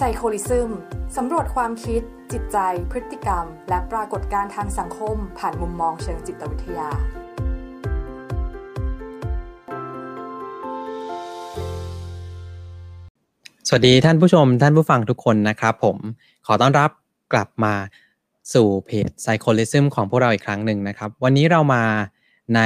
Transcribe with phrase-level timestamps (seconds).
[0.00, 0.70] ไซโคลิซึม
[1.16, 2.58] สำรวจความคิด จิตใจ
[2.90, 6.88] พฤติกรรม และปรากฏการณ์ทางสังคม ผ่านมุมมองเชิงจิตวิทยา
[13.68, 15.96] สวัสดีท่านผู้ชมท่านผู้ฟังทุกคนนะครับผม
[16.46, 16.90] ขอต้อนรับ
[17.32, 17.74] กลับมา
[18.54, 21.84] สู่เพจ Psycholism ของพวกเราอีกครั้งหนึ่งนะครับ วันนี้เรามา
[22.56, 22.60] ใน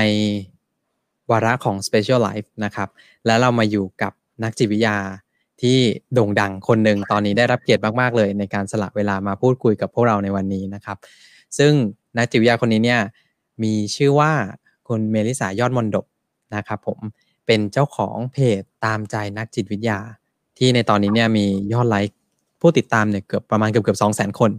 [1.31, 2.89] วาระของ Special Life นะครับ
[3.27, 4.13] และเรามาอยู่กับ
[4.43, 4.99] นักจิตวิทยา
[5.63, 5.79] ที่
[6.15, 10.97] โด่งดังคนหนึ่งตอนนี้ได้รับเกียรติมาก ๆ เลย ในการสละเวลามาพูดคุยกับพวกเราในวันนี้นะครับ
[11.59, 11.73] ซึ่ง
[12.17, 13.01] นักจิตวิทยาคนนี้เนี่ย
[13.63, 14.33] มีชื่อว่า
[14.89, 16.07] คุณเมลิสายอดมนดบ
[16.57, 16.99] นะครับผม
[17.47, 19.99] เป็นเจ้าของเพจตามใจนักจิตวิทยา
[20.59, 22.17] ที่ในตอนนี้เนี่ยมียอดไลค์
[22.61, 24.51] ผู้ติดตามเนี่ยเกือบประมาณเกือบเกือบสองแสนคน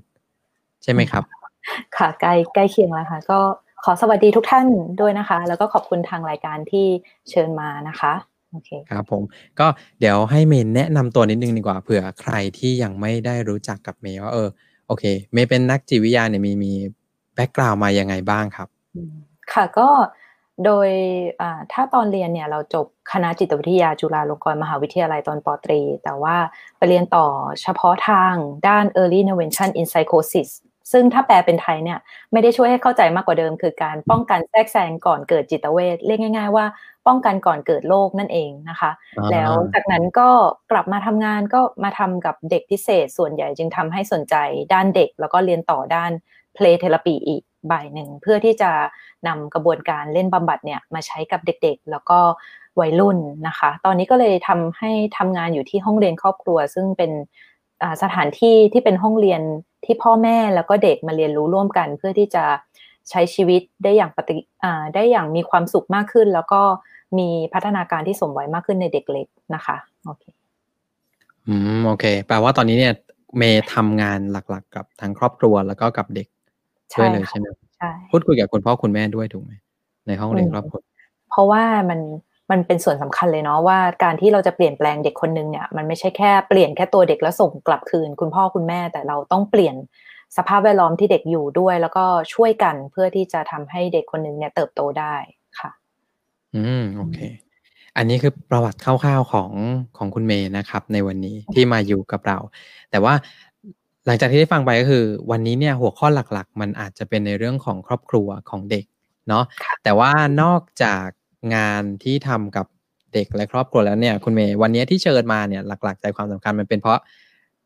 [0.83, 1.23] ใช่ไหมครับ
[1.97, 3.39] ค่ะใกล้ใกล้เคียงแล้วค่ะ ก็
[3.83, 4.67] ขอสวัสดีทุกท่าน
[5.01, 6.85] ด้วยนะคะ แล้วก็ขอบคุณทางรายการที่
[7.29, 8.13] เชิญมานะคะ
[8.51, 9.23] โอเคครับผม
[9.59, 9.67] ก็
[9.99, 14.49] เดี๋ยวให้เมย์แนะนำตัวนิดนึงดีกว่าเผื่อใครที่ยังไม่ได้รู้จักกับเมย์ว่าเออ
[14.87, 16.73] โอเค เมย์เป็นนักจิตวิทยาเนี่ยมีมี
[17.35, 18.67] แบ็กกราวมายังไงบ้างครับ
[19.53, 19.89] ค่ะก็
[20.65, 20.89] โดย
[21.71, 26.35] ถ้าตอนเรียนเนี่ยเราจบคณะจิตวิทยาจุฬาลงกรณ์มหาวิทยาลัยตอนปตรี แต่ว่า
[26.77, 27.25] ไปเรียนต่อ
[27.61, 28.33] เฉพาะทาง
[28.67, 30.49] ด้าน early intervention in psychosis
[30.91, 31.99] ซึ่งถ้าแปลเป็นไทยเนี่ย
[32.31, 36.65] ไม่ได้ช่วยให้เข้าใจมากกว่าเดิม คือการป้องกันแทรกแซงก่อนเกิดจิตเวทเรียกง่าย ๆ ว่า
[37.07, 38.91] ป้องกันก่อนเกิดโรคนั่นเองนะคะ
[39.31, 40.29] แล้วจากนั้นก็
[40.71, 44.35] กลับมาทำงานก็มาทำกับเด็กพิเศษ ส่วนใหญ่จึงทำให้สนใจ
[44.73, 46.11] ด้านเด็ก แล้วก็เรียนต่อด้าน
[46.55, 48.71] play therapy อีกใบหนึ่ง เพื่อที่จะ
[49.27, 52.19] นำกระบวนการเล่นบำบัดเนี่ยมาใช้กับเด็กๆ แล้วก็
[52.79, 57.11] วัยรุ่นนะคะ ตอนนี้ก็เลยทำให้ทำงานอยู่ที่ห้องเรียนครอบครัว ซึ่งเป็น
[58.01, 59.41] สถานที่ที่เป็นห้องเรียน
[59.85, 62.43] ที่พ่อแม่แล้วก็เด็กมาเรียนรู้ร่วมกัน เพื่อที่จะ
[63.09, 64.35] ใช้ชีวิตได้อย่างปฏิ
[64.95, 66.61] ได้อย่างมีความสุขมากขึ้น แล้วก็
[67.17, 70.23] มีพัฒนาการที่สมวัยมากขึ้นในเด็กเล็กนะคะโอเค
[71.47, 72.93] อืมโอเค แปลว่าตอนนี้เนี่ย
[73.37, 76.27] เมย์ทำงานหลักๆ กับทางครอบครัวแล้วก็กับเด็ก
[76.97, 79.51] ด้วยเลยใช่ไหมใช่พูดคุยกับคุณพ่อคุณแม่ด้วยถูกไหม
[80.07, 80.81] ในห้องเรียนครอบครัว
[81.29, 81.99] เพราะว่ามัน
[82.51, 89.75] มันเป็นส่วนสำคัญเลยเนาะว่าการที่เราจะเปลี่ยนแปลงเด็กคนนึงเนี่ยมันไม่ใช่แค่เปลี่ยนแค่ตัวเด็กแล้วส่งกลับคืน คุณพ่อคุณแม่แต่เราต้องเปลี่ยน
[90.37, 95.15] สภาพแวดล้อมที่เด็กอยู่ด้วย แล้วก็ช่วยกันเพื่อที่จะทำให้เด็กคนนึงเนี่ยเติบโตได้
[95.59, 95.71] ค่ะ
[96.55, 97.19] อืมโอเค
[97.97, 99.51] อันนี้คือประวัติคร่าวๆของ
[99.97, 102.37] ของคุณเมย์นะครับ ในวันนี้ที่มาอยู่กับเรา
[102.91, 103.13] แต่ว่า
[104.05, 108.85] หลังจากที่ได้ฟังไปก็คือ วันนี้เนี่ยหัวข้อหลักๆ มันอาจจะเป็นในเรื่องของครอบครัวของเด็ก
[109.27, 109.43] เนาะ
[109.83, 111.07] แต่ว่านอกจาก
[111.55, 112.65] งานที่ทำกับ
[113.13, 116.99] เด็กและครอบครัวแล้วเนี่ย คุณเมย์วันนี้ที่เชิญมาเนี่ยหลัก ๆ ใจความสำคัญมันเป็นเพราะ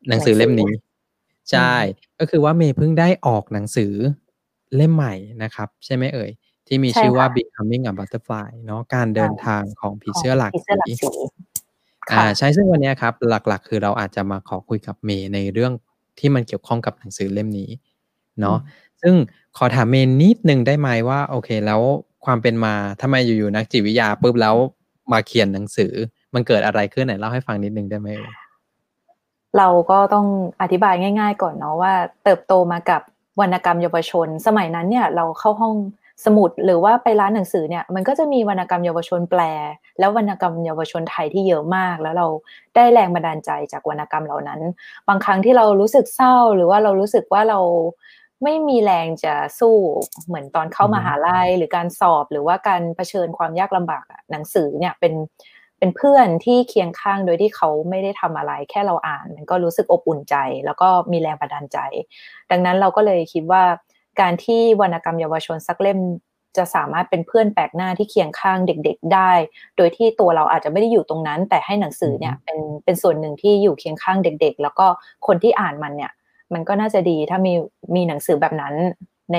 [0.08, 0.70] หนังสือเล่มนี้
[1.50, 1.74] ใช่
[2.18, 3.92] ก็คือว่าเมย์เพิ่งได้ออกหนังสือ
[4.76, 6.30] เล่มใหม่นะครับ ใช่ไหมเอ่ย
[6.66, 10.92] ที่มีชื่อว่า becoming a butterfly เนาะการเดินทางของผีเสื้อหลักสี
[12.12, 15.72] อ่าใช่ซึ่งวันนี้ครับ หลักๆ คือเราอาจจะมาขอคุยกับเมย์ในเรื่อง
[16.18, 17.70] ที่มันเกี่ยวข้องกับหนังสือเล่มนี้
[18.40, 18.58] เนาะ
[19.02, 19.14] ซึ่ง
[19.56, 21.82] ขอถามเมย์นิดนึงได้ไหมว่า โอเค แล้ว
[22.26, 24.54] ความเป็นมาทำไมอยู่ๆนักจิตวิทยาปุ๊บแล้ว
[25.12, 25.92] มาเขียนหนังสือ
[26.34, 28.08] มันเกิดอะไรขึ้นไหนเล่าให้ฟังนิดนึงได้ไหม
[29.58, 30.26] เราก็ต้อง
[30.62, 31.92] อธิบายง่าย ๆ ก่อนเนาะว่า
[32.24, 33.02] เติบโตมากับ
[33.40, 35.74] วรรณกรรมเยาวชน สมัยนั้นเนี่ยเราเข้าห้อง
[36.24, 39.40] สมุดหรือว่าไปร้านหนังสือเนี่ยมันก็จะมีวรรณกรรมเยาวชนแปล
[39.98, 42.26] แล้ววรรณกรรมเยาวชนไทยที่เยอะมาก แล้วเรา
[42.74, 44.60] ได้แรงบันดาลใจจากวรรณกรรมเหล่านั้น
[45.08, 47.58] บางครั้งที่เรารู้สึกเศร้าหรือว่าเรารู้สึกว่าเรา
[48.42, 49.76] ไม่มีแรงจะสู้
[50.26, 55.14] เหมือนตอนเข้ามาหาลัยหรือการสอบหรือว่าการเผชิญความยากลำบากหนังสือเนี่ยเป็น
[55.78, 60.36] เป็นเพื่อนที่เคียงข้างโดยที่เขาไม่ได้ทำอะไร แค่เราอ่าน มันก็รู้สึกอบอุ่นใจ
[60.66, 61.78] แล้วก็มีแรงบันดาลใจ
[62.50, 63.62] ดังนั้นเราก็เลยคิดว่า
[64.20, 65.98] การที่วรรณกรรมเยาวชนสักเล่ม
[66.56, 69.32] จะสามารถเป็นเพื่อนแปลกหน้าที่เคียงข้างเด็ก ๆได้
[69.76, 74.86] โดยที่ตัวเราอาจจะไม่ได้อยู่ตรงนั้น แต่ให้หนังสือเนี่ยเป็นเป็นส่วนหนึ่งที่อยู่เคียงข้างเด็ก ๆ แล้วก็
[75.26, 76.12] คนที่อ่านมันเนี่ย
[76.54, 77.52] มันก็น่าจะดีถ้ามี
[77.94, 78.74] มีหนังสือแบบนั้น
[79.32, 79.38] ใน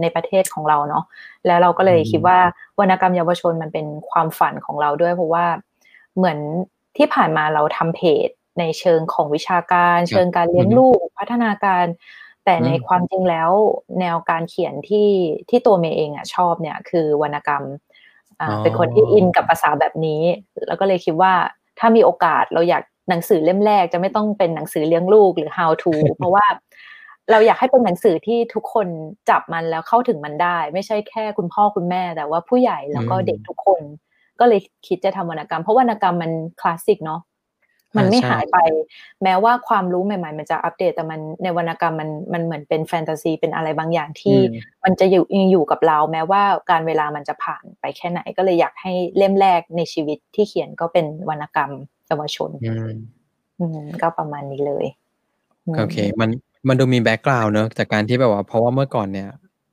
[0.00, 1.04] ในประเทศของเราเนาะ
[1.46, 2.38] แล้วเราก็เลยคิดว่า
[2.80, 5.46] วรรณกรรมเยาวชนมันเป็นความฝันของเราด้วยเพราะว่า
[6.16, 6.38] เหมือน
[6.96, 11.84] ที่ผ่านมาเราทำเพจในเชิงของวิชาการ เชิงการเลี้ยงลูกพัฒนาการ
[12.44, 13.50] แต่ในความจริงแล้ว
[14.00, 15.08] แนวการเขียนที่
[15.48, 17.64] ที่ตัวเมย์เองอะชอบเนี่ยคือวรรณกรรม
[18.62, 20.22] เป็นคนที่อินกับภาษาแบบนี้
[20.66, 21.32] แล้วก็เลยคิดว่า
[21.78, 26.46] ถ้ามีโอกาสเราอยาก หนังสือเล่มแรกจะไม่ต้องเป็นหนังสือเลี้ยงลูกหรือ how to เพราะว่า
[27.30, 28.88] เราอยากให้เป็นหนังสือที่ทุกคน
[29.30, 33.82] จับมันแล้วเข้าถึงมันได้ ไม่ใช่แค่คุณพ่อคุณแม่ แต่ว่าผู้ใหญ่แล้วก็เด็กทุกคน
[34.40, 37.20] ก็เลยคิดจะทำวรรณกรรม เพราะวรรณกรรมมันคลาสสิกเนาะ
[37.98, 38.58] มันไม่หายไป
[39.22, 44.38] แม้ว่าความรู้ใหม่ ๆ มันจะอัปเดตแต่มันในวรรณกรรมมันมันเหมือนเป็นแฟนตาซี เป็นอะไรบางอย่างที่
[44.84, 51.70] มันจะอยู่ยังอยู่กับเรา แม้ว่าการเวลามันจะผ่านไปแค่ไหนก็เลยอยากให้เล่มแรกในชีวิตที่เขียนก็เป็นวรรณกรรม
[52.12, 52.50] เยาวชน
[53.60, 54.86] อืมก็ประมาณนี้เลย
[55.78, 56.30] โอเค มัน
[56.68, 59.28] มันดูมีแบ็กกราวน์เนอะจากการที่แบบว่า เพราะว่าเมื่อก่อนเนี่ย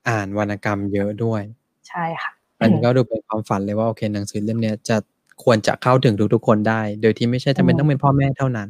[0.09, 1.41] อ่านวรรณกรรมเยอะด้วย
[1.89, 2.31] ใช่ค่ะ
[2.61, 4.97] อันนี้ก็ดูเป็นความฝันเลยว่าโอเคหนังสือเล่มเนี้ยจะ
[5.43, 8.69] ควรจะเข้าถึงทุกๆคนได้ โดยที่ไม่ใช่จำเป็นต้องเป็นพ่อแม่เท่านั้น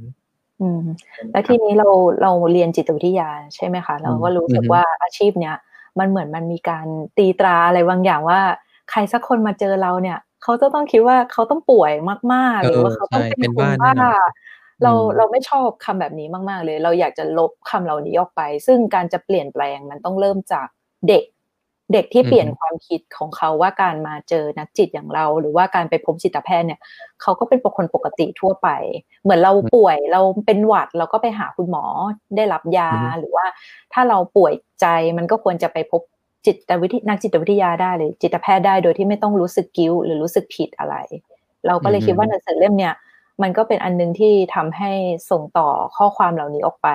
[0.62, 0.82] อืม
[1.32, 1.88] แล้วทีนี้เรา
[2.22, 5.56] เราเรียนจิตวิทยาใช่ไหมคะ เราก็รู้สึกว่าอาชีพเนี้ย
[6.00, 6.86] มันเหมือนมันมีการ
[7.18, 8.40] ตีตราอะไรบางอย่างว่า
[8.90, 11.92] ใครสักคนมาเจอเราเนี่ย เขาจะต้องคิดว่าเขาต้องป่วย
[12.34, 13.94] มากๆ หรือว่าเขาต้องเป็นคนบ้า
[14.84, 20.68] เราเราไม่ชอบคำแบบนี้มากๆ เลย เราอยากจะลบคำเหล่านี้ออกไป ซึ่งการจะเปลี่ยนแปลงมันต้องเริ่มจาก
[21.08, 21.24] เด็ก
[21.94, 26.80] เด็กที่เปลี่ยนความคิดของเขาว่าการมาเจอนักจิตอย่างเรา หรือว่าการไปพบจิตแพทย์เนี่ย
[27.22, 28.70] เขาก็เป็นคนปกติทั่วไป
[29.24, 31.84] เหมือนเราป่วยเราเป็นหวัดเราก็ไปหาคุณหมอ
[32.36, 33.46] ได้รับยาหรือว่า
[33.94, 34.86] ถ้าเราป่วยใจ
[35.18, 36.02] มันก็ควรจะไปพบ
[36.46, 40.96] จิตวิทยนักจิตวิทยาได้หรือจิตแพทย์ได้โดยที่ไม่ต้องรู้สึกกิ้วหรือรู้สึกผิดอะไร
[41.68, 42.96] เราก็เลยคิดว่าหนังสือเล่มเนี่ย
[43.42, 44.92] มันก็เป็นอันนึงที่ทำให้
[45.32, 46.90] ส่งต่อข้อความเหล่านี้ออกไป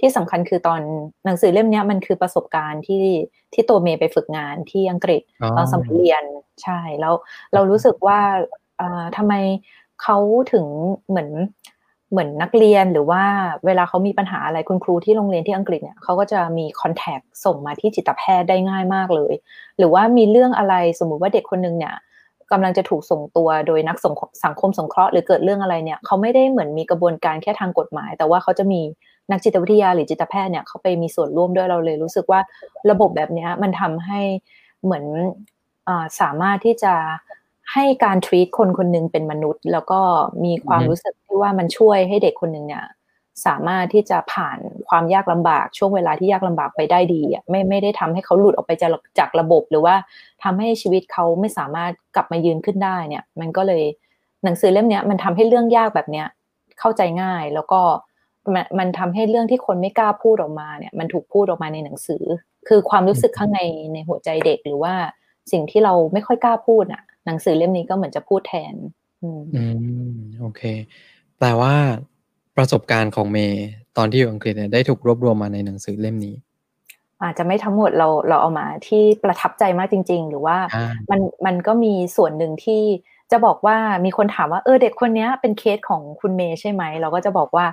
[0.00, 0.80] ที่สำคัญคือตอน
[1.24, 3.04] หนังสือเล่มนี้มันคือประสบการณ์ที่
[3.54, 5.22] ที่ตัวเมย์ไปฝึกงานที่อังกฤษ
[5.56, 6.24] ตอนสมัยเรียน
[6.62, 7.14] ใช่แล้ว
[7.54, 8.20] เรารู้สึกว่า
[9.16, 9.34] ทำไม
[10.02, 10.16] เขา
[10.52, 10.66] ถึง
[11.08, 11.30] เหมือน
[12.10, 13.22] เหมือนนักเรียนหรือว่า
[13.66, 19.34] เวลาเขามีปัญหาอะไรคุณครูที่โรงเรียนที่อังกฤษเนี่ยเขาก็จะมีคอนแทคส่งมาที่จิตแพทย์ได้ง่ายมากเลย
[19.78, 21.94] หรือว่ามีเรื่องอะไรสมมุติว่าเด็กคนนึงเนี่ย
[22.52, 28.80] กำลังจะถูกส่งตัวโดยนักสังคมสงเคราะห์หรือเกิดเรื่องอะไรเนี่ยเขาไม่ได้เหมือนมีกระบวนการแค่ทางกฎหมาย แต่ว่าเขาจะมี
[29.30, 32.40] นักจิตวิทยาหรือจิตแพทย์เนี่ยเขาไปมีส่วนร่วมด้วยเราเลย รู้สึกว่า
[32.90, 34.20] ระบบแบบนี้มันทำให้
[34.84, 35.04] เหมือน
[35.88, 36.94] อสามารถที่จะ
[37.72, 40.00] ให้การทรีตคนคนนึงเป็นมนุษย์ แล้วก็
[40.44, 42.84] มีความรู้สึกที่ว่ามันช่วยให้เด็กคนหนึ่งเนี่ย
[43.46, 44.58] สามารถที่จะผ่าน
[44.88, 49.94] ความยากลำบากช่วงเวลาที่ยากลำบากไปได้ดีอะไม่ไม่ได้ทำให้เขาหลุดออกไปจากจากระบบหรือว่า
[50.44, 53.82] ทำให้ชีวิตเขาไม่สามารถกลับมายืนขึ้นได้เนี่ย มันก็เลย
[54.44, 56.26] หนังสือเล่มเนี้ยมันทำให้เรื่องยากแบบเนี้ย
[56.80, 57.80] เข้าใจง่ายแล้วก็
[58.54, 62.24] มันมันทำให้เรื่องที่คนไม่กล้าพูดออกมาเนี่ย มันถูกพูดออกมาในหนังสือ
[62.68, 63.60] คือความรู้สึกข้างใน
[63.94, 64.94] ในหัวใจเด็กหรือว่า
[65.52, 68.74] สิ่งที่เราไม่ค่อยกล้าพูดอะ หนังสือเล่มนี้ก็เหมือนจะพูดแทน
[69.22, 69.40] อืม
[70.40, 70.62] โอเค
[71.38, 71.74] แปลว่า
[72.56, 76.36] ประสบการณ์ของเมย์ตอนที่อยู่อังกฤษเนี่ยได้ถูกรวบรวมมาในหนังสือเล่มนี้
[77.22, 80.56] อาจจะไม่ทั้งหมดเราเราเอามาที่ประทับใจมากจริง ๆ หรือว่า
[81.10, 82.82] มันมันก็มีส่วนหนึ่งที่
[83.32, 87.66] จะบอกว่ามีคนถามว่าเออเด็กคนนี้เป็นเคสของคุณเมย์ใช่ไหมเราก็จะบอกว่า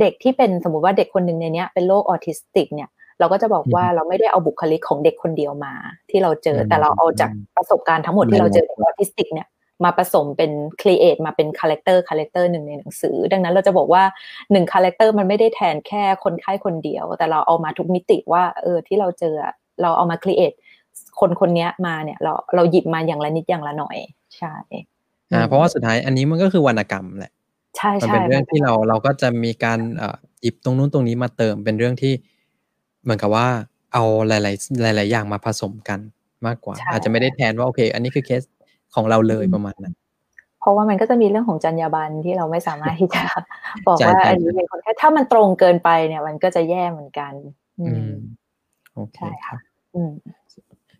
[0.00, 2.88] เด็กที่เป็นสมมุติว่าเด็กคนหนึ่งในนี้เป็นโรคออทิสติกเนี่ย
[3.22, 5.74] เราก็จะบอกว่าเราไม่ได้เอาบุคลิกของเด็กคนเดียวมา
[6.10, 9.48] ที่เราเจอแต่เราเอาจากประสบการณ์ทั้งหมดที่เราเจอเด็กออทิสติกเนี่ย
[9.84, 10.50] มาผสมเป็น
[10.80, 14.04] create มาเป็น character character หนึ่งในหนังสือ ดังนั้นเราจะบอกว่า
[14.52, 19.34] หนึ่ง character มันไม่ได้แทนแค่คนไข้คนเดียว แต่เราเอามาทุกมิติว่าเออที่เราเจอ
[19.82, 20.52] เราเอามา create
[21.20, 23.96] คนคนนี้มาเนี่ยเราเราหยิบมาอย่างละนิดอย่างละหน่อย
[24.38, 24.54] ใช่
[25.32, 27.32] อ่าเพราะว่าสุดท้ายอันนี้มันก็คือวรรณกรรมแหละ
[27.76, 32.12] ใช่ใช่มันเป็นเรื่องที่เราเราก็จะมีการเอ่อหยิบตรงนู้นตรงนี้มาเติมเป็นเรื่องที่
[33.02, 33.46] เหมือนกับว่า
[33.92, 34.38] เอาหลา
[34.92, 35.98] ย ๆ หลาย ๆ อย่างมาผสมกัน
[36.46, 38.42] มากกว่า อาจจะไม่ได้แทนว่าโอเค อันนี้คือเคส
[38.94, 39.94] ของเราเลยประมาณนั้น
[40.60, 43.22] เพราะว่ามันก็จะมีเรื่องของจรรยาบรรณที่เราไม่สามารถที่จะ
[43.86, 47.32] บอกว่าอันนี้เป็นคนแค่ถ้ามันตรงเกินไปเนี่ยมันก็จะแย่เหมือนกัน
[47.80, 48.12] อืม
[48.94, 49.58] โอเคครับ
[49.94, 50.12] อืม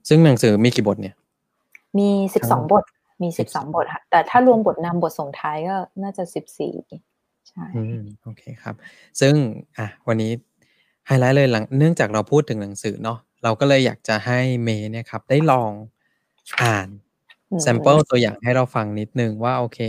[0.08, 1.14] ซึ่งหนังสือมีกี่บทเนี่ย
[1.98, 2.84] มีสิบสองบท
[3.22, 6.75] มีสิบสองบทค่ะ แต่ถ้ารวมบทนำบทส่งท้ายก็น่าจะสิบสี่
[7.48, 7.64] ใช่
[8.22, 8.75] โอเคครับ
[9.20, 9.34] ซึ่ง
[9.79, 10.31] อะวันนี้
[11.06, 15.73] ไฮไลท์เลยหลังเนื่องจากเราพูดถึงหนังสือเนาะเราก็เลยอยากจะให้เมย์เนี่ยครับ ได้ลอง
[16.63, 16.89] อ่าน
[17.62, 19.81] sample ตัวอย่างให้เราฟังนิดนึงว่าโอเค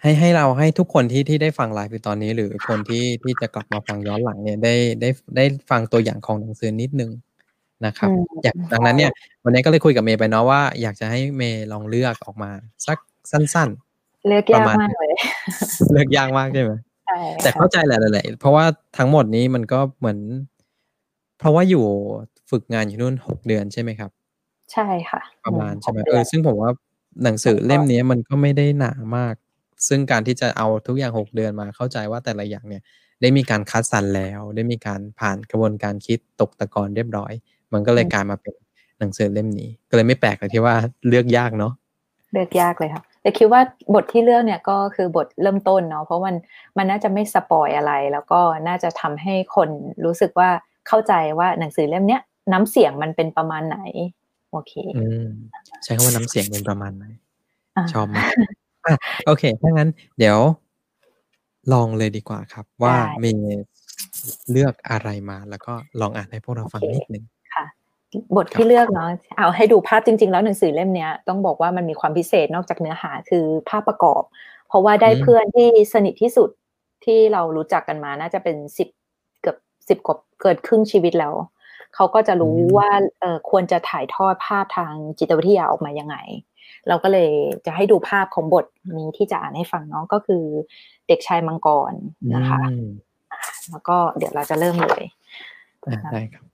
[0.00, 7.10] ให้ให้เราให้ทุกคนที่ที่ได้ฟังไลฟ์ตอนนี้ หรือคนที่ที่จะกลับมาฟังย้อนหลังเนี่ยได้ได้ได้ฟังตัวอย่างของหนังสือนิดนึง
[7.86, 8.10] นะครับ
[8.42, 9.10] อยากดังนั้นเนี่ย
[9.44, 12.50] วันนี้ก็เลยคุยกับเมย์ไปเนาะว่าอยากจะให้เมย์ลองเลือกออกมา
[12.86, 12.98] สัก
[13.30, 13.68] สั้น
[13.98, 15.12] ๆ เลือกยากมากเลย
[15.92, 16.72] เลือกยากมากใช่ไหม
[17.42, 18.64] แต่เข้าใจแหละแหละเพราะว่า
[18.98, 20.18] ทั้งหมดนี้มันก็เหมือน
[21.38, 21.84] เพราะว่าอยู่
[22.50, 24.10] ฝึกงานอยู่นู่นหกเดือนใช่ไหมครับ
[24.72, 26.70] ใช่ค่ะ ประมาณใช่ไหมเออซึ่งผมว่า
[27.24, 29.34] หนังสือเล่มนี้มันก็ไม่ได้หนามาก
[29.88, 32.82] ซึ่งการที่จะเอาทุกอย่างหกเดือนมาเข้าใจว่าแต่ละอย่างเนี่ย
[33.20, 37.32] ได้มีการคัดสรรแล้ว ได้มีการผ่านกระบวนการคิดตกตะกอนเรียบร้อย
[37.72, 38.54] มันก็เลยกลายมาเป็น
[38.98, 40.74] หนังสือเล่มนี้ ก็เลยไม่แปลกเลยที่ว่า
[41.08, 41.72] เลือกยากเนาะ
[42.32, 43.60] เลือกยากเลยค่ะ แต่คิดว่า
[43.94, 46.36] บทที่เลือกเนี่ยก็คือบทเริ่มต้นเนาะเพราะมัน
[46.76, 49.68] มันน่าจะไม่สปอยอะไร แล้วก็น่าจะทำให้คน
[50.04, 50.48] รู้สึกว่า
[50.88, 53.78] เข้าใจว่าหนังสือเล่มเนี้ยน้ำเสียงมันเป็นประมาณไหน
[54.50, 55.26] โอเคอืม
[55.84, 57.04] ใช้คำว่าน้ำเสียงเป็นประมาณไหน
[57.92, 58.24] ชอบมาก
[58.86, 58.94] อะ
[59.26, 60.38] โอเคถ้างั้น เดี๋ยว
[61.72, 63.32] ลองเลยดีกว่าครับ ว่ามี
[64.50, 67.33] เลือกอะไรมา แล้วก็ลองอ่านให้พวกเราฟังนิดนึงค่ะ
[68.36, 74.22] บทที่เลือกเนาะเอาให้ดูภาพจริง ๆ แล้วหนังสือเล่มเนี้ยต้องบอกว่ามันมีความพิเศษนอกจากเนื้อหาคือภาพประกอบ
[74.68, 76.50] เพราะว่าได้เพื่อนที่สนิทที่สุด
[77.04, 78.88] ที่เรารู้จักกันมาน่าจะเป็นสิบ
[79.40, 79.56] เกือบ
[79.88, 81.34] สิบกว่าเกิดครึ่งชีวิตแล้ว
[81.94, 82.90] เขาก็จะรู้ว่า
[83.20, 86.16] เออควรจะถ่ายทอดภาพทางจิตวิทยาออกมายังไง
[86.88, 87.30] เราก็เลย
[87.66, 88.66] จะให้ดูภาพของบท
[88.98, 90.42] นี้ที่จะอ่านให้ฟังเนาะก็คือ
[91.08, 91.92] เด็กชายมังกร
[92.34, 92.88] นะคะอืม
[93.70, 95.02] แล้วก็เดี๋ยวเราจะเริ่มเลย
[95.86, 96.44] อ่าได้ครับ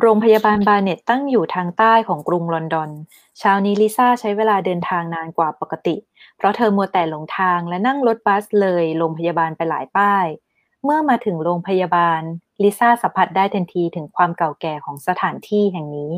[0.00, 2.90] โรงพยาบาลบาเน็ตตั้งอยู่ทางใต้ของกรุงลอนดอน
[3.38, 5.96] เช้านี้ลิซ่าใช้เวลาเดินทางนานกว่าปกติ
[6.36, 10.26] เพราะเธอมัวแต่หลงทางและนั่งรถบัสเลยโรงพยาบาลไปหลายป้าย
[10.84, 12.20] เมื่อมาถึงโรงพยาบาล
[12.62, 16.12] ลิซ่าสัมผัสได้ทันทีถึงความเก่าแก่ของสถานที่แห่งนี้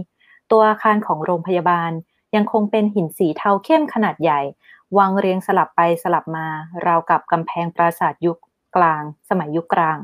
[0.51, 1.91] ตัวอาคารของโรงพยาบาล
[2.35, 4.41] ยังคงเป็นหินสีเทาเข้มขนาดใหญ่
[4.99, 6.47] วางเรียงสลับไปสลับมา
[6.87, 8.39] ราวกับกำแพงปราสาทยุค
[8.77, 9.99] กลาง สมัยยุคกลาง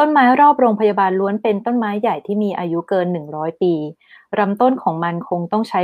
[0.00, 3.74] ต้นไม้รอบโรงพยาบาลล้วนเป็นต้นไม้ใหญ่ที่มีอายุเกิน 100 ปี
[4.38, 5.80] ลำต้นของมันคงต้องใช้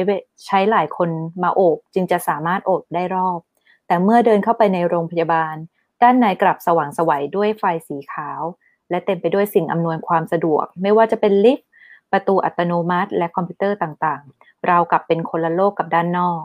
[0.47, 1.11] ใช้หลายคน
[1.42, 3.38] มาโอบ จึงจะสามารถโอบได้รอบ
[3.87, 5.54] แต่เมื่อเดินเข้าไปในโรงพยาบาล
[6.02, 8.42] ด้านในกลับสว่างสวัยด้วยไฟสีขาว
[8.90, 11.69] และเต็มไปด้วยสิ่งอำนวยความสะดวก ไม่ว่าจะเป็นลิฟต์
[12.12, 16.42] ประตูอัตโนมัติ และคอมพิวเตอร์ต่างๆ เราวกับเป็นคนละโลกกับด้านนอก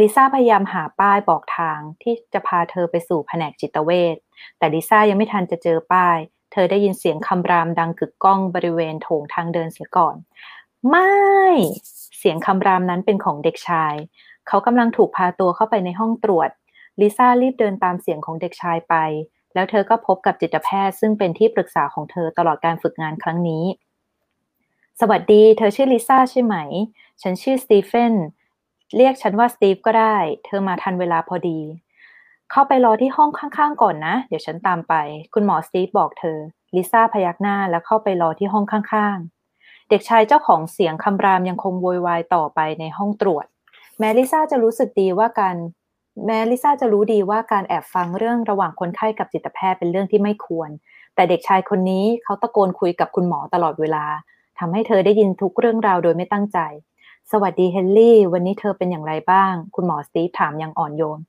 [0.00, 4.16] ลิซ่าพยายามหาป้ายบอกทางที่จะพาเธอไปสู่แผนกจิตเวช
[4.58, 6.18] แต่ลิซ่ายังไม่ทันจะเจอป้าย
[6.52, 10.16] เธอได้ยินเสียงคำรามดังกึกก้องบริเวณโถงทางเดินเสียก่อน
[10.90, 11.12] ไม่
[12.18, 13.94] เสียงคำรามนั้นเป็นของเด็กชาย
[14.48, 16.50] เขากำลังถูกพาตัวเข้าไปในห้องตรวจ
[17.00, 18.94] ลิซ่ารีบเดินตามเสียงของเด็กชายไป
[19.54, 23.64] แล้วเธอก็พบกับจิตแพทย์ซึ่งเป็นที่ปรึกษาของเธอตลอดการฝึกงานครั้งนี้
[25.00, 26.56] สวัสดี เธอชื่อลิซ่าใช่ไหม
[27.22, 28.14] ฉันชื่อสตีเฟน
[28.96, 31.60] เรียกฉันว่าสตีฟก็ได้ เธอมาทันเวลาพอดี
[32.52, 34.94] เข้าไปรอที่ห้องข้างๆก่อนนะ เดี๋ยวฉันตามไป
[35.34, 36.38] คุณหมอสตีฟบอกเธอ
[36.76, 43.46] ลิซ่าพยักหน้าแล้วเข้าไปรอที่ห้องข้างๆ เด็กชายเจ้าของเสียงคำรามยังคงโวยวายต่อไปในห้องตรวจ
[43.98, 45.56] แม้ลิซ่าจะรู้สึกดีว่าการ
[46.26, 50.70] แม้ลิซ่าจะรู้ดีว่าการแอบฟังเรื่องระหว่างคนไข้กับจิตแพทย์เป็นเรื่องที่ไม่ควร
[51.14, 54.04] แต่เด็กชายคนนี้เขาตะโกนคุยกับคุณหมอตลอดเวลา
[54.58, 56.58] ทำให้เธอได้ยินทุกเรื่องราวโดยไม่ตั้งใจ
[57.32, 61.20] สวัสดีเฮนรี่ วันนี้เธอเป็นอย่างไรบ้าง คุณหมอสตีฟถามอย่างอ่อนโยน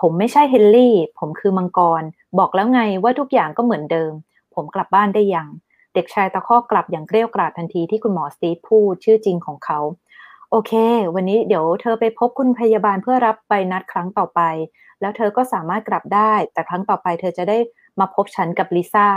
[0.00, 2.02] ผมไม่ใช่เฮนรี่ ผมคือมังกร
[2.38, 4.12] บอกแล้วไงว่าทุกอย่างก็เหมือนเดิม
[4.54, 5.48] ผมกลับบ้านได้ยัง
[5.94, 9.80] เด็กชายตะคอกกลับอย่างเกรี้ยวกราดทันทีที่คุณหมอสตีฟพูดชื่อจริงของเขา
[10.50, 10.72] โอเค
[11.14, 14.40] วันนี้เดี๋ยวเธอไปพบคุณพยาบาลเพื่อรับใบนัดครั้งต่อไป
[15.00, 17.58] แล้วเธอก็สามารถกลับได้ แต่ครั้งต่อไปเธอจะได้
[18.00, 19.08] มาพบฉันกับลิซ่า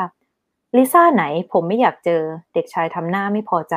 [0.77, 2.21] ลิซ่าไหน ผมไม่อยากเจอ
[2.53, 3.75] เด็กชายทำหน้าไม่พอใจ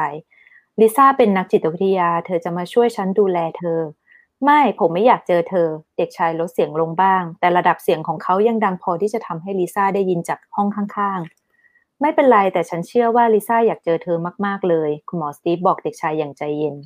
[0.80, 3.78] ลิซ่าเป็นนักจิตวิทยา เธอจะมาช่วยฉันดูแลเธอ
[4.44, 16.76] ไม่ผมไม่อยากเจอเธอ เด็กชายลดเสียงลงบ้าง แต่ระดับเสียงของเขายังดังพอที่จะทำให้ลิซ่าได้ยินจากห้องข้างๆ ไม่เป็นไรแต่ฉันเชื่อว่าลิซ่าอยากเจอเธอมากๆเลย คุณหมอสตีฟบอกเด็กชายอย่างใจเย็น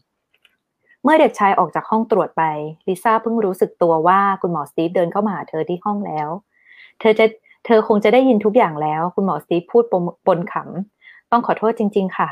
[1.02, 2.42] เมื่อเด็กชายออกจากห้องตรวจไป
[2.88, 6.28] ลิซ่าเพิ่งรู้สึกตัวว่าคุณหมอสตีฟเดินเข้ามาหาเธอที่ห้องแล้ว
[7.00, 7.26] เธอจะ
[7.66, 12.28] เธอคงจะได้ยินทุกอย่างแล้ว คุณหมอสตีฟพูดปนปนขำต้องขอโทษจริง ๆ ค่ะ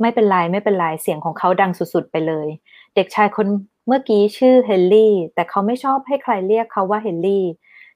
[0.00, 2.46] ไม่เป็นไรไม่เป็นไรเสียงของเขาดังสุดๆไปเลย
[2.94, 3.46] เด็กชายคน
[3.86, 7.44] เมื่อกี้ชื่อเฮนรี่ แต่เขาไม่ชอบให้ใครเรียกเขาว่าเฮนรี่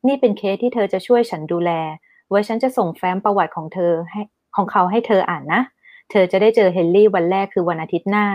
[0.07, 1.71] นี่เป็นเคสที่เธอจะช่วยฉันดูแล
[2.29, 4.23] ไว้ฉันจะส่งแฟ้มประวัติของเธอให้
[4.57, 5.63] ของเขาให้เธออ่านนะ
[6.11, 8.27] เธอจะได้เจอเฮนรี่วันแรกคือวันอาทิตย์หน้า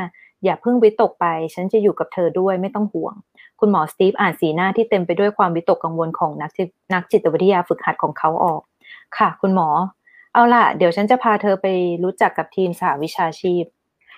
[0.44, 3.16] อย่าเพิ่งวิตกไป ฉันจะอยู่กับเธอด้วยไม่ต้องห่วง
[3.60, 8.62] คุณหมอสตีฟอ่านสีหน้าที่เต็มไปด้วยความวิตกกังวลของนักจิตนักจิตวิทยาฝึกหัดของเขาออก
[9.18, 9.70] ค่ะ คุณหมอ
[10.34, 11.68] เอาล่ะ เดี๋ยวฉันจะพาเธอไป
[12.04, 13.64] รู้จักกับทีมสหวิชาชีพ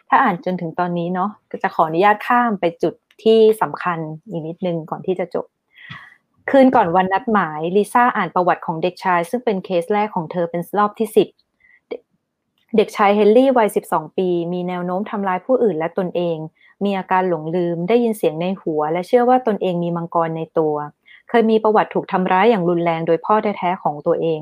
[0.09, 3.99] ถ้าอ่านจนถึงตอนนี้เนาะก็จะขออนุญาตข้ามไปจุด ที่สำคัญ
[4.29, 5.45] อีกนิดนึงก่อนที่จะจบ
[6.49, 11.27] คืนก่อนวันนัดหมายลิซ่าอ่านประวัติของเด็กชาย ซึ่งเป็นเคสแรกของเธอเป็นรอบที่สิบ
[12.77, 16.37] เด็กชายเฮนรี่วัย 12 ปี มีแนวโน้มทำร้ายผู้อื่นและตนเอง
[16.83, 20.75] มีอาการหลงลืม ได้ยินเสียงในหัว และเชื่อว่าตนเองมีมังกรในตัว
[21.29, 24.39] เคยมีประวัติถูกทำร้ายอย่างรุนแรงโดยพ่อแท้ๆของตัวเอง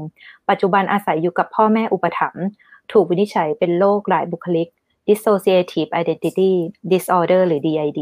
[0.49, 2.45] ปัจจุบันอาศัยอยู่กับพ่อแม่อุปถัมภ์
[2.91, 4.67] ถูกวินิจฉัยเป็นโรคหลายบุคลิก
[5.07, 6.51] dissociative identity
[6.91, 8.01] disorder หรือ DID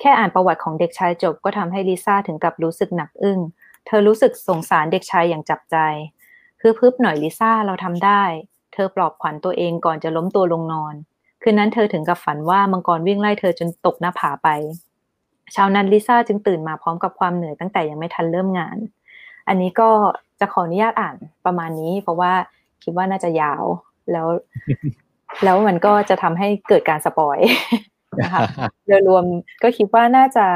[0.00, 3.38] แค่อ่านประวัติของเด็กชายจบก็ทำให้ลิซ่าถึงกับรู้สึกหนักอึ้ง
[3.86, 5.76] เธอรู้สึกสงสารเด็กชายอย่างจับใจ
[6.60, 8.22] คือพึบหน่อยลิซ่าเราทำได้
[8.72, 10.94] เธอปลอบขวัญตัวเองก่อนจะล้มตัวลงนอน
[11.42, 14.48] คืนนั้นเธอถึงกับฝันว่ามังกรวิ่งไล่เธอจนตกหน้าผาไป
[15.52, 18.76] เช้านั้นลิซ่าจึงตื่นมาพร้อมกับความเหนื่อยตั้งแต่ยังไม่ทันเริ่มงาน
[19.48, 19.90] อันนี้ก็
[20.40, 22.32] จะขออนุญาตอ่านประมาณนี้ เพราะว่า
[22.82, 23.64] คิดว่าน่าจะยาว
[24.12, 24.28] แล้ว
[25.44, 27.38] แล้วมันก็จะทำให้เกิดการสปอย
[28.20, 28.40] นะคะ
[28.86, 29.24] โดยรวม
[29.62, 30.46] ก็คิดว่าน่าจะ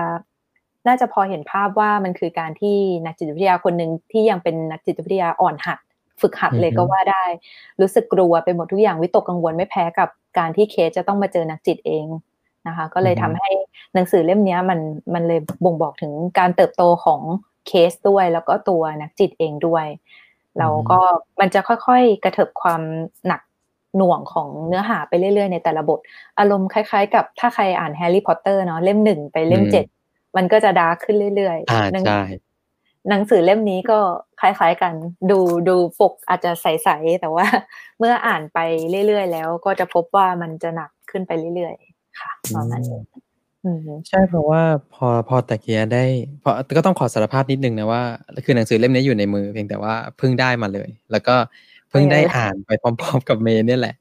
[0.87, 5.78] น่าจะพอเห็นภาพว่ามันคือการที่นักจิตวิทยาคนหนึ่งที่ยังเป็นนักจิตวิทยาอ่อนหัด
[6.21, 7.25] ฝึกหัดเลยก็ว่าได้
[7.80, 12.07] รู้สึกกลัวไปหมดทุกอย่างวิตกกังวลไม่แพ้กับการที่เคสจะต้องมาเจอนักจิตเอง
[12.66, 13.50] นะคะ ก็เลยทำให้
[13.95, 14.80] หนังสือเล่มนี้มัน
[15.14, 17.21] มันเลยบ่งบอกถึงการเติบโตของ
[17.66, 19.87] เคสด้วย แล้วก็ตัวนักจิตเองด้วย
[20.59, 21.00] แล้วก็
[21.40, 22.83] มันจะค่อยๆกระเถิบความ
[23.26, 23.40] หนัก
[23.97, 25.99] หน่วงของเนื้อหาไปเรื่อยๆ ในแต่ละบท
[26.38, 29.85] อารมณ์คล้ายๆ กับถ้าใครอ่านแฮร์รี่พอตเตอร์เนาะเล่มหนึ่งไปเล่มเจ็ด
[30.37, 32.20] มันก็จะ dark ขึ้นเรื่อยๆอ่าใช่
[33.09, 33.99] หนังสือเล่มนี้ก็
[34.40, 34.94] คล้ายๆกัน
[35.30, 37.47] ดูดูปกอาจจะใสๆแต่ว่า
[37.99, 38.59] เมื่ออ่านไป
[39.06, 43.00] เรื่อยๆ แล้วก็จะพบว่ามันจะหนักขึ้นไปเรื่อยๆ ค่ะประมาณนี้
[44.09, 44.62] ใช่เพราะว่า
[44.94, 46.04] พอพอตะเกียได้
[46.42, 48.02] พอก็ต้องขอสารภาพนิดนึงนะว่า
[48.44, 51.37] คือหนังสือเล่มนี้อยู่ในมือ เพียงแต่ว่าเพิ่งได้มาเลย แล้วก็
[51.90, 53.94] เพิ่งได้อ่านไปพร้อมๆกับเมย์เนี่ยแหละ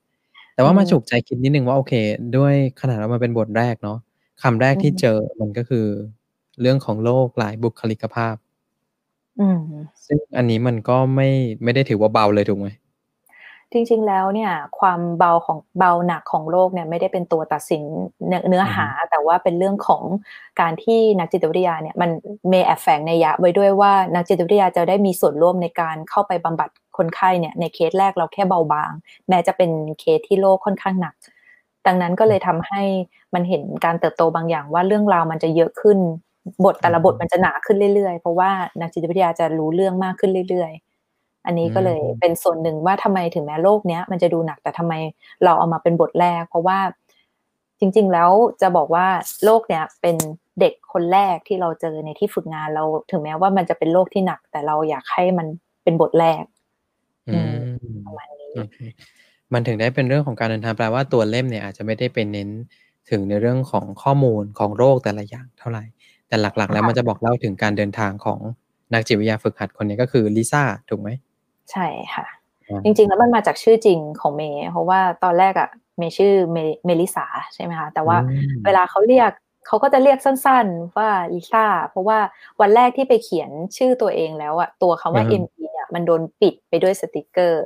[0.53, 1.93] แต่ว่ามาฉุกใจคิดนิดนึงว่าโอเค
[2.37, 3.97] ด้วยขนาดว่ามันเป็นบทแรกเนาะ
[4.43, 5.85] คำแรกที่เจอมันก็คือ
[6.61, 8.35] เรื่องของโลกหลายบุคลิกภาพ
[10.05, 11.29] ซึ่งอันนี้มันก็ไม่
[11.63, 12.67] ไม่ได้ถือว่าเบาเลยถูกไหม
[13.71, 17.83] จริงๆแล้วเนี่ย ความเบาของเบาหนักของโลกเนี่ยไม่ได้เป็นตัวตัดสิน
[18.47, 20.03] เนื้อหา แต่ว่าเป็นเรื่องของ
[20.61, 22.09] การที่นักจิตวิทยาเนี่ยมัน
[22.49, 26.69] เมแอบแฝงนัยยะไว้ด้วยว่านักจิตวิทยาจะได้มีส่วนร่วมในการเข้าไปบำบัด
[26.99, 28.91] คนไข้เนี่ยในเคสแรกเราแค่เบาบาง
[29.29, 31.15] แม้จะเป็นเคสที่โรคค่อนข้างหนัก
[31.87, 32.83] ดังนั้นก็เลยทำให้
[33.33, 35.99] มันเห็นการเติบโตบางอย่างว่าเรื่องราวมันจะเยอะขึ้น
[36.65, 40.71] บทแต่ละบทมันจะหนาขึ้นเรื่อยๆ เพราะว่านักจิตวิทยาจะรู้เรื่องมากขึ้นเรื่อย
[41.09, 44.93] ๆอันนี้ก็เลยเป็นส่วนหนึ่งว่าทำไมถึงแม้โรคเนี้ย มันจะดูหนักแต่ทำไม
[45.43, 46.79] เราเอามาเป็นบทแรก เพราะว่า
[47.79, 49.07] จริง ๆ แล้วจะบอกว่า
[49.45, 50.15] โลกเนี้ยเป็น
[50.59, 55.47] เด็กคนแรกที่เราเจอในที่ฝึกงานเราถึงแม้ว่ามันจะเป็นโลกที่หนัก แต่เราอยากให้มัน
[55.83, 56.43] เป็นบทแรก
[58.05, 58.51] ประมาณนี้
[59.53, 62.49] มันถึงได้เป็นเรื่องของการเดินทางแปลว่าตัวเล่มเนี่ยอาจจะไม่ได้เป็นเน้น
[63.09, 65.83] ถึงในเรื่องของข้อมูลของโรคแต่ละอย่างเท่าไหร่
[66.27, 68.39] แต่หลักๆ แล้วมันจะบอกเล่าถึงการเดินทางของ
[68.93, 71.09] นักจิตวิทยาฝึกหัดคนนี้ก็คือลิซ่าถูกไหม
[71.71, 72.25] ใช่ค่ะ
[72.83, 76.33] จริง ๆ แล้วมันมาจากชื่อจริงของเมย์เพราะว่าตอนแรกอะเมย์ชื่อ
[76.85, 78.17] เมลิสาใช่ไหมคะแต่ว่า
[78.65, 79.31] เวลาเขาเรียก
[79.67, 82.19] เขาก็จะเรียกสั้นๆว่าลิซ่าเพราะว่า
[82.61, 87.63] วันแรกที่ไปเขียนชื่อตัวเองแล้วอะตัวคำว่า M E เนี่ย มันโดนปิดไปด้วยสติกเกอร์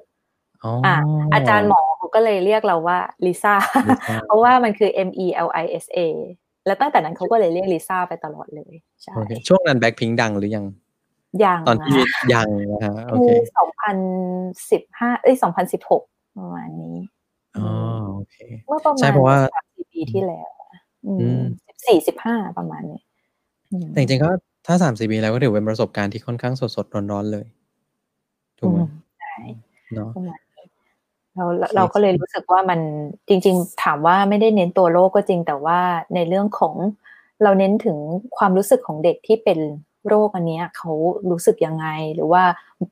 [0.86, 0.96] อ่า
[1.34, 3.56] อาจารย์หมอเขาก็เลยเรียกเราว่าลิซ่า
[4.28, 6.00] เพราะว่ามันคือ M E L I S A
[6.66, 9.14] แล้วตั้งแต่นั้นเขาก็เลยเรียกลิซ่าไปตลอดเลยใช่
[9.48, 10.66] ช่วงนั้นแบ็คพิงดังหรือยัง
[11.44, 12.00] ยังตอนที่
[12.34, 13.98] ยังนะฮะโอเคสองพัน
[14.72, 16.04] สิบห้าเอ้ยสองพันสิบหก
[16.38, 16.98] ประมาณนี้
[17.58, 17.70] อ๋อ
[18.14, 18.36] โอเค
[18.68, 20.50] เมื่อประมาณเพราะว่าสามสี่ปีที่แล้ว
[21.68, 23.02] สิบสี่สิบห้าประมาณนี้
[23.92, 24.30] แต่จริงๆก็
[24.68, 27.46] ถ้าสามสี่ปีแล้วก็ถือเป็นประสบการณ์ที่ค่อนข้างสดสดร้อนๆเลย
[28.64, 28.82] ถูกไหม
[29.20, 29.36] ใช่
[29.94, 30.10] เนาะ
[31.36, 31.46] เรา
[31.76, 32.80] เราก็เลยรู้สึกว่ามัน
[33.28, 35.80] จริง ๆ ถามว่าไม่ได้เน้นตัวโรคก็จริง แต่ว่า
[36.16, 36.76] ในเรื่องของ
[37.44, 37.98] เราเน้นถึง
[38.38, 39.60] ความรู้สึกของเด็กที่เป็น
[40.08, 40.92] โรคอันนี้เขา
[41.32, 42.44] รู้สึกยังไง หรือว่า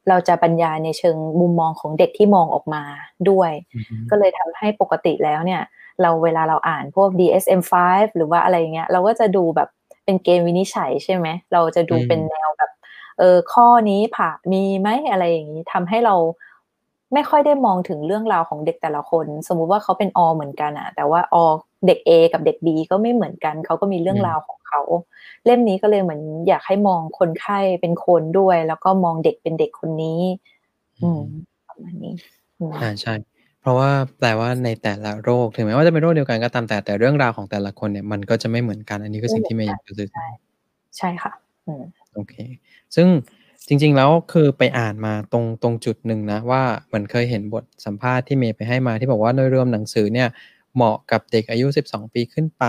[0.10, 2.84] เราจะบรรยายในเชิงมุมมองของเด็กที่มองออกมา
[3.29, 3.51] ด้วย
[4.10, 5.62] ก็เลยทำให้ปกติแล้วเนี่ย
[6.01, 9.69] เราเวลาเราอ่านพวก DSM-5 หรือว่าอะไรเงี้ย เราก็จะดูแบบ
[10.05, 12.71] เป็นเกมวินิจฉัยใช่ไหม เราจะดูเป็นแนวแบบ
[13.19, 16.15] เออข้อนี้ผ่ามีไหมอะไรอย่างนี้ทำให้เรา
[17.13, 21.36] ไม่ค่อยได้มองถึงเรื่องราวของเด็กแต่ละคน สมมุติว่าเขาเป็นอเหมือนกันอะแต่ว่าอ
[21.88, 24.82] เด็ก A กับเด็ก B ก็ไม่เหมือนกัน เขาก็มีเรื่องราวของเขา
[25.45, 30.21] เล่มนี้ก็เลยเหมือนอยากให้มองคนไข้เป็นคนด้วย แล้วก็มองเด็กเป็นเด็กคนนี้
[31.04, 31.21] อืม
[31.67, 32.13] ประมาณนี้
[32.82, 33.13] อ่าใช่
[33.62, 40.28] เพราะว่าแปลว่าในแต่ละโรคถึงแม้ว่าจะเป็นโรคเดียวกันก็ตามแต่แต่เรื่องราวของแต่ละคนเนี่ยมันก็จะไม่เหมือนกัน อันนี้คือสิ่งที่เมย์อยากจะสื่อใช่
[40.97, 41.32] ใช่ค่ะ
[42.13, 42.36] โอเค
[42.95, 43.08] ซึ่ง
[43.67, 50.28] จริง ๆ แล้วคือไปอ่านมาตรงตรงจุดหนึ่งนะ ว่าเหมือนเคยเห็นบทสัมภาษณ์ที่เมย์ไปให้มาที่บอกว่าโดยรวมหนังสือเนี่ย
[50.76, 52.65] เหมาะกับเด็กอายุสิบสองปีขึ้นไป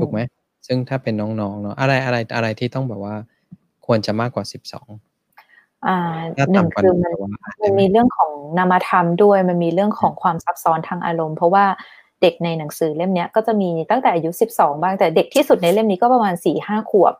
[0.00, 0.20] ถูกไหม
[0.66, 3.14] ซึ่งถ้าเป็นน้องๆเนาะอะไรอะไรอะไรที่ต้องแบบว่า
[3.86, 4.88] ควรจะมากกว่าสิบสอง
[5.86, 5.98] อ่า
[6.52, 7.12] หนึ่งคือมัน
[7.62, 11.64] มันมีเรื่องของนามธรรมด้วย มันมีเรื่องของความซับซ้อนทางอารมณ์ เพราะว่า
[12.22, 17.14] เด็กในหนังสือเล่มนี้ก็จะมีตั้งแต่อายุสิบสองบ้างแต่เด็กที่สุดในเล่มนี้ก็ประมาณสี่ห้าขวบ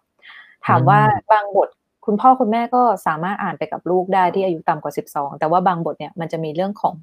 [0.67, 1.01] ถามว่า
[1.33, 1.69] บางบท
[2.07, 6.95] คุณพ่อคุณแม่ก็สามารถอ่านไปกับลูกได้ที่อายุต่ำกว่าสิบสองแต่ว่าบางบทเนี่ยมันจะมีเรื่องของ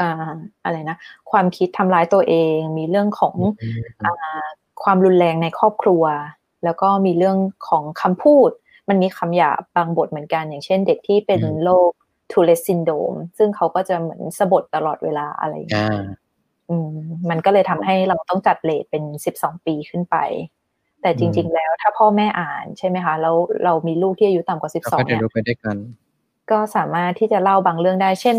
[0.00, 0.96] อ่าอะไรนะ
[1.30, 3.34] ความคิดทำร้ายตัวเอง มีเรื่องของ
[4.04, 4.46] อ่า
[4.82, 6.04] ความรุนแรงในครอบครัว
[6.64, 7.36] แล้วก็มีเรื่อง
[7.68, 8.50] ของคำพูด
[8.88, 11.90] มันมีคำหยาบบางบทเหมือนกัน อย่างเช่นเด็กที่เป็นโรค
[12.32, 15.90] ทูเลสซินโดมซึ่งเขาก็จะเหมือนสะบดตลอดเวลาอะไรอย่างเงี้ย
[17.30, 20.16] มันก็เลยทำให้เราต้องจัดเลทเป็นสิบสองปีขึ้นไป
[21.04, 25.20] แต่จริง ๆ แล้วถ้าพ่อแม่อ่านใช่ไหมคะแล้วเรามีลูกที่อายุต่ำกว่าสิบสองเนี่ย
[26.50, 28.36] ก็สามารถที่จะเล่าบางเรื่องได้ เช่น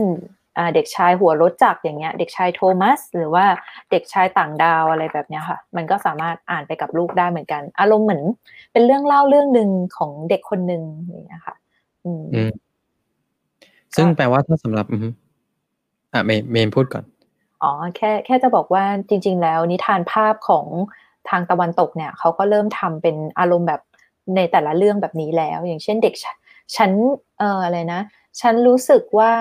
[0.76, 3.46] เด็กชายหัวรถจักรอย่างเงี้ย เด็กชายโทมัส หรือว่า
[3.92, 8.24] เด็กชายต่างดาวอะไรแบบเนี้ยค่ะ มันก็สามารถอ่านไปกับลูกได้เหมือนกัน อารมณ์เหมือน
[8.74, 11.56] เป็นเรื่องเล่าเรื่องหนึ่งของเด็กคนหนึ่งอย่างเงี้ยค่ะ
[12.06, 12.24] อืม
[13.96, 14.86] ซึ่งแปลว่าถ้าสำหรับ
[16.14, 17.04] อ่าเมเมนพูดก่อน
[17.64, 20.66] อ๋อแค่แค่จะบอกว่าจริง ๆ แล้วนิทานภาพของ
[21.30, 23.82] ทางตะวันตกเนี่ยเขาก็เริ่มทำเป็นอารมณ์แบบ
[24.36, 26.14] ในแต่ละเรื่องแบบนี้แล้ว อย่างเช่นเด็ก
[26.76, 26.92] ฉัน
[27.40, 28.02] เอออะไรนะ
[28.42, 29.32] ฉันรู้สึกว่า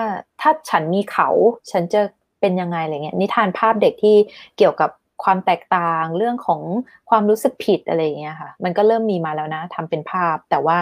[0.41, 1.29] ถ้าฉันมีเขา
[1.71, 2.01] ฉันจะ
[2.39, 4.15] เป็นยังไงอะไรเงี้ยนิทานภาพเด็กที่
[4.57, 4.89] เกี่ยวกับ
[5.23, 6.61] ความแตกต่างเรื่องของ
[7.09, 10.77] ความรู้สึกผิดอะไรเงี้ยค่ะ มันก็เริ่มมีมาแล้วนะทำเป็นภาพ แต่ว่า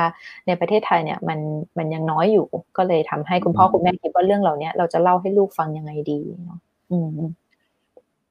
[0.47, 1.39] ในประเทศไทยเนี่ยมัน
[1.77, 6.59] มันยังน้อยอยู่ ก็เลยทำให้คุณพ่อคุณแม่คิดว่าเรื่องเหล่านี้เราจะเล่าให้ลูกฟังยังไงดีเนาะ
[6.91, 7.19] อืม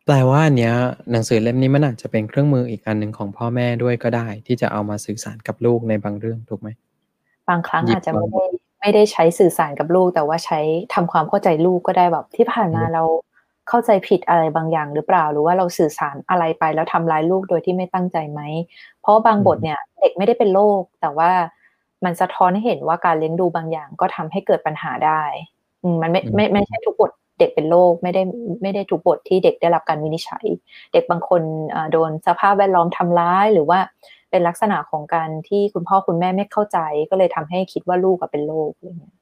[0.07, 0.75] แปลว่าอันเนี้ย
[1.13, 6.69] หนังสือเล่มนี้มันอาจจะเป็นเครื่องมืออีกอันหนึ่งของพ่อแม่ด้วยก็ได้ ที่จะเอามาสื่อสารกับลูกในบางเรื่องถูกไหม
[7.49, 8.45] บางครั้งอาจจะไม่ได้
[8.81, 10.61] ไม่ได้ใช้สื่อสารกับลูก แต่ว่าใช้
[10.95, 13.05] ทำความเข้าใจลูกก็ได้แบบที่ผ่านมาเรา
[13.69, 18.41] เข้าใจผิดอะไรบางอย่างหรือเปล่า หรือว่าเราสื่อสารอะไรไปแล้วทำร้ายลูกโดยที่ไม่ตั้งใจไหม
[19.01, 21.31] เพราะบางบทเนี่ยเด็กไม่ได้เป็นโรคแต่ว่า
[22.05, 25.23] มันสะท้อนให้เห็นว่าการเลี้ยงดูบางอย่างก็ทำให้เกิดปัญหาได้
[25.83, 27.11] อืมมันไม่ไม่ไม่ใช่ทุกบท
[27.43, 28.23] เด็กเป็นโรคไม่ได้
[28.63, 30.47] ไม่ได้ทุกบทที่เด็กได้รับการวินิจฉัย
[30.93, 31.43] เด็กบางคน
[31.93, 33.79] โดนสภาพแวดล้อมทำร้ายหรือว่า
[34.31, 36.79] เป็นลักษณะของการที่คุณพ่อคุณแม่ไม่เข้าใจ
[37.11, 39.15] ก็เลยทำให้คิดว่าลูกเป็นโรคอะไรเงี้ย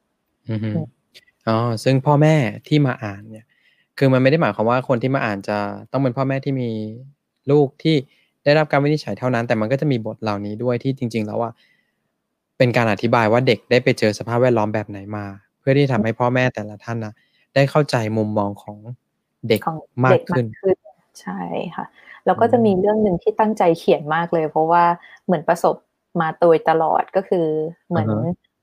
[1.48, 2.34] อ๋อซึ่งพ่อแม่
[2.68, 3.46] ที่มาอ่านเนี่ย
[3.98, 5.58] คือมันไม่ได้หมายความว่าคนที่มาอ่านจะ
[5.92, 6.70] ต้องเป็นพ่อแม่ที่มี
[7.50, 7.96] ลูกที่
[8.44, 11.50] ได้รับการวินิจฉัยเท่านั้น แต่มันก็จะมีบทเหล่านี้ด้วยที่จริง ๆ แล้วว่า
[12.58, 15.24] เป็นการอธิบายว่าเด็กได้ไปเจอสภาพแวดล้อมแบบไหนมา
[15.60, 17.14] เพื่อที่ทำให้พ่อแม่แต่ละท่านนะ
[17.54, 18.76] ได้เข้าใจมุมมองของ
[19.48, 19.60] เด็ก
[20.04, 20.46] มากขึ้น
[21.20, 21.40] ใช่
[21.76, 21.86] ค่ะ
[22.26, 24.84] แล้วก็จะมีเรื่องหนึ่งที่ตั้งใจเขียนมากเลย เพราะว่า
[25.24, 25.76] เหมือนประสบ
[26.20, 27.46] มาโดยตลอดก็คือ
[27.88, 28.08] เหมือน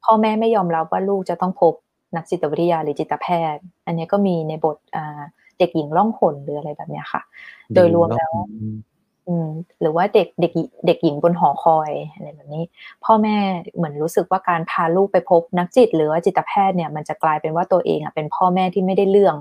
[0.03, 1.73] พ่อแม่ไม่ยอมรับว่าลูกจะต้องพบ
[2.15, 4.77] นักจิตวิทยาหรือจิตแพทย์ อันนี้ก็มีในบท
[5.59, 7.21] เด็กหญิงล่องหนหรืออะไรแบบนี้ค่ะ
[7.73, 8.31] โดยรวมแล้ว
[9.81, 10.53] หรือว่าเด็กเด็ก
[10.87, 12.63] เด็กหญิงบนหอคอยอะไรแบบนี้
[13.05, 13.37] พ่อแม่
[13.75, 19.35] เหมือนรู้สึกว่าการพาลูกไปพบนักจิต หรือว่าจิตแพทย์เนี่ยมันจะกลายเป็นว่าตัวเองอะเป็นพ่อแม่ที่ไม่ได้เรื่อง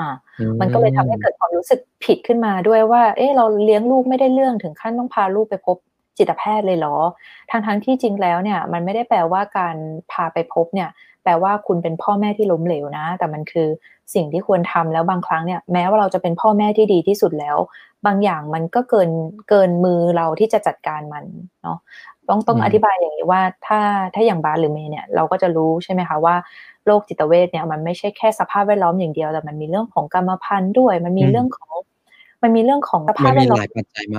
[0.00, 0.08] อ่า
[0.60, 5.76] มันก็เลยทำให้เกิดความรู้สึกผิดขึ้นมาด้วยว่า เออเราเลี้ยงลูกไม่ได้เรื่องถึงขั้นต้องพาลูกไปพบ
[6.18, 6.96] จิตแพทย์เลยเหรอ
[7.50, 9.76] ทั้งทั้งที่จริงแล้วเนี่ย มันไม่ได้แปลว่าการ
[10.12, 10.88] พาไปพบเนี่ย
[11.24, 13.68] แปลว่าคุณเป็นพ่อแม่ที่ล้มเหลวนะ แต่มันคือ
[14.14, 17.56] สิ่งที่ควรทำแล้วบางครั้งเนี่ยแม้ว่าเราจะเป็นพ่อแม่ที่ดีที่สุดแล้ว
[18.06, 19.10] บางอย่างมันก็เกิน
[19.48, 21.24] เกินมือเราที่จะจัดการมัน
[21.62, 21.78] เนาะ
[22.28, 23.80] ต้องต้องอธิบายอย่างนี้ว่าถ้า
[24.14, 26.36] ถ้าอย่างบาหรือเมย์เนี่ยเราก็จะรู้ใช่ไหมคะว่า
[26.86, 31.74] โรคจิตเวชเนี่ยมันไม่ใช่แค่สภาพแวดล้อมอย่างเดียวแต่มันมีเรื่องของกรรมพันธุ์ด้วย มันมีเรื่องของ
[32.42, 33.58] มันมีเรื่องของสภาพแวดล้อม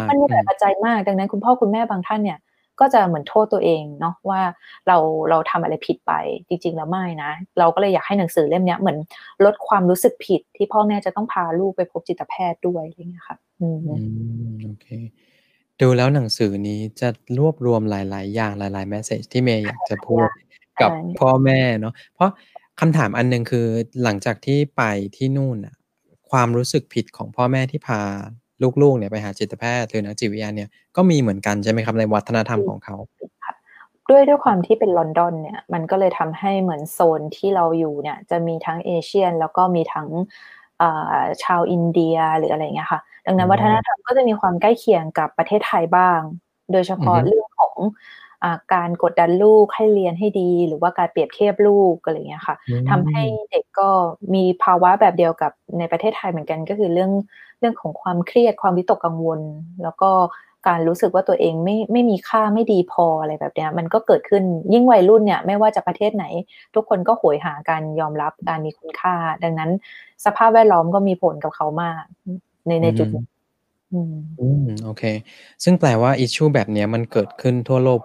[0.09, 2.37] มันมีหลายปัจจัยมากดังนั้นคุณพ่อคุณแม่บางท่านเนี่ย
[2.79, 4.41] ก็จะเหมือนโทษตัวเองเนาะว่า
[4.87, 4.97] เรา
[5.29, 6.13] เราทำอะไรผิดไป
[6.47, 8.97] จริง ๆ แล้วไม่นะ เราก็เลยอยากให้หนังสือเล่มนี้เหมือน
[9.45, 13.79] ลดความรู้สึกผิดที่พ่อแม่จะต้องพาลูกไปพบจิตแพทย์ด้วยอะไรเงี้ยค่ะอืม
[14.63, 14.87] โอเค
[15.81, 20.27] ดูแล้วหนังสือนี้จะรวบรวมหลาย ๆ อย่างหลายๆแมสเซจที่เมย์อยากจะพูด
[20.81, 22.31] กับพ่อแม่เนาะเพราะ
[22.79, 23.67] คำถามอันนึงคือ
[24.03, 24.83] หลังจากที่ไป
[25.15, 25.75] ที่นู่นอะ
[26.31, 28.01] ความรู้สึกผิดของพ่อแม่ที่พา
[28.81, 32.95] ลูกๆเนี่ยไปหาจิตแพทย์หรือนักจิตวิทยาเนี่ยก็มีเหมือนกันใช่ไหมครับในวัฒนธรรมของเขา
[34.09, 40.09] ด้วยด้วยความที่เป็นลอนดอนเนี่ยมันก็เลยทำให้เหมือนโซนที่เราอยู่เนี่ยจะมีทั้งเอเชียน แล้วก็มีทั้ง
[41.43, 46.19] ชาวอินเดียหรืออะไรเงี้ยค่ะ ดังนั้นวัฒนธรรมก็จะมีความใกล้เคียงกับประเทศไทยบ้าง
[46.71, 47.77] โดยเฉพาะเรื่องของ
[48.43, 52.55] อการกดดันลูกให้เรียนให้ดี หรือว่าการเปรียบเทียบลูกอะไรเงี้ยค่ะ
[52.89, 53.89] ทำให้เด็กก็
[54.33, 57.11] มีภาวะแบบเดียวกับในประเทศไทยเหมือนกันก็คือเรื่อง
[57.59, 59.39] เรื่องของความเครียดความวิตกกังวล
[59.83, 60.11] แล้วก็
[60.67, 66.25] การรู้สึกว่าตัวเองไม่ไม่มีค่าไม่ดีพออะไรแบบเนี้ยมันก็เกิดขึ้นยิ่งวัยรุ่นเนี่ยไม่ว่าจะประเทศไหน
[66.75, 69.71] ทุกคนก็โหยหาการยอมรับการมีคุณค่า ดังนั้น
[70.25, 72.03] สภาพแวดล้อมก็มีผลกับเขามาก
[72.67, 73.25] ในในจุดนี้
[73.93, 75.03] อืมอืมโอเค
[75.63, 78.01] ซึ่งแปลว่าอิชชูแบบนี้มันเกิดขึ้นทั่วโลก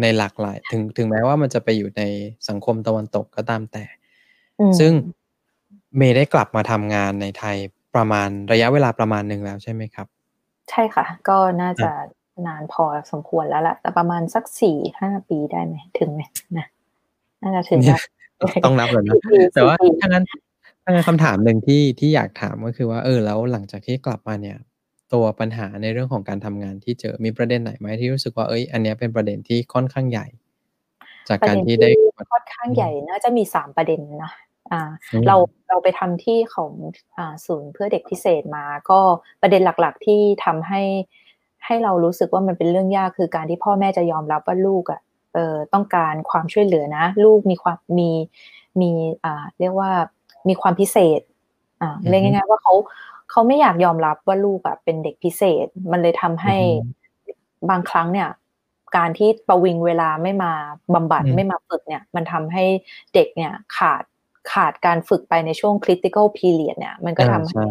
[0.00, 2.02] ในหลากหลาย ถึงถึงแม้ว่ามันจะไปอยู่ใน
[2.48, 3.84] สังคมตะวันตกก็ตามแต่
[4.78, 4.92] ซึ่ง
[5.96, 7.56] เมย์ได้กลับมาทำงานในไทย
[7.94, 10.06] ประมาณระยะเวลาประมาณหนึ่งแล้วใช่ไหมครับ
[10.70, 11.90] ใช่ค่ะ ก็น่าจะ
[12.46, 16.20] นานพอสมควรแล้วแหละแต่ประมาณสักสี่ห้าปีได้ไหมถึงไหม
[16.58, 16.66] นะ
[17.42, 17.80] น่าจะถึง
[18.64, 19.16] ต้องนับเลยนะ
[19.54, 20.24] แต่ว่าถ้างั้น
[20.84, 24.58] ถ้างั้นคำถามหนึ่งที่ที่อยากถามก็คือว่าเออแล้วหลังจากที่กลับมาเนี่ย
[25.12, 30.26] ตัวปัญหาในเรื่องของการทำงานที่เจอมีประเด็นไหนไหมที่รู้สึกว่าเอ้ยอันนี้เป็นประเด็นที่ค่อนข้างใหญ่
[31.28, 31.90] จากการที่ได้
[32.32, 34.51] ค่อนข้างใหญ่น่าจะมีสามประเด็นนะอ่า
[35.26, 35.36] เรา
[35.68, 36.72] เราไปทำที่ของ
[37.16, 39.00] อ่าศูนย์เพื่อเด็กพิเศษมา ก็
[39.42, 40.82] ประเด็นหลักๆที่ทำให้
[41.66, 45.00] ให้เรารู้สึกว่ามันเป็นเรื่องยากคือการที่พ่อแม่จะยอมรับว่าลูกอะ
[45.34, 48.10] เออต้องการความช่วยเหลือนะ ลูกมีความมี
[48.80, 48.90] มี
[49.24, 49.90] อ่าเรียกว่า
[50.48, 51.20] มีความพิเศษ
[51.82, 52.74] อ่าเรียกง่ายๆว่าเขา
[53.30, 56.56] เขาไม่อยากยอมรับว่าลูกอะเป็นเด็กพิเศษ มันเลยทำให้
[57.70, 58.28] บางครั้งเนี่ย
[58.96, 60.52] การที่ประวิงเวลาไม่มา
[60.94, 62.64] บำบัดไม่มาฝึกเนี่ย มันทำให้
[63.14, 64.02] เด็กเนี่ยขาด
[64.52, 67.64] ขาดการฝึกไปในช่วง critical period เนี่ย มันก็ทำให้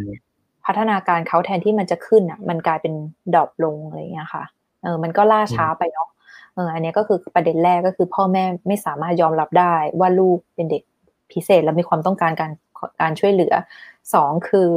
[0.65, 2.93] พัฒนาการเขาแทนที่มันจะขึ้นอะ มันกลายเป็น
[3.33, 4.43] ดรอปลงอะไรเงี้ยค่ะ
[4.83, 6.09] เออ มันก็ล่าช้าไปเนาะ
[6.55, 10.83] เออ อันนี้ก็คือประเด็นแรกก็คือพ่อแม่ไม่สามารถยอมรับได้ว่าลูกเป็นเด็ก
[11.31, 12.51] พิเศษและมีความต้องการการ
[13.01, 13.53] การช่วยเหลือ
[14.13, 14.69] สองคือ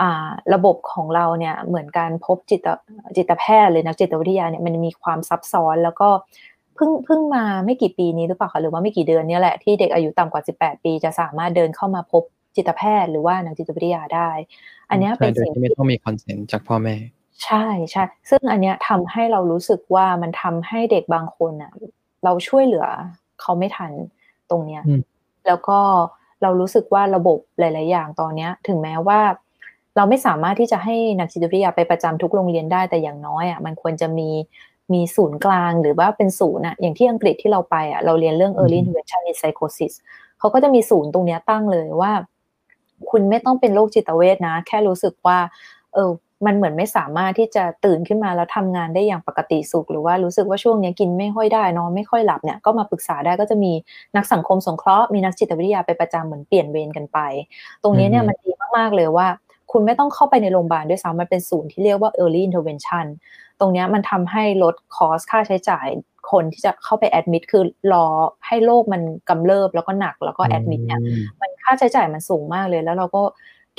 [0.00, 2.66] อ่าระบบของเราเนี่ยเหมือนการพบจิต
[3.16, 6.08] จิตแพทย์หรือนักจิตวิทยาเนี่ยมันมีความซับซ้อนแล้วก็
[6.74, 12.22] เพิ่งเพิ่งมาไม่กี่ปีนี้หรือเปล่าคะหรือว่าไม่กี่เดือนนี้แหละที่เด็กอายุต่ำกว่า 18 ปี จะสามารถเดินเข้ามาพบ
[12.56, 14.30] จิตแพทย์หรือว่านักจิตวิทยาได้
[14.90, 16.96] อันนี้เป็นสิ่งที่ไม่ต้องมีคอนเซนต์จากพ่อแม่
[17.44, 21.72] ใช่ใช่ซึ่งอันนี้ทำให้เรารู้สึกว่ามันทำให้เด็กบางคนอะ
[22.24, 22.86] เราช่วยเหลือ
[23.40, 23.92] เขาไม่ทัน
[24.50, 24.82] ตรงเนี้ย
[25.46, 25.78] แล้วก็
[26.42, 29.20] เรารู้สึกว่าระบบหลาย ๆ อย่างตอนเนี้ย ถึงแม้ว่า
[29.96, 34.30] เราไม่สามารถที่จะให้นักจิตวิทยาไปประจำทุกโรงเรียนได้แต่อย่างน้อยอะมันควรจะมี
[34.92, 39.92] มีศูนย์กลางหรือว่าเป็นศูนย์อะอย่างที่อังกฤษที่เราไปอะเราเรียนเรื่อง early intervention in psychosis
[40.38, 42.12] เขาก็จะมีศูนย์ตรงนี้ตั้งเลยว่า
[43.10, 45.38] คุณไม่ต้องเป็นโรคจิตเวทนะ แค่รู้สึกว่า
[45.94, 46.10] เออ
[46.46, 53.72] มันเหมือนไม่สามารถที่จะตื่นขึ้นมาแล้วทำงานได้อย่างปกติสุข หรือว่ารู้สึกว่าช่วงนี้กินไม่ค่อยได้นอนไม่ค่อยหลับเนี่ยก็มาปรึกษาได้ก็จะมี
[54.16, 57.18] นักสังคมสงเคราะห์มีนักจิตวิทยาไปประจำเหมือนเปลี่ยนเวรกันไป
[57.82, 59.26] ตรงนี้เนี่ยมันดีมากๆเลยว่า
[59.74, 63.06] คุณไม่ต้องเข้าไปในโรงพยาบาลด้วยซ้ำมันเป็นศูนย์ที่เรียกว่า early intervention
[63.60, 65.86] ตรงนี้มันทำให้ลดคอสค่าใช้จ่าย
[66.30, 68.06] คนที่จะเข้าไปแอดมิดคือรอ
[68.46, 71.00] ให้โรคมันกำเริบแล้วก็หนักแล้วก็แอดมิดเนี่ย
[71.40, 73.22] มันค่าใช้จ่ายมันสูงมากเลย แล้วเราก็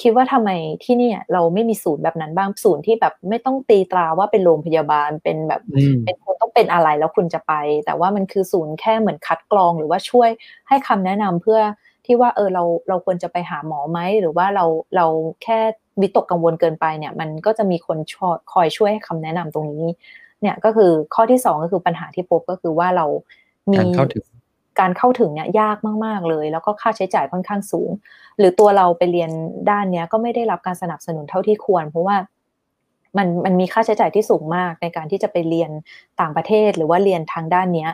[0.02, 0.50] คิดว่าทำไม
[0.84, 5.62] ที่นี่เราไม่มีศูนย์แบบนั้นบ้างศูนย์ที่แบบไม่ต้องตีตราว่าเป็นโรงพยาบาลเป็นแบบ
[6.06, 7.54] เป็นคนต้องเป็นอะไรแล้วคุณจะไป
[7.86, 10.30] แต่ว่ามันคือศูนย์แค่เหมือนคัดกรองหรือว่าช่วย
[10.68, 11.60] ให้คำแนะนำเพื่อ
[12.06, 14.66] ที่ว่าเออเราเราควรจะไปหาหมอไหมหรือว่าเรา
[14.96, 15.06] เรา
[15.44, 15.60] แค่
[16.02, 17.98] วิตกกังวลเกินไปเนี่ย มันก็จะมีคน
[18.54, 19.86] คอยช่วยให้คำแนะนำตรงนี้
[20.42, 23.06] เนี่ยก็คือข้อที่สองก็คือปัญหาที่พบก็คือว่าเรา
[23.72, 24.26] มีการเข้าถึง
[24.80, 27.90] การเข้าถึงเนี่ยยากมาก ๆ เลย แล้วก็ค่าใช้จ่ายค่อนข้างสูง
[28.38, 29.32] หรือตัวเราไปเรียน
[29.70, 32.18] ด้านเนี้ยก็ไม่ได้รับการสนับสนุนเท่าที่ควร เพราะว่า
[33.18, 35.72] มันมันมีค่าใช้จ่ายที่สูงมากในการที่จะไปเรียน
[36.22, 37.92] ต่างประเทศหรือว่าเรียนทางด้านเนี้ย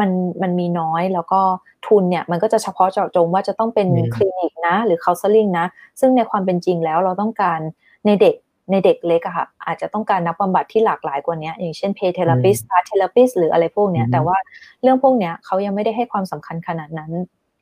[0.00, 0.10] มัน
[0.42, 1.40] มันมีน้อยแล้วก็
[1.86, 5.66] ทุนเนี่ยมันก็จะเฉพาะเจาะจงว่าจะต้องเป็นคลินิกนะ หรือคา u เซอร์ลิงนะ
[6.00, 7.60] ซึ่งในความเป็นจริงแล้วเราต้องการ
[8.06, 8.34] ในเด็ก
[8.70, 14.36] ในเด็กเล็กอะค่ะอาจจะต้องการนักบำบัดที่หลากหลายกว่านี้อย่างเช่น play therapist art therapist หรืออะไรพวกเนี้ยแต่ว่า
[14.82, 17.12] เรื่องพวกเนี้ยเขายังไม่ได้ให้ความสำคัญขนาดนั้น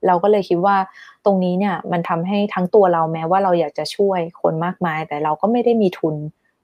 [0.07, 0.77] เราก็เลยคิดว่า
[1.25, 6.15] ตรงนี้เนี่ยมันทำให้ทั้งตัวเราแม้ว่าเราอยากจะช่วยคนมากมาย แต่เราก็ไม่ได้มีทุน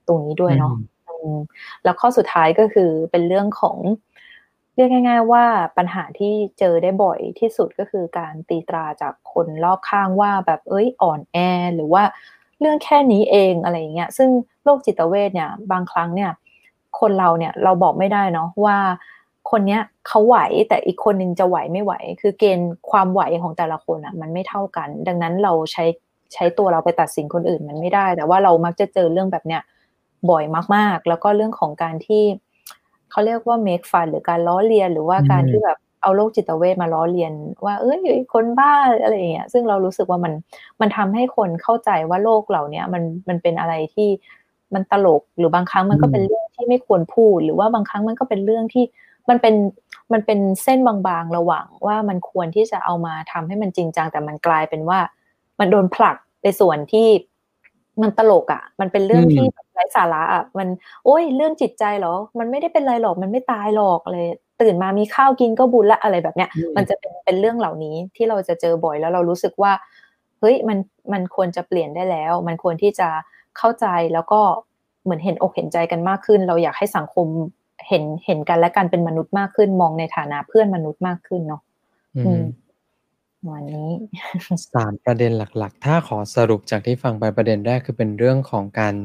[0.07, 0.73] ตรงนี้ด้วยเนาะ
[1.83, 3.77] แล้วข้อสุดท้ายก็คือเป็นเรื่องของ
[4.75, 5.45] เรียกง่ายๆว่า
[5.77, 11.37] ปัญหาที่เจอได้บ่อยที่สุดก็คือการตีตราจากคนรอบข้างว่าแบบเอ้ยอ่อนแอ
[11.75, 12.03] หรือว่า
[12.59, 14.29] เรื่องแค่นี้เองอะไรอย่างเงี้ยซึ่ง
[14.63, 16.31] โรคจิตเวทเนี่ยบางครั้งเนี่ย
[16.99, 18.77] คนเราเนี่ยเราบอกไม่ได้เนาะว่า
[19.51, 20.37] คนเนี้ยเขาไหว
[20.69, 25.85] แต่อีกคนนึงจะไหวไม่ไหว คือเกณฑ์ความไหวของแต่ละคนอะ่ะมันไม่เท่ากัน ดังนั้นเราใช้
[26.33, 29.61] ใช้ตัวเราไปตัดสินคนอื่นมันไม่ได้ แต่ว่าเรามักจะเจอเรื่องแบบเนี้ย
[30.29, 30.43] บ่อย
[30.75, 32.23] มากๆ แล้วก็เรื่องของการที่
[33.11, 37.33] เขาเรียกว่า make fun หรือการล้อเลียนหรือว่าการที่แบบเอาโรคจิตเวทมาล้อเลียน
[37.65, 37.99] ว่าเอ้ย
[38.33, 40.33] คนบ้าอะไรอย่างเงี้ยซึ่งเรารู้สึกว่ามัน
[40.81, 44.09] มันทำให้คนเข้าใจว่าโลกเหล่านี้มันมันเป็นอะไรที่
[44.73, 48.83] มันตลกหรือบางครั้งมันก็เป็นเรื่องที่ไม่ควรพูด หรือว่าบางครั้งมันก็เป็นเรื่องที่
[49.29, 49.55] มันเป็น
[50.13, 54.99] มันเป็นเส้นบางๆระหว่างว่ามันควรที่จะเอามาทำให้มันจริงจังแต่มันกลายเป็นว่า
[55.59, 57.07] มันโดนผลักในส่วนที่
[58.01, 60.67] มันตลกอะ่ะ มันเป็นเรื่องที่ไร้สาระอะมัน
[61.05, 64.17] โอ้ยเรื่องจิตใจเหรอ มันไม่ได้เป็นไรหรอก มันไม่ตายหรอกอะไร
[64.61, 69.71] ตื่นมามีข้าวกินก็บุญละอะไรแบบเนี้ย มันจะเป็นเป็นเรื่องเหล่านี้ที่เราจะเจอบ่อยแล้วเรารู้สึกว่า
[70.39, 70.77] เฮ้ยมัน
[71.13, 73.09] มันควรจะเปลี่ยนได้แล้ว มันควรที่จะ
[73.57, 74.41] เข้าใจแล้วก็
[75.03, 77.27] เหมือนเห็นอกเห็นใจกันมากขึ้น เราอยากให้สังคม
[77.87, 81.61] เห็นเห็นกันและกันเป็นมนุษย์มากขึ้น มองในฐานะเพื่อนมนุษย์มากขึ้นเนาะ
[83.47, 83.91] วันนี้
[84.75, 88.95] สามประเด็นหลักๆ ถ้าขอสรุปจากที่ฟังไปประเด็นแรกคือเป็นเรื่องของการ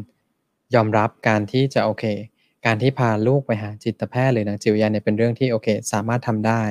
[0.74, 2.04] ยอมรับการที่จะโอเค
[2.66, 6.62] การที่พาลูกไปหาจิตแพทย์หรือนักจิตวิทยาเนี่ยเป็นเรื่องที่โอเค สามารถทำได้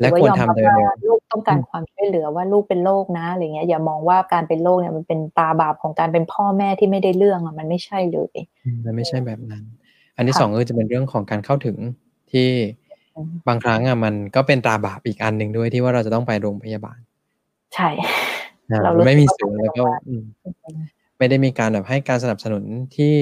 [0.00, 8.36] และควรทำโดยเร็วลูกต้องการความช่วยเหลือว่าลูกเป็นโรคนะอะไรเงี้ยอย่ามองว่าการเป็นโรคเนี่ยมันเป็นตาบาปของการเป็นพ่อแม่ที่ไม่ได้เรื่องอะมันไม่ใช่เลย
[8.84, 9.64] มันไม่ใช่แบบนั้น
[10.16, 11.76] อันที่สองก็จะเป็นเรื่องของการเข้าถึง
[12.32, 12.48] ที่
[13.48, 16.98] บางครั้งอะมันก็เป็นตราบาปอีกอันหนึ่งด้วยที่ว่าเราจะต้องไปโรงพยาบาล
[17.74, 17.88] ใช่
[18.84, 19.84] เราไม่มีสูงแล้วก็
[21.18, 22.64] ไม่ได้มีการแบบให้การสนับสนุน
[22.96, 23.14] ที่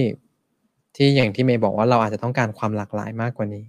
[0.96, 3.64] ที่อย่างที่เมย์บอกว่าเราอาจจะต้องการความหลากหลายมากกว่านี้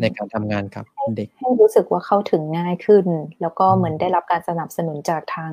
[0.00, 0.84] ในการทำงานกับ
[1.16, 3.06] เด็กให้รู้สึกว่าเข้าถึงง่ายขึ้น
[3.40, 5.52] แล้วก็เหมือนได้รับการสนับสนุนจากทาง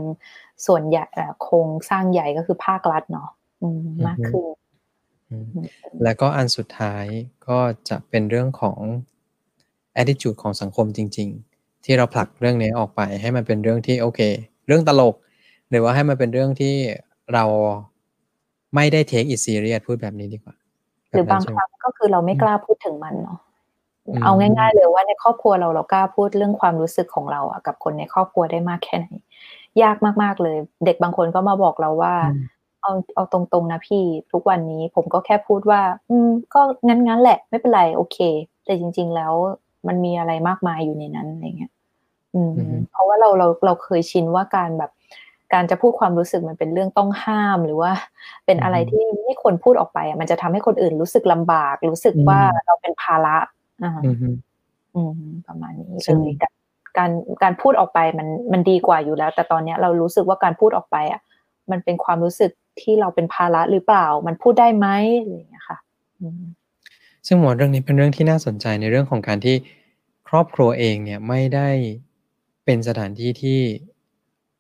[0.66, 1.06] ส่วนใหญ่
[1.44, 3.30] โครงสร้างใหญ่ก็คือภาครัฐเนาะ
[4.08, 4.46] มากขึ้น
[6.04, 7.06] แล้วก็อันสุดท้าย
[7.48, 8.80] ก็จะเป็นเรื่องของ
[10.02, 14.20] attitude ของสังคมจริง ๆ ที่เราผลักเรื่องนี้ออกไป ให้มันเป็นเรื่องที่โอเค
[14.68, 15.16] เรื่องตลก
[15.70, 16.76] หรือว่าให้มันเป็นเรื่องที่
[17.34, 17.46] เรา
[18.76, 20.56] ไม่ได้ take it serious พูดแบบนี้ดีกว่า
[21.10, 23.40] หรือบางครั้งก็คือเราไม่กล้าพูดถึงมันเนาะ
[24.24, 29.08] เอาง่าย ๆ เลยว่าในครอบครัวเราเรากล้าพูดเรื่องความรู้สึกของเราอะกับคนในครอบครัวได้มากแค่ไหน
[29.84, 32.16] ยากมากๆเลย เด็กบางคนก็มาบอกเราว่า
[32.82, 38.18] เอาเอาตรงๆนะพี่ทุกวันนี้ผมก็แค่พูดว่า อืม ก็งั้นๆแหละ ไม่เป็นไรโอเค
[38.66, 39.34] แต่จริง ๆ แล้ว
[39.88, 41.72] มันมีอะไรมากมายอยู่ในนั้นอะไรเงี้ย
[42.36, 42.54] อืม
[42.92, 44.92] เพราะว่าเราเราเราเคยชินว่าการแบบ
[45.54, 47.92] การจะพูดความรู้สึกมันเป็นเรื่องต้องห้ามหรือว่า
[48.46, 53.38] เป็นอะไรที่ไม่ควรพูดออกไปอะมันจะทำให้คนอื่นรู้สึกลำบาก รู้สึกว่าเราเป็นภาระ
[53.84, 54.02] อ่า
[54.96, 56.02] อืมประมาณนี้เลย
[56.98, 57.12] การ
[57.44, 61.22] การพูดออกไปมันมันดีกว่าอยู่แล้ว แต่ตอนเนี้ยเรารู้สึกว่าการพูดออกไปอะ
[61.72, 64.88] มันเป็นความรู้สึกที่เราเป็นภาระหรือเปล่า มันพูดได้ไหม
[65.20, 65.78] อะไรอย่างเงี้ยค่ะ
[67.28, 69.56] ซึ่งหมดเรื่องนี้เป็นเรื่องที่น่าสนใจในเรื่องของการที่
[70.28, 71.70] ครอบครัวเองเนี่ยไม่ได้
[72.66, 73.60] เป็นสถานที่ที่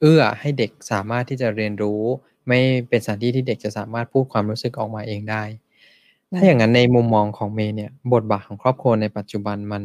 [0.01, 2.01] เอื้อให้เด็กสามารถที่จะเรียนรู้
[2.47, 5.43] ไม่เป็นสถานที่ที่เด็กจะสามารถพูดความรู้สึกออกมาเองได้
[6.35, 9.83] ถ้าอย่างนั้นในมุมมองของเมย์เนี่ย บทบาทของครอบครัวในปัจจุบันมัน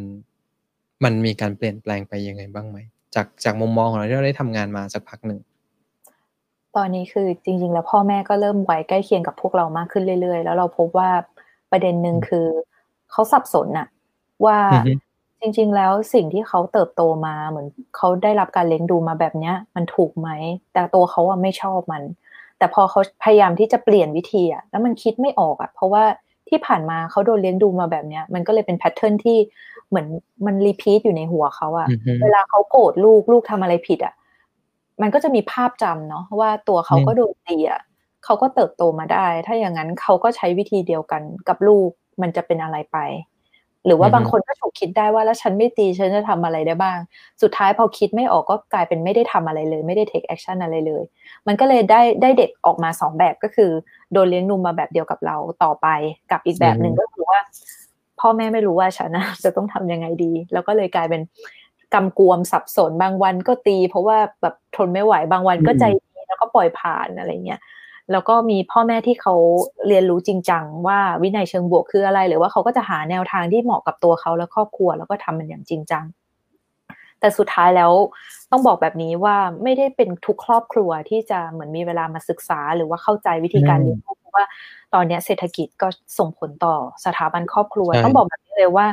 [1.05, 2.79] มันมีการเปลี่ยนแปลงไปยังไงบ้างไหม
[3.15, 5.41] จากจากมุมมองของเราที่เราได้ทำงานมาสักพักหนึ่ง
[6.77, 11.11] ตอนนี้คือจริง ๆ แล้วพ่อแม่ก็เริ่มไว้ใกล้เคียงกับพวกเรามากขึ้นเรื่อย ๆ แล้วเราพบว่า
[11.71, 12.47] ประเด็นหนึ่งคือ
[13.13, 13.87] เขาสับสนอะ
[14.47, 14.59] ว่า
[15.41, 20.29] จริง ๆ แล้วสิ่งที่เขาเติบโตมาเหมือนเขาได้รับการเลี้ยงดูมาแบบเนี้ย มันถูกไหม
[20.73, 22.03] แต่ตัวเขาอะไม่ชอบมัน
[22.59, 26.05] แต่พอเขาพยายามที่จะเปลี่ยนวิธีอะแล้วมันคิดไม่ออกอะเพราะว่า
[26.49, 29.39] ที่ผ่านมาเขาโดนเลี้ยงดูมาแบบเนี้ย มันก็เลยเป็น pattern ที่
[29.89, 30.07] เหมือน
[30.47, 31.89] มัน repeat อยู่ในหัวเขาอะ
[32.23, 34.15] เวลาเขาโกรธลูกลูกทำอะไรผิดอะ
[35.03, 37.81] มันก็จะมีภาพจำเนาะว่าตัวเขาก็โดนตีอะ
[38.25, 42.99] เขาก็เติบโตมาได้ ถ้าอย่างนั้นเขาก็ใช้วิธีเดียวกันกับลูก มันจะเป็นอะไรไป
[43.87, 46.99] หรือว่าบางคนก็ฉุกคิดได้ว่าแล้วฉันไม่ตีฉันจะทำอะไรได้บ้าง
[47.43, 51.03] สุดท้ายพอคิดไม่ออกก็กลายเป็นไม่ได้ทำอะไรเลย ไม่ได้ take action อะไรเลย
[51.47, 53.71] มันก็เลยได้ได้เด็กออกมาสองแบบก็คือ
[54.13, 55.87] โดนเลี้ยงนุ่มมาแบบเดียวกับเราต่อไป
[56.31, 57.39] กับอีกแบบหนึ่งก็คือว่า
[58.21, 61.23] พ่อแม่ไม่รู้ว่าฉันนะจะต้องทำยังไงดี แล้วก็เลยกลายเป็น
[61.95, 67.61] กำกวมสับสนบางวันก็ตี เพราะว่าแบบทนไม่ไหวบางวันก็ใจดีแล้วก็ปล่อยผ่านอะไรเงี้ย
[68.13, 69.35] แล้วก็มีพ่อแม่ที่เขา
[69.89, 76.05] เรียนรู้จริงจังว่าวินัยเชิงบวกคืออะไร หรือว่าเขาก็จะหาแนวทางที่เหมาะกับตัวเขาและครอบครัว แล้วก็ทำมันอย่างจริงจัง
[77.21, 77.93] แต่สุดท้ายแล้ว
[78.51, 84.45] ต้องบอกแบบนี้ว่าไม่ได้เป็นทุกครอบครัวที่จะเหมือนมีเวลามาศึกษา หรือว่าเข้าใจวิธีการเลี้ยงลูกเพราะว่า
[84.95, 88.87] ตอนนี้เศรษฐกิจก็ส่งผลต่อสถาบันครอบครัว ต้องบอกแบบนี้เลยว่า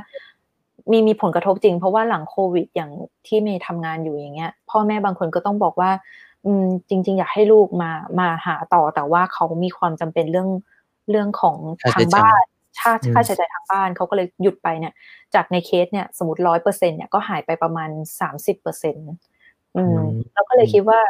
[0.91, 2.91] มีมีผลกระทบจริง เพราะว่าหลังโควิดอย่าง
[3.27, 5.99] ที่เมย์ทำงานอยู่อย่างเงี้ย พ่อแม่บางคนก็ต้องบอกว่าอืม
[6.89, 10.49] จริง ๆ อยากให้ลูกมามาหาต่อแต่ว่าเขามีความจำเป็นเรื่อง
[11.09, 11.57] เรื่องของ
[11.93, 12.43] ทางบ้าน
[12.79, 14.93] ค่าค่าใช้จ่ายทางบ้านเขาก็เลยหยุดไปเนี่ย
[15.35, 19.09] จากในเคสเนี่ยสมมติร้อยเปอร์เซ็นเนี่ยก็หายไปประมาณสามสิบเปอร์เซ็นต์
[19.75, 19.97] อืม
[20.33, 21.01] เราก็เลยคิดว่า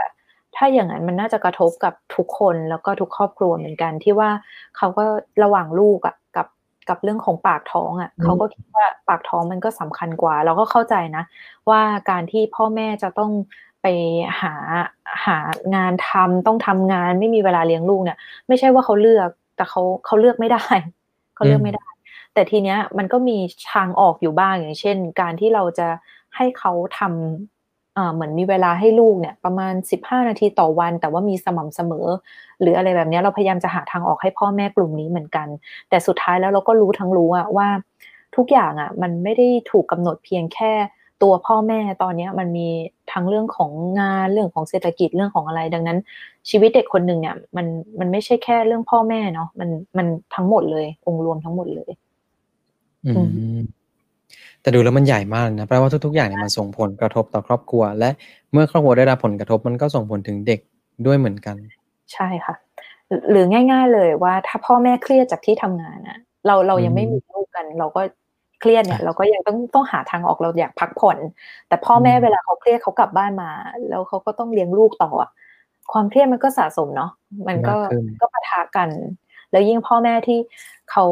[0.56, 4.30] ถ้าอย่างนั้นมันน่าจะกระทบกับทุกคนแล้วก็ทุกครอบครัวเหมือนกันที่ว่า
[4.78, 5.04] เขาก็
[5.44, 6.48] ระหว่างลูกอะกับ
[6.90, 11.24] กับเรื่องของปากท้องอะ่ะเขาก็คิดว่าปากท้องมันก็สำคัญกว่า เราก็เข้าใจนะ
[11.70, 13.32] ว่าการที่พ่อแม่จะต้อง
[13.82, 13.88] ไป
[14.42, 14.54] หา
[15.26, 15.38] หา
[15.76, 20.66] งานทำต้องทำงานไม่มีเวลาเลี้ยงลูกเนี่ย ไม่ใช่ว่าเขาเลือกแต่เขาเขาเลือกไม่ได้
[21.36, 21.86] เขาเลือกไม่ได้
[22.34, 23.38] แต่ทีเนี้ยมันก็มี
[23.74, 25.88] ทางออกอยู่บ้างอย่างเช่น การที่เราจะ
[26.36, 32.08] ให้เขาทำเหมือนมีเวลาให้ลูกเนี่ย ประมาณสิบห้านาทีต่อวัน แต่ว่ามีสม่ำเสมอ
[32.62, 35.48] หรืออะไรแบบนี้เราพยายามจะหาทางออกให้พ่อแม่กลุ่มนี้เหมือนกัน
[35.90, 37.68] แต่สุดท้ายแล้วเราก็รู้ทั้งรู้อะว่า
[38.36, 40.74] ทุกอย่างอะมันไม่ได้ถูกกำหนดเพียงแค่
[41.24, 42.68] ตัวพ่อแม่ตอนนี้มันมี
[43.12, 45.98] ทั้งเรื่องของงานเรื่องของเศรษฐกิจเรื่องของอะไร ดังนั้น
[46.50, 47.66] ชีวิตเด็กคนหนึ่งเนี่ยมัน
[48.00, 51.92] มันไม่ใช่แค่เรื่องพ่อแม่เนาะมันมันทั้งหมดเลย องค์รวมทั้งหมดเลย
[53.06, 53.22] อื
[53.58, 53.60] ม
[54.62, 58.10] แต่ดูแล้วมันใหญ่มากนะแปลว่าทุกๆอย่างเนี่ยมันส่งผลกระทบต่อครอบครัว และ
[58.52, 60.60] เมื่อครอบครัวได้รับผลกระทบมันก็ส่งผลถึงเด็ก
[61.06, 61.56] ด้วยเหมือนกัน
[62.14, 62.56] ใช่ค่ะ
[63.30, 68.02] หรือง่าย ๆเลยว่าถ้าพ่อแม่เครียดจากที่ทำงานอะเราเรายังไม่มีลูกกัน เราก็
[68.60, 71.18] เครียดเนี่ยเราก็ยังต้องต้องหาทางออกเราอยากพักผ่อน
[71.68, 73.52] แต่พ่อแม่เวลาเขาเครียดเขากลับบ้านมา
[73.90, 75.12] แล้วเขาก็ต้องเลี้ยงลูกต่อ
[75.92, 77.12] ความเครียดมันก็สะสมเนาะ
[77.48, 77.76] มันก็
[78.20, 78.90] ก็ปะทะกัน
[79.52, 80.40] แล้วยิ่งพ่อแม่ที่
[80.92, 81.06] เขา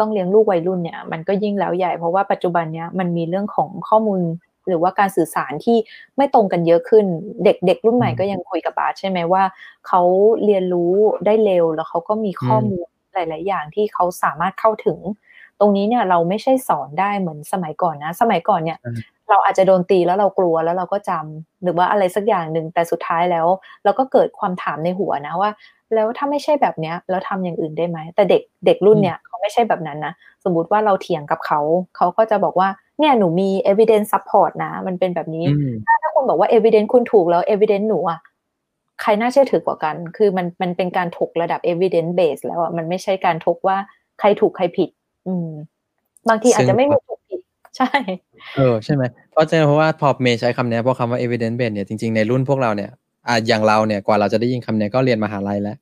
[0.00, 4.20] ต้องเลี้ยงลูกวัยรุ่นเนี่ย มันก็ยิ่งแล้วใหญ่เพราะว่าปัจจุบันเนี้ยมันมีเรื่องของข้อมูล
[4.68, 5.76] หรือว่าการสื่อสารที่
[6.16, 7.04] ไม่ตรงกันเยอะขึ้น
[7.44, 9.42] เด็กเด็กรุ่นใหม่ก็ยังคุยกับบาสใช่ไหมว่า
[9.86, 10.00] เขา
[10.44, 10.92] เรียนรู้
[11.26, 14.98] ได้เร็วแล้วเขาก็มีข้อมูลหลาย ๆ อย่างที่เขาสามารถเข้าถึง
[15.60, 18.78] ตรงนี้เนี่ยเราไม่ใช่สอนได้เหมือนสมัยก่อนนะ สมัยก่อนเนี่ย
[19.30, 23.46] เราอาจจะโดนตีแล้วเรากลัวแล้วเราก็จำหรือว่าอะไรสักอย่างหนึ่งแต่สุดท้ายแล้ว
[23.84, 25.50] เราก็เกิดความถามในหัวนะว่า
[25.94, 30.12] แล้วถ้าไม่ใช่แบบเนี้ยแล้วทำอย่างอื่นได้ไหมแต่เด็กเด็กรุ่นเนี่ยเขาไม่ใช่แบบนั้นนะ
[30.44, 31.60] สมมติว่าเราเถียงกับเขา
[31.96, 35.44] เขาก็จะบอกว่าเนี่ยหนูมี evidence support นะ มันเป็นแบบนี้
[35.86, 38.18] ถ้าถ้าคุณบอกว่า evidence คุณถูกแล้ว evidence หนูอะ
[39.00, 43.76] ใครน่าเชื่อถือกว่ากัน คือมันมันเป็นการถกระดับ evidence base แล้วอะมันไม่ใช่การถกว่า
[44.20, 44.88] ใครถูกใครผิด
[45.26, 45.50] อืม
[46.28, 47.40] บางทีอาจจะไม่มีถูกผิด
[47.76, 47.90] ใช่
[48.56, 49.02] เออใช่ไหม
[49.32, 52.90] เพราะฉะนั้นเพราะว่าพอเมย์ใช้คำนี้เพราะคำว่า evidence based เนี่ยจริงๆในรุ่นพวกเราเนี่ย
[53.28, 55.76] อะอย่างเราเนี่ยกว่าเราจะได้ยินคำนี้ก็เรียนมหาลัยแล้ว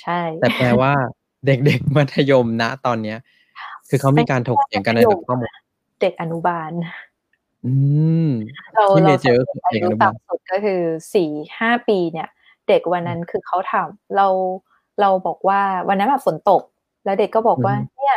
[0.00, 0.92] ใช่ แต่แปลว่า
[1.46, 3.18] เด็กๆมัธยมณตอนเนี้ย
[3.88, 5.50] คือเขามีการถกเถียงกันในแบบข้อมูล
[6.00, 6.70] เด็กอนุบาล
[7.66, 7.72] อื
[8.26, 8.28] ม
[8.74, 10.80] เราที่เมเราย์เจอคืออาเด็กยุอนุบาลต่ำสุดก็คือ
[11.14, 12.28] สี่ห้าปีเนี่ย
[12.68, 14.26] เด็กวันนั้นคือเขาถามเรา
[15.00, 16.62] เราบอกว่าวันนั้นแบบฝนตก
[17.04, 18.16] แล้วเด็กก็บอกว่า เนี่ย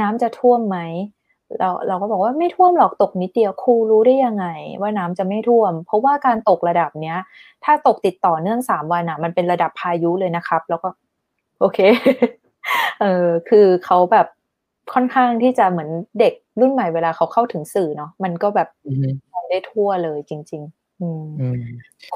[0.00, 0.78] น้ำจะท่วมไหม
[1.58, 4.46] เราเราก็บอกว่าไม่ท่วมหรอกตกนิดเดียวครูรู้ได้ยังไง
[4.80, 7.18] ว่าน้ำจะไม่ท่วม เพราะว่าการตกระดับเนี้ย
[7.64, 10.88] ถ้าตกติดต่อเนื่องสามวันอะ มันเป็นระดับพายุเลยนะครับ แล้วก็
[11.60, 11.78] โอเค
[13.02, 14.26] เออคือเขาแบบ
[14.94, 15.90] ค่อนข้างที่จะเหมือน
[16.20, 21.62] เด็กรุ่นใหม่เวลาเขาเข้าถึงสื่อเนาะมันก็แบบอือฮึมองได้ทั่วเลยจริง ๆ อืมอืม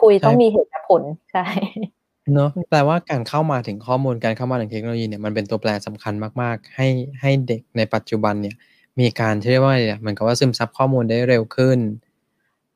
[0.01, 1.03] คุยต้องใช่มีเหตุและผล
[1.33, 1.45] ใช่
[2.35, 6.89] เนอะแปลว่าการเข้ามาถึงข้อมูลการเข้ามาถึงเทคโนโลยีเนี่ยมันเป็นตัวแปรสำคัญมาก ๆ ให้
[7.21, 8.57] ให้เด็กในปัจจุบันเนี่ย
[9.01, 11.79] มีการที่เรียกว่าอะไรอะเหมือนกับว่าซึมซับข้อมูลได้เร็วขึ้น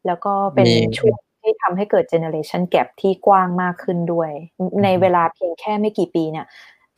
[0.07, 4.31] แล้วก็เป็นมีช่วงที่ทำให้เกิด generation gap ที่กว้างมากขึ้นด้วย
[4.85, 6.47] ในเวลาเพียงแค่ไม่กี่ปีเนี่ย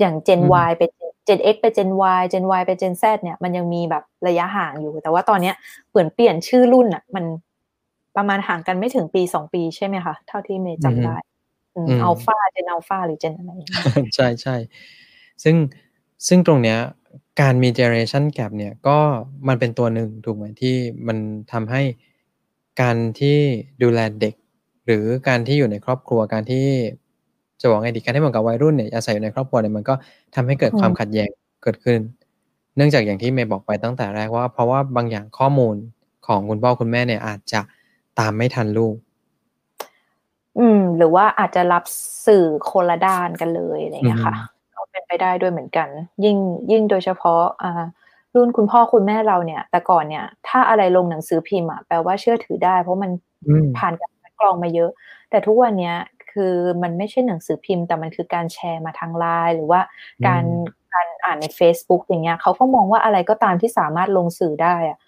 [0.01, 0.83] อย่าง Gen อืม Y ไป
[1.29, 5.55] Gen X ไป Gen Y Gen Y ไป Gen Z เนี่ยมันยังมีแบบระยะห่างอยู่ แต่ว่าตอนเนี้ย
[5.91, 7.25] เหมือนเปลี่ยนชื่อรุ่นอะ มัน
[8.17, 11.17] ประมาณห่างกันไม่ถึงปีสองปีใช่ไหมคะ เท่าที่เมย์จำได้
[11.77, 14.57] อืมอัลฟาเจนอัลฟาหรือเจนอะไรอย่างเงี้ยใช่ใช่
[15.43, 15.57] ซึ่ง
[16.29, 16.79] ซึ่งตรงเนี้ย
[17.41, 18.99] การมี generation gap เนี่ยก็
[19.49, 21.19] มันเป็นตัวหนึ่งถูกไหมที่มัน
[21.53, 21.83] ทำให้
[22.81, 23.39] การที่
[23.83, 24.35] ดูแลเด็ก
[24.87, 26.67] หรือการที่อยู่ในครอบครัวการที่
[27.61, 29.95] จะบอกไงดีการที่เหมือนกับวัยรุ่นเนี่ยอาศัยอยู่ในครอบครัวเนี่ยมันก็
[30.35, 31.31] ทำให้เกิดอืมความขัดแย้ง
[31.63, 32.01] เกิดขึ้น
[32.77, 35.77] เนื่องจากอย่างที่เมย์บอกไปตั้งแต่แรกว่า เพราะว่าบางอย่างข้อมูล
[36.27, 37.61] ของคุณพ่อคุณแม่เนี่ยอาจจะ
[38.19, 38.95] ตามไม่ทันลูก
[40.59, 41.85] อืม หรือว่าอาจจะรับ
[42.27, 44.41] สื่อคนละด้านกันเลยอะไรอย่างเงี้ยค่ะอื
[44.71, 45.89] มก็เป็นไปได้ด้วยเหมือนกัน
[46.25, 46.37] ยิ่ง
[46.73, 47.85] ยิ่งโดยเฉพาะอ่า
[48.35, 53.11] รุ่นคุณพ่อคุณแม่เราเนี่ย แต่ก่อนเนี่ย ถ้าอะไรลงหนังสือพิมพ์อะแปลว่าเชื่อถือได้ เพราะมัน
[53.49, 54.91] อืมผ่านการคัดกรองมาเยอะ
[55.31, 55.97] แต่ทุกวันเนี้ย
[56.33, 59.81] คือมันไม่ใช่หนังสือพิมพ์ แต่มันคือการแชร์มาทางไลน์หรือว่า
[60.27, 64.99] การอืมการอ่านใน Facebook อย่างเงี้ยเขาก็มองว่าอะไรก็ตามที่สามารถลงสื่อได้อะ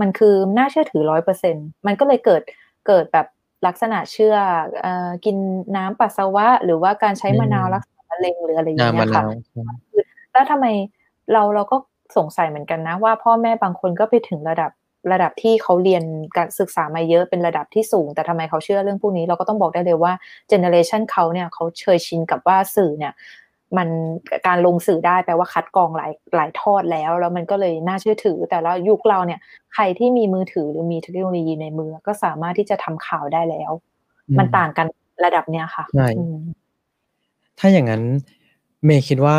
[0.00, 2.42] มันคือน่าเชื่อถือร้อยเปอร์เซ็นมันก็เลยเกิด
[2.86, 3.26] เกิดแบบ
[3.66, 4.34] ลักษณะเชื่อ
[4.80, 5.36] เอ่อกิน
[5.76, 9.28] น้ำปัสสาวะ หรือว่าการใช้มะนาวรักษามะเร็งหรืออะไรอย่างน้ำเงี้มะยนาค่ะว
[10.32, 10.66] แล้วทำไม
[11.32, 11.76] เราเราก็
[12.16, 14.70] สงสัยเหมือนกันนะ ว่าพ่อแม่บางคนก็ไปถึงระดับ
[15.12, 16.04] ระดับที่เขาเรียน
[16.36, 20.12] การศึกษามาเยอะเป็นระดับที่สูง แต่ทำไมเขาเชื่อเรื่องพวกนี้ เราก็ต้องบอกได้เลยว่า
[20.48, 23.12] generation เขาเนี่ยเขาเคยชินกับว่าสื่อเนี่ย
[23.76, 23.88] มัน
[24.46, 29.40] การลงสื่อได้แปลว่าคัดกรองหลายหลายทอดแล้ว แล้วมันก็เลยน่าเชื่อถือ แต่ละยุคเราเนี่ย
[29.74, 33.72] ใครที่มีมือถือหรือมีเทคโนโลยีในมือ ก็สามารถที่จะทำข่าวได้แล้ว
[34.28, 34.86] อืมมันต่างกัน
[35.24, 36.36] ระดับเนี้ยค่ะใช่อืม
[37.58, 38.02] ถ้าอย่างนั้น
[38.84, 39.38] เมย์คิดว่า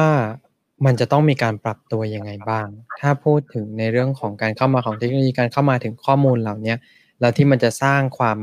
[0.86, 2.68] มันจะต้องมีการปรับตัวยังไงบ้าง
[3.00, 6.78] ถ้าพูดถึงในเรื่องของการเข้ามาของเทคโนโลยีการเข้ามาถึงข้อมูลเหล่าเนี้ย
[7.20, 8.38] แล้วที่มันจะสร้างความ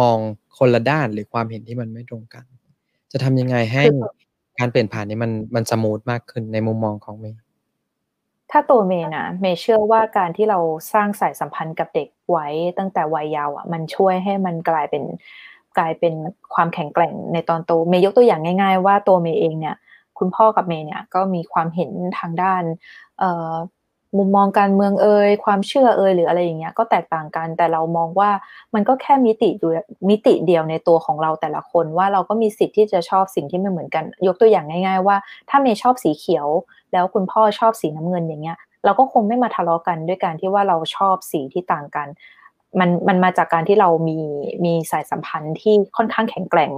[0.00, 0.18] มอง
[0.58, 2.44] คนละด้านหรือความเห็นที่มันไม่ตรงกัน
[3.12, 4.02] จะทำยังไงให้คือ
[4.60, 7.40] การเปลี่ยนผ่านนี้มันมันสมูทมากขึ้นในมุมมองของเมย์
[8.50, 10.58] ถ้าตัวเมย์นะเมย์เชื่อว่าการที่เรา
[10.92, 12.46] สร้างสายสัมพันธ์กับเด็กไว้
[12.78, 15.04] ตั้งแต่วัยเยาว์อะมันช่วยให้มันกลายเป็น
[15.78, 16.14] กลายเป็น
[16.54, 19.76] ความแข็งแกร่งในตอนโตเมย์ยกตัวอย่างง่าย ๆ ว่าตัวเมย์เองเนี่ย
[20.18, 22.62] คุณพ่อกับเมย์เนี่ยก็มีความเห็นทางด้าน
[23.18, 23.52] เออ
[24.18, 28.30] มุมมองการเมืองเอ่ยความเชื่อเอ่ยหรืออะไรอย่างเงี้ยก็แตกต่างกัน แต่เรามองว่า
[28.74, 29.68] มันก็แค่มิติดู
[30.08, 35.16] มิติเดียวในตัวของเราแต่ละคนว่าเราก็มีสิทธิ์ที่จะชอบสิ่งที่ไม่เหมือนกัน ยกตัวอย่างง่าย ๆ ว่า
[35.48, 36.46] ถ้าเมย์ชอบสีเขียว
[36.92, 42.08] แล้วคุณพ่อชอบสีน้ำเงินอย่างเงี้ย เราก็คงไม่มาทะเลาะกันด้วยการที่ว่าเราชอบสีที่ต่างกัน
[42.80, 44.18] มันมันมาจากการที่เรามี
[44.64, 46.72] มีสายสัมพันธ์ที่ค่อนข้างแข็งแกร่ง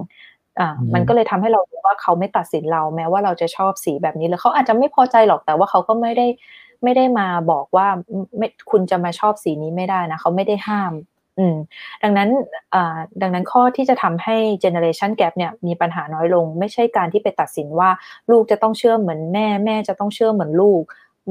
[0.61, 6.27] อ่าอืมมันก็เลยทำให้เรารู้ว่าเขาไม่ตัดสินเราแม้ว่าเราจะชอบสีแบบนี้แล้วเขาอาจจะไม่พอใจหรอกแต่ว่าเขาก็ไม่ได้
[6.85, 7.87] ไม่ได้มาบอกว่า
[8.37, 10.93] ไม่คุณจะมาชอบสีนี้ไม่ได้นะเขาไม่ได้ห้าม
[11.39, 11.57] อืม
[12.03, 12.29] ดังนั้น
[12.75, 17.91] อ่าดังนั้นข้อที่จะทำให้ generation gap เนี่ยมีปัญหาน้อยลง ไม่ใช่การที่ไปตัดสินว่า
[18.31, 20.83] ลูกจะต้องเชื่อเหมือนแม่ แม่จะต้องเชื่อเหมือนลูก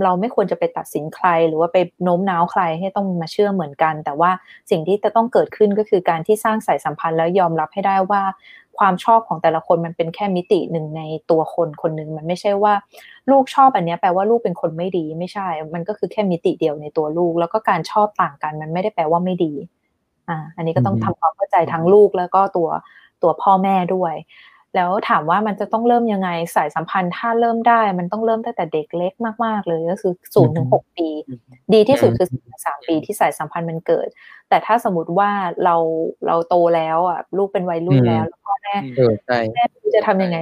[0.03, 4.31] เราไม่ควรจะไปตัดสินใคร หรือว่าไปโน้มน้าวใครให้ต้องมาเชื่อเหมือนกัน แต่ว่า
[4.69, 8.23] สิ่งที่จะต้องเกิดขึ้นก็คือการที่สร้างสายสัมพันธ์แล้วยอมรับให้ได้ว่า
[8.79, 11.01] ความชอบของแต่ละคนมันเป็นแค่มิติหนึ่งใน
[11.31, 12.73] ตัวคนคนหนึ่งมันไม่ใช่ว่า
[13.31, 19.53] ลูกชอบอันเนี้ยแปลว่าลูกเป็นคนไม่ดีไม่ใช่ มันก็คือแค่มิติเดียวในตัวลูก แล้วก็การชอบต่างกัน มันไม่ได้แปลว่าไม่ดี
[20.29, 22.69] อ่าอันนี้ก็ต้องอือฮึทำความเข้าใจทั้งลูกแล้วก็ตัว
[23.21, 24.13] ตัวพ่อแม่ด้วย
[24.75, 29.13] แล้วถามว่ามันจะต้องเริ่มยังไงสายสัมพันธ์ถ้าเริ่มได้ มันต้องเริ่มตั้งแต่เด็กเล็ก
[29.45, 31.09] มาก ๆ เลยก็คือศูนย์ถึงหกปี
[31.73, 32.27] ดีที่สุดคือ
[32.65, 34.07] สามปีที่สายสัมพันธ์มันเกิด
[34.49, 35.29] แต่ถ้าสมมติว่า
[35.63, 35.75] เรา
[36.27, 40.37] เราโตแล้วอะลูกเป็นวัยรุ่นแล้วแล้วพ่อแม่เออใช่แม่ไม่รู้จะทำยังไง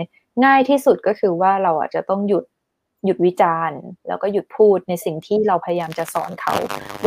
[0.46, 2.44] ง่ายที่สุดก็คือว่าเราอาจจะต้องหยุด
[3.06, 6.54] หยุดวิจารณ์ แล้วก็หยุดพูดในสิ่งที่เราพยายามจะสอนเขา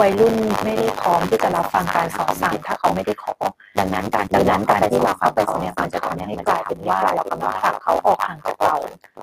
[0.00, 0.34] วัยรุ่น
[0.64, 3.34] ไม่ได้พร้อมที่จะรับฟังการสอนสั่งถ้าเขาไม่ได้ขอ
[3.78, 8.76] ดังนั้นการดังนั้นการที่เราเข้าไปสอนเนี่ยมันจะทำให้กลายเป็นว่าเรากำลังผลักเขาออกห่างจากเรา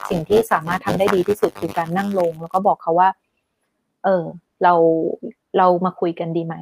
[0.09, 3.09] สิ่งที่สามารถทำได้ดีที่สุดคือการนั่งลง แล้วก็บอกเขาว่า
[4.03, 4.24] เออ
[4.63, 4.74] เรา
[5.57, 6.55] เรามาคุยกันดีไหม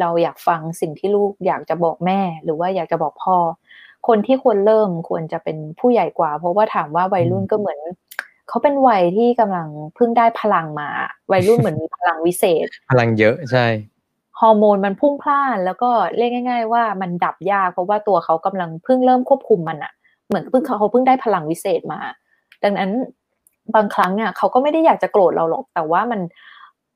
[0.00, 3.36] เราอยากฟังสิ่งที่ลูกอยากจะบอกแม่ หรือว่าอยากจะบอกพ่อ
[4.08, 7.78] คนที่ควรเริ่มควรจะเป็นผู้ใหญ่กว่า เพราะว่าถามว่าวัยรุ่นก็เหมือน
[8.48, 10.88] เขาเป็นวัยที่กำลังเพิ่งได้พลังมา
[11.32, 13.66] วัยรุ่นเหมือนมีพลังวิเศษ พลังเยอะใช่
[14.40, 19.92] ฮอร์โมนมันพุ่งพล่านแล้วก็เรียกง่าย ๆ ว่ามันดับยากเพราะว่าตัวเขากำลังเพิ่งเริ่มควบคุมมันอะ
[20.28, 22.00] เหมือนเพิ่งเขาเพิ่งได้พลังวิเศษมา
[22.64, 22.90] ดังนั้น
[23.74, 26.20] บางครั้งเนี่ยเขาก็ไม่ได้อยากจะโกรธเราหรอก แต่ว่ามัน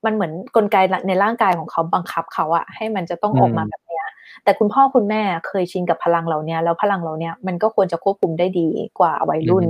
[0.04, 0.76] มันเหมือนกลไก
[1.08, 4.06] ในร่างกายของเขาบังคับเขาอะให้มันจะต้องออกมาแบบเนี้ย
[4.44, 9.64] แต่คุณพ่อคุณแม่เคยชินกับพลังเหล่าเนี้ยแล้วพลังเหล่าเนี้ยมันก็ควรจะควบคุมได้ดีกว่าวัยรุ่น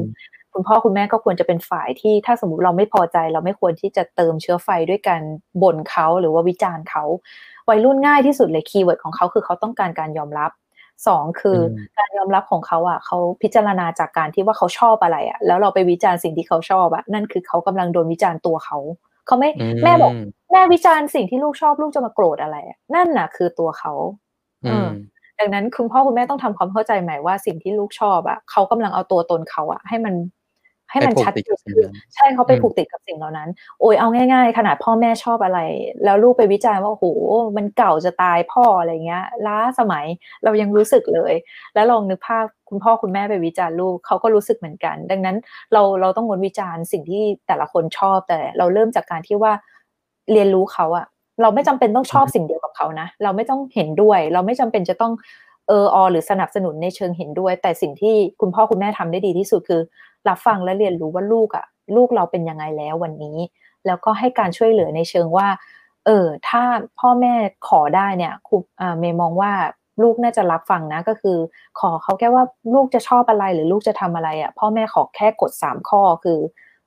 [0.52, 5.22] คุณพ่อคุณแม่ก็ควรจะเป็นฝ่ายที่ถ้าสมมติเราไม่พอใจ เราไม่ควรที่จะเติมเชื้อไฟด้วยการ
[5.62, 7.04] บ่นเขาหรือว่าวิจารณ์เขา
[7.68, 10.50] วัยรุ่นง่ายที่สุดเลย keyword ของเขาคือเขาต้องการการยอมรับ
[11.06, 11.58] สองคือ
[11.98, 18.78] การยอมรับของเขาอะเขาพิจารณาจากการที่ว่าเขาชอบอะไรอะแล้วเราไปวิจารณ์สิ่งที่เขาชอบอะนั่นคือเขากำลังโดนวิจารณ์ตัวเขา
[19.26, 19.50] เขาไม่
[19.84, 20.12] แม่บอก
[20.52, 22.56] แม่วิจารณ์สิ่งที่ลูกชอบลูกจะมาโกรธอะไร
[22.94, 23.92] นั่นน่ะ คือตัวเขา
[25.40, 30.14] ดังนั้นคุณพ่อคุณแม่ต้องทำความเข้าใจใหม่ว่าสิ่งที่ลูกชอบอะเขากำลังเอาตัวตนเขาอะให้มัน
[30.90, 31.58] ให้มันชัดเจน
[32.14, 33.48] ใช่เขาไปผูกติดกับสิ่งเหล่านั้น
[33.80, 35.60] โอ้ยเอาง่าย ๆ ขนาดพ่อแม่ชอบอะไร
[36.04, 37.06] แล้วลูกไปวิจารณ์ว่าโอ้โห
[37.56, 40.04] มันเก่าจะตายพ่ออะไรเงี้ย ล้าสมัย
[40.44, 41.34] เรายังรู้สึกเลย
[41.74, 45.36] แล้วลองนึกภาพคุณพ่อคุณแม่ไปวิจารณ์ลูกเขาก็รู้สึกเหมือนกัน ดังนั้น
[45.72, 49.52] เราเราต้องงดวิจารณ์สิ่งที่แต่ละคนชอบแต่เราเริ่มจากการที่ว่า
[50.32, 51.06] เรียนรู้เขาอะ
[51.42, 55.12] เราไม่จำเป็นต้องชอบสิ่งเดียวกับเขานะ เราไม่ต้องเห็นด้วย เราไม่จำเป็นจะต้อง
[55.68, 59.80] เอออหรือสนับสนุนในเชิงเห็นด้วย แต่สิ่งที่คุณพ่อคุณแม่ทำได้ดีที่สุดคือ
[60.28, 61.66] รับฟังและเรียนรู้ว่าลูกอะ่ะ
[61.96, 63.38] ลูกเราเป็นยังไงแล้ววันนี้
[63.86, 65.48] แล้วก็ให้การช่วยเหลือในเชิงว่า
[66.06, 66.62] เออถ้า
[67.00, 67.34] พ่อแม่
[67.68, 68.56] ขอได้เนี่ยครู
[68.98, 69.52] เมย์มองว่า
[70.02, 71.38] ลูกน่าจะรับฟังนะก็คือ
[71.80, 72.44] ขอเขาแค่ว่า
[72.74, 76.38] ลูกจะชอบอะไรหรือลูกจะทำอะไรอะ่ะพ่อแม่ขอแค่กดสามข้อคือ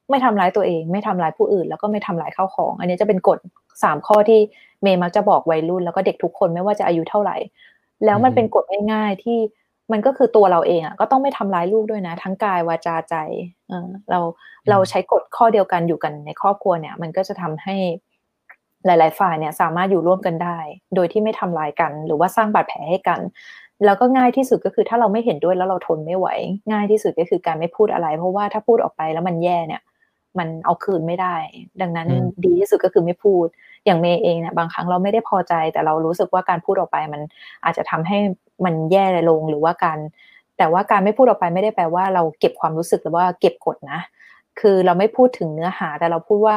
[0.09, 3.39] ไม่ทำร้ายตัวเอง ไม่ทำร้ายผู้อื่น แล้วก็ไม่ทำร้ายข้าวของ อันนี้จะเป็นกฎ
[3.83, 4.39] สามข้อที่
[4.81, 7.37] เมย์มักจะบอกวัยรุ่นแล้วก็เด็กทุกคนไม่ว่าจะอายุเท่าไหร่
[8.05, 9.37] แล้วมันเป็นกฎง่ายๆที่
[9.91, 13.15] มันก็คือตัวเราเองอะก็ต้องไม่ทำร้ายลูกด้วยนะ ทั้งกายวาจาใจ
[13.67, 14.19] เออเรา
[14.69, 17.75] เราใช้กฎข้อเดียวกันอยู่กันในครอบครัวเนี่ย มันก็จะทำให้
[18.85, 20.59] หลาย ๆ ฝ่ายเนี่ยสามารถอยู่ร่วมกันได้
[20.95, 23.19] โดยที่ไม่ทำลายกัน หรือว่าสร้างบาดแผลให้กัน
[23.85, 26.27] แล้วก็ง่ายที่สุดก็คือถ้าเราไม่เห็นด้วยแล้วเราทนไม่ไหว
[26.71, 29.81] ง่ายที่สุดก็คือการไม่พูดอะไร เพราะว่าถ้าพูดออกไปแล้วมันแย่เนี่ย
[30.39, 31.35] มันเอาคืนไม่ได้
[31.81, 32.07] ดังนั้น
[32.45, 33.45] ดีที่สุดก็คือไม่พูด
[33.85, 37.21] อย่างเมย์เองเนี่ยบางครั้งเราไม่ได้พอใจ แต่เรารู้สึกว่าการพูดออกไปมัน
[37.63, 38.17] อาจจะทำให้
[38.65, 39.99] มันแย่ลงหรือว่าการ
[40.57, 43.99] แต่ว่าการไม่พูดออกไปไม่ได้แปลว่าเราเก็บความรู้สึกหรือว่าเก็บกดนะ
[44.59, 46.55] คือเราไม่พูดถึงเนื้อหาแต่เราพูดว่า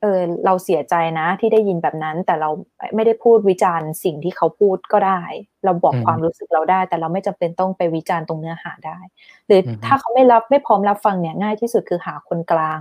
[0.00, 2.50] เออเราเสียใจนะที่ได้ยินแบบนั้น แต่เรา
[2.94, 5.22] ไม่ได้พูดวิจารณ์สิ่งที่เขาพูดก็ได้
[5.64, 8.98] เราบอกความรู้สึกเราได้ แต่เราไม่จำเป็นต้องไปวิจารณ์ตรงเนื้อหาได้
[9.46, 12.80] หรือถ้าเขาไม่รับไม่พร้อมรับฟังเนี่ยง่ายที่สุดคือหาคนกลาง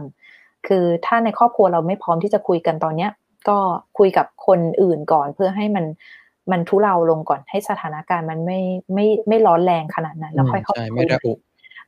[0.68, 3.12] คือถ้าในครอบครัวเราไม่พร้อมที่จะคุยกันตอนเนี้ย
[3.49, 3.58] ก็
[3.97, 5.86] คุยกับคนอื่นก่อนเพื่อให้มัน
[6.52, 8.60] มันทุเลาลงก่อนให้สถานการณ์มันไม่
[8.93, 11.36] ไม่ไม่ร้อนแรงขนาดนั้นแล้วค่อยเข้าคุย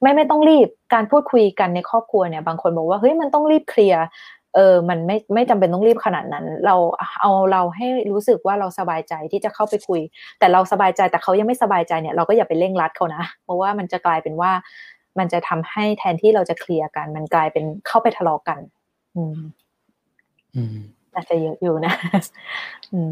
[0.02, 4.06] ไม่ไม่ต้องรีบการพูดคุยกันในครอบครัวเนี่ย บางคนบอกว่าเฮ้ยมันต้องรีบเคลียร์
[4.56, 6.76] เออ มันไม่ไม่จำเป็นต้องรีบขนาดนั้น เรา
[7.22, 10.02] เอาเราให้รู้สึกว่าเราสบายใจที่จะเข้าไปคุย
[10.40, 14.52] แต่เราสบายใจแต่เขายังไม่สบายใจเนี่ยเราก็อย่าไปเร่งรัดเขานะ เพราะว่ามันจะกลายเป็นว่า
[15.20, 18.60] มันจะทำให้แทนที่เราจะเคลียร์กัน มันกลายเป็นเข้าไปทะเลาะกัน
[19.16, 19.40] อืม
[20.56, 20.78] อืม
[21.18, 21.94] อาจจะเยอะอยู่นะ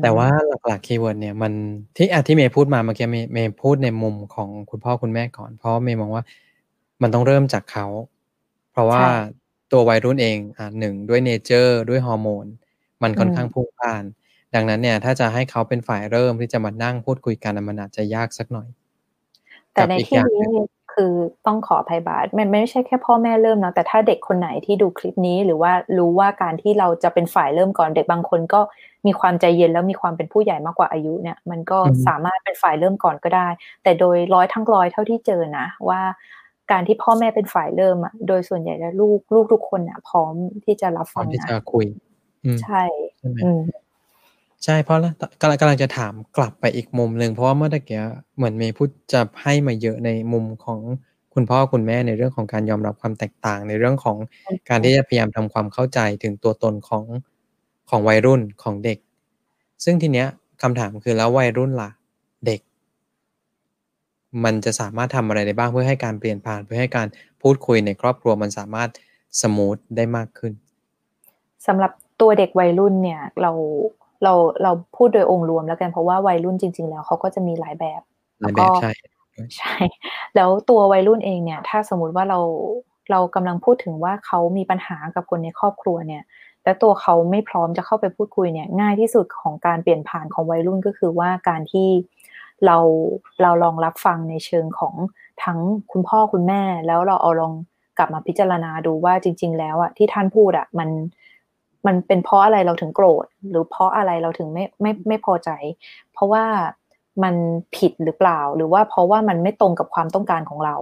[0.02, 0.28] แต่ว่า
[0.68, 1.54] หลักๆ keyword เนี่ยมัน
[1.96, 6.24] ที่อะที่เมย์พูดมาเมื่อกี้เมย์เมย์พูดในมุมของคุณพ่อคุณแม่ก่อน เพราะเมย์มองว่า
[7.02, 7.88] มันต้องเริ่มจากเขา
[8.72, 9.02] เพราะว่า
[9.72, 12.46] ตัววัยรุ่นเองอะหนึ่งด้วย nature ด้วยฮอร์โมน
[13.04, 14.04] มันค่อนข้างพลุ่งพล่าน
[14.56, 18.68] ดังนั้นเนี่ย ถ้าจะให้เขาเป็นฝ่ายเริ่มที่จะมานั่งพูดคุยกันมันอาจจะยากสักหน่อย
[19.74, 20.46] แต่ในที่นี้
[20.96, 21.14] คือ
[21.48, 28.62] ต้องขออภัยบาสมันไม่ใช่แค่พ่อแม่เริ่มนะแต่ถ้าเด็กคนไหนที่ดูคลิปนี้ หรือว่ารู้ว่าการที่เราจะเป็นฝ่ายเริ่มก่อนเด็กบางคนก็
[29.06, 33.48] มีความใจเย็นแล้วมีความเป็นผู้ใหญ่มากกว่าอายุเนี่ยมันก็สามารถเป็นฝ่ายเริ่มก่อนก็ได้
[33.84, 36.02] แต่โดยร้อยทั้งร้อยเท่าที่เจอนะว่า
[36.72, 40.34] การที่พ่อแม่เป็นฝ่ายเริ่มอะโดยส่วนใหญ่แล้วลูกลูกทุกคนอะ พร้อม
[40.66, 41.86] ที่จะรับฟังที่จะคุย
[42.64, 42.84] ใช่
[43.30, 43.44] ใช่
[44.86, 48.02] เพราะแล้วกำลังกำลังจะถามกลับไปอีกมุมหนึ่ง เพราะว่าเมื่อกี้
[48.38, 50.80] เหมือนเมย์พูดจะให้มาเยอะในมุมของ
[51.34, 54.18] คุณพ่อคุณแม่ในเรื่องของการยอมรับความแตกต่าง ในเรื่องของ
[54.70, 57.04] การที่จะพยายามทำความเข้าใจถึงตัวตนของ
[57.90, 58.98] ของวัยรุ่นของเด็ก
[59.84, 60.28] ซึ่งทีเนี้ย
[60.62, 61.90] คำถามคือแล้ววัยรุ่นล่ะ
[62.46, 62.62] เด็ก
[64.44, 67.08] มันจะสามารถทำอะไรได้บ้างเพื่อให้การเปลี่ยนผ่าน เพื่อให้การ
[67.42, 68.90] พูดคุยในครอบครัวมันสามารถ
[69.42, 70.54] สมูทได้มากขึ้น
[71.68, 71.92] สำหรับ
[72.22, 73.52] ตัวเด็กวัยรุ่นเนี่ยเรา
[74.24, 78.02] เราเราพูดโดยองค์รวมแล้วกันเพราะว่าวัยรุ่นจริง ๆ แล้วเขาก็จะมีหลายแบบ
[78.40, 78.92] หลายแบบใช่
[79.58, 79.76] ใช่
[80.36, 82.40] แล้วตัววัยรุ่นเองเนี่ย ถ้าสมมุติว่าเรา
[83.12, 86.24] เรากำลังพูดถึงว่าเขามีปัญหากับคนในครอบครัวเนี่ย
[86.64, 91.88] และตัวเขาไม่พร้อมจะเข้าไปพูดคุยเนี่ย ง่ายที่สุดของการเปลี่ยนผ่านของวัยรุ่นก็คือว่าการที่
[92.66, 92.78] เรา
[93.42, 94.96] เราลองรับฟังในเชิงของ
[95.44, 95.60] ทั้ง
[95.92, 97.54] คุณพ่อคุณแม่ แล้วเราเอาลอง
[97.98, 100.90] กลับมาพิจารณาดูว่าจริง ๆ แล้วอะที่ท่านพูดอะมัน
[101.88, 105.50] มันเป็นเพราะอะไรเราถึงโกรธ หรือเพราะอะไรเราถึงไม่ไม่ไม่พอใจ
[106.14, 106.44] เพราะว่า
[107.24, 107.36] มัน
[107.76, 110.76] ผิดหรือเปล่า หรือว่าเพราะว่ามันไม่ตรงกับความต้องการของเรา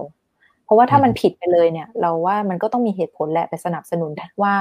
[0.64, 4.10] เพราะว่าถ้ามันผิดไปเลยเนี่ย เราว่ามันก็ต้องมีเหตุผลแหละไปสนับสนุน
[4.42, 4.54] ว่า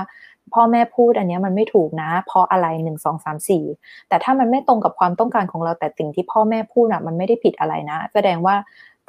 [0.54, 3.64] พ่อแม่พูดอันนี้มันไม่ถูกนะ เพราะอะไรหนึ่งสองสามสี่
[4.10, 8.56] แต่ถ้ามันไม่ตรงกับความต้องการของเราแต่สิ่งที่พ่อแม่พูดอะมันไม่ได้ผิดอะไรนะ แสดงว่า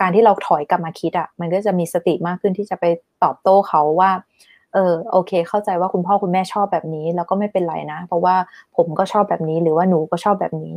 [0.00, 2.84] การที่เราถอยกลับมาคิดอะมันก็จะมีสติมากขึ้นที่จะไป
[3.24, 4.10] ตอบโต้เขาว่า
[4.74, 8.36] เออโอเค เข้าใจว่าคุณพ่อคุณแม่ชอบแบบนี้ แล้วก็ไม่เป็นไรนะ เพราะว่า
[8.76, 10.74] ผมก็ชอบแบบนี้หรือว่าหนูก็ชอบแบบนี้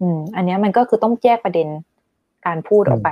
[0.00, 1.68] อืม อันนี้มันก็คือต้องแยกประเด็น
[2.46, 3.10] การพูดออกไป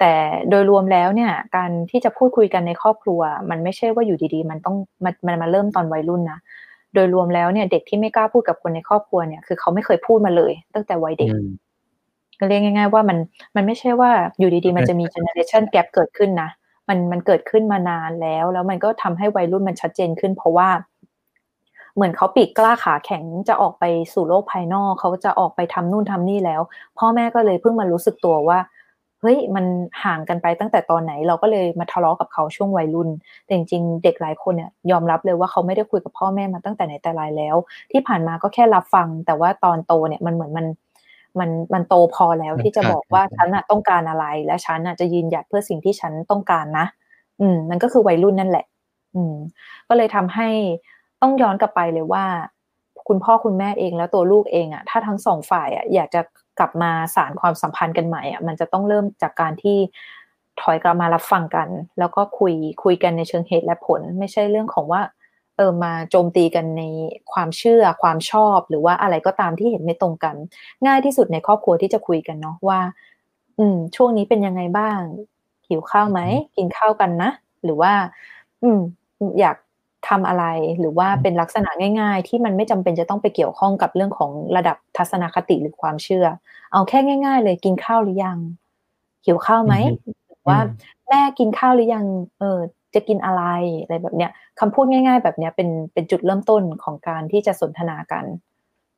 [0.00, 0.12] แต่
[0.50, 6.38] โดยรวมแล้วเนี่ย การที่จะพูดคุยกันในครอบครัว มันไม่ใช่ว่าอยู่ดีๆ มันต้องมันมันมาเริ่มตอนวัยรุ่นนะ
[6.94, 11.30] โดยรวมแล้วเนี่ยเด็กที่ไม่กล้าพูดกับคนในครอบครัวเนี่ยคือเขาไม่เคยพูดมาเลย ตั้งแต่วัยเด็ก
[12.40, 13.18] ก็เรียกง่าย ๆ ว่ามัน
[13.56, 16.50] มันไม่ใช่ว่าอยู่ดีๆ มันจะมี generation gap เกิดขึ้นนะ
[16.88, 20.68] มันมันเกิดขึ้นมานานแล้ว แล้วมันก็ทำให้วัยรุ่นมันชัดเจนขึ้น เพราะว่า
[21.94, 26.60] เหมือนเขาปีกกล้าขาแข็งจะออกไปสู่โลกภายนอกเขาจะออกไปทำนู่นทำนี่แล้ว
[26.98, 28.58] พ่อแม่ก็เลยเพิ่งมารู้สึกตัวว่า
[29.20, 29.64] เฮ้ยมัน
[30.04, 33.08] ห่างกันไปตั้งแต่ตอนไหน เราก็เลยมาทะเลาะกับเขาช่วงวัยรุ่น
[33.44, 37.56] แต่จริงๆเด็กหลายคนเนี่ยยอมรับเลยว่าเขาไม่ได้คุยกับพ่อแม่มาตั้งแต่ไหนแต่ไรแล้ว
[37.90, 40.66] ที่ผ่านมาก็แค่รับฟัง แต่ว่าตอนโตเนี่ยมันเหมือนมัน
[41.40, 46.86] มันมันโตพอแล้วที่จะบอกว่าฉันอะต้องการอะไร และฉันอะจะยืนหยัดเพื่อสิ่งที่ฉันต้องการนะ
[47.40, 48.66] อืมมันก็คือวัยรุ่นนั่นแหละ
[49.14, 49.34] อืม
[49.88, 50.48] ก็เลยทำให้
[51.22, 52.24] ต้องย้อนกลับไปเลยว่า
[53.08, 56.20] คุณพ่อคุณแม่เองแล้วตัวลูกเองอะถ้าทั้งสองฝ่ายอะอยากจะ
[56.58, 59.78] กลับมาสารความสัมพันธ์กันใหม่อะมันจะต้องเริ่มจากการที่
[60.60, 61.68] ถอยกลับมารับฟังกัน
[61.98, 65.02] แล้วก็คุยคุยกันในเชิงเหตุและผล ไม่ใช่เรื่องของว่า
[65.56, 66.82] เออมาโจมตีกันใน
[67.32, 70.36] ความเชื่อความชอบหรือว่าอะไรก็ตามที่เห็นไม่ตรงกัน
[70.86, 72.80] ง่ายที่สุดในครอบครัวที่จะคุยกันเนาะว่า
[73.58, 75.00] อืม ช่วงนี้เป็นยังไงบ้าง
[75.68, 76.20] หิวข้าวไหม
[76.56, 77.30] กินข้าวกันนะ
[77.64, 77.92] หรือว่า
[78.62, 78.80] อืม
[79.40, 79.56] อยาก
[80.08, 80.44] ทำอะไร
[80.78, 86.26] หรือว่าเป็นลักษณะง่าย ๆ ที่มันไม่จำเป็นจะต้องไปเกี่ยวข้องกับเรื่องของระดับทัศนคติหรือความเชื่อ
[86.72, 88.38] เอาแค่ง่าย ๆ เลยกินข้าวหรือยัง
[89.24, 89.74] หิวข้าวไหม
[90.48, 90.58] ว่า
[91.08, 92.06] แม่กินข้าวหรือยัง
[92.38, 92.58] เออ
[92.96, 93.42] จะกินอะไร
[93.82, 94.30] อะไรแบบเนี้ย
[94.60, 98.24] คำพูดง่าย ๆ แบบเนี้ยเป็นเป็นจุดเริ่มต้นของการที่จะสนทนากัน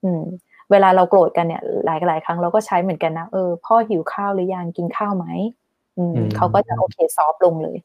[0.05, 0.23] อืม
[0.71, 5.27] เวลาเราโกรธกันเนี่ย หลายหลายครั้งเราก็ใช้เหมือนกันนะเออพ่อหิวข้าวหรือยังกินข้าวไหม
[5.99, 7.79] อืมเขาก็จะโอเคซอฟลงเลย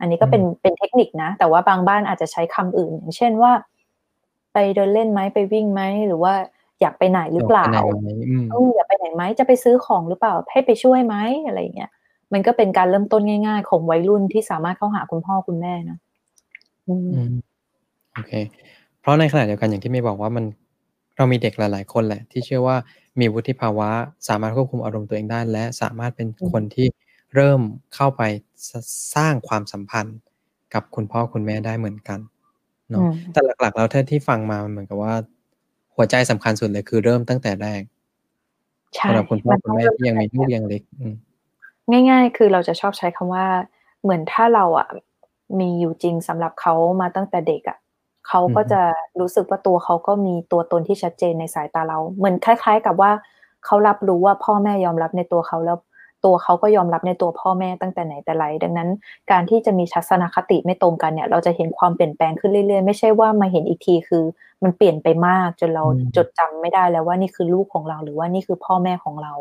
[0.00, 3.52] อันนี้ก็เป็นเป็นเทคนิคนะ แต่ว่าบางบ้านอาจจะใช้คำอื่น อย่างเช่นว่า
[4.52, 6.34] ไปเดินเล่นไหมไปวิ่งไหมหรือว่า
[6.80, 7.66] อยากไปไหนหรือเปล่า
[8.52, 11.16] ออยากไปไหนไหมจะไปซื้อของหรือเปล่าให้ไปช่วยไหม
[11.46, 11.90] อะไรเงี้ย
[12.34, 15.98] มันก็เป็นการเริ่มต้นง่าย ๆ ของวัยรุ่นที่สามารถเข้าหาคุณพ่อคุณแม่นะ
[18.14, 18.32] โอเค
[19.00, 20.44] เพราะในขณะเดียวกันอย่างที่ไม่บอกว่ามัน
[21.16, 22.76] เรามีเด็กหลาย ๆ คนแหละ ที่เชื่อว่า
[23.20, 23.90] มีวุฒิภาวะ
[24.28, 26.86] สามารถควบคุมอารมณ์ตัวเองได้ และสามารถเป็นคนที่
[27.34, 27.60] เริ่ม
[27.94, 28.22] เข้าไป
[29.14, 30.18] สร้างความสัมพันธ์
[30.74, 32.20] กับคุณพ่อคุณแม่ได้เหมือนกัน
[32.90, 35.14] เนาะแต่หลัก ๆ แล้วท่าที่ฟังมาเหมือนกับว่า
[35.94, 37.82] หัวใจสำคัญสุดเลยคือเริ่มตั้งแต่แรก
[39.06, 40.82] สำหรับคุณพ่อคุณแม่ที่ยังมีลูกยังเล็ก
[41.90, 43.46] ง่าย ๆ คือเราจะชอบใช้คำว่า
[44.02, 44.88] เหมือนถ้าเราอะ
[45.60, 47.78] มีอยู่จริงสำหรับเขามาตั้งแต่เด็กอะ
[48.28, 48.82] เขาก็จะ
[49.20, 53.10] รู้สึกว่าตัวเขาก็มีตัวตนที่ชัดเจนในสายตาเรา เหมือนคล้าย ๆ กับว่า
[53.64, 55.78] เขารับรู้ว่าพ่อแม่ยอมรับในตัวเขาแล้ว
[56.24, 58.88] ตัวเขาก็ยอมรับในตัวพ่อแม่ตั้งแต่ไหนแต่ไรดังนั้น
[59.30, 64.24] การที่จะมีทัศนคติไม่ตรงกันเนี่ย เราจะเห็นความเปลี่ยนแปลงขึ้นเรื่อยๆ ไม่ใช่ว่ามาเห็นอีกทีคือ
[64.62, 65.84] มันเปลี่ยนไปมากจนเรา
[66.16, 69.32] จดจำไม่ได้แล้วว่านี่คือลูกของเราหรือว่านี่คือพ่อแม่ของเรา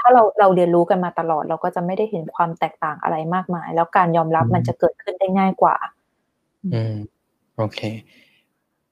[0.00, 5.76] ถ้าเราเราเรียนรู้กันมาตลอด เราก็จะไม่ได้เห็นความแตกต่างอะไรมากมาย แล้วการยอมรับมันจะเกิดขึ้นได้ง่ายกว่า
[6.74, 6.94] อืม
[7.56, 7.80] โอเค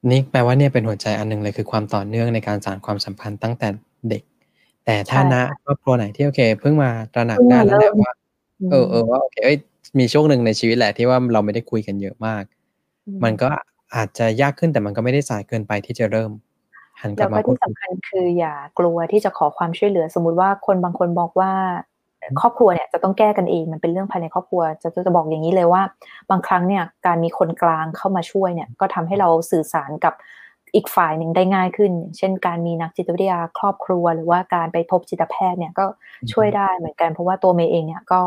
[0.09, 3.67] นี่แปลว่าเนี่ยเป็นหัวใจอันหนึ่งเลยคือความต่อเนื่องในการสานความสัมพันธ์ตั้งแต่
[4.09, 4.23] เด็ก
[4.85, 5.35] แต่ถ้าณ
[5.65, 8.11] ครอบครัวไหนที่โอเค เพิ่งมาตระหนักได้แล้วแหละว่า
[8.71, 9.57] เออเออว่าโอเคเอ้ย
[9.99, 12.43] มีช่วงหนึ่งในชีวิตแหละที่ว่าเราไม่ได้คุยกันเยอะมาก
[13.23, 13.47] มันก็
[13.95, 16.31] อาจจะยากขึ้นแต่มันก็ไม่ได้สายเกินไปที่จะเริ่ม
[17.01, 21.51] หันกลับมาพูดที่สำคัญคืออย่ากลัวที่จะขอความช่วยเหลือ สมมุติว่าคนบางคนบอกว่า
[22.39, 25.81] ครอบครัวเนี่ยจะต้องแก้กันเองมันเป็นเรื่องภายในครอบครัว จะจะบอกอย่างนี้เลยว่า
[26.29, 30.13] บางครั้งเนี่ยการมีคนกลางเข้ามาช่วยเนี่ยก็ทำให้เราสื่อสารกับ
[30.75, 35.85] อีกฝ่ายหนึ่งได้ง่ายขึ้น เช่น การมีนักจิตวิทยาครอบครัว หรือว่าการไปพบจิตแพทย์เนี่ยก็
[36.31, 38.19] ช่วยได้เหมือนกันเพราะว่าตัวเมย์เองเนี่ยก็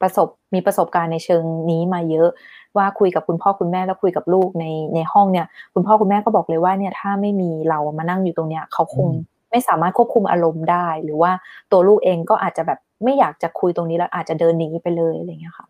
[0.00, 2.28] ประสบมีประสบการณ์ในเชิงนี้มาเยอะ
[2.76, 9.08] ว่าคุยกับคุณพ่อคุณแม่แล้วคุยกับลูกในในห้องเนี่ย คุณพ่อคุณแม่ก็บอกเลยว่าเนี่ยถ้าไม่มีเรามานั่งอยู่ตรงเนี้ยเขาคง
[9.50, 11.32] ไม่สามารถควบคุมอารมณ์ได้ หรือว่า
[11.72, 15.66] ตัวลูกเองก็อาจจะแบบไม่อยากจะคุยตรงนี้แล้วอาจจะเดินหนีไปเลยอะไรเงี้ยค่ะ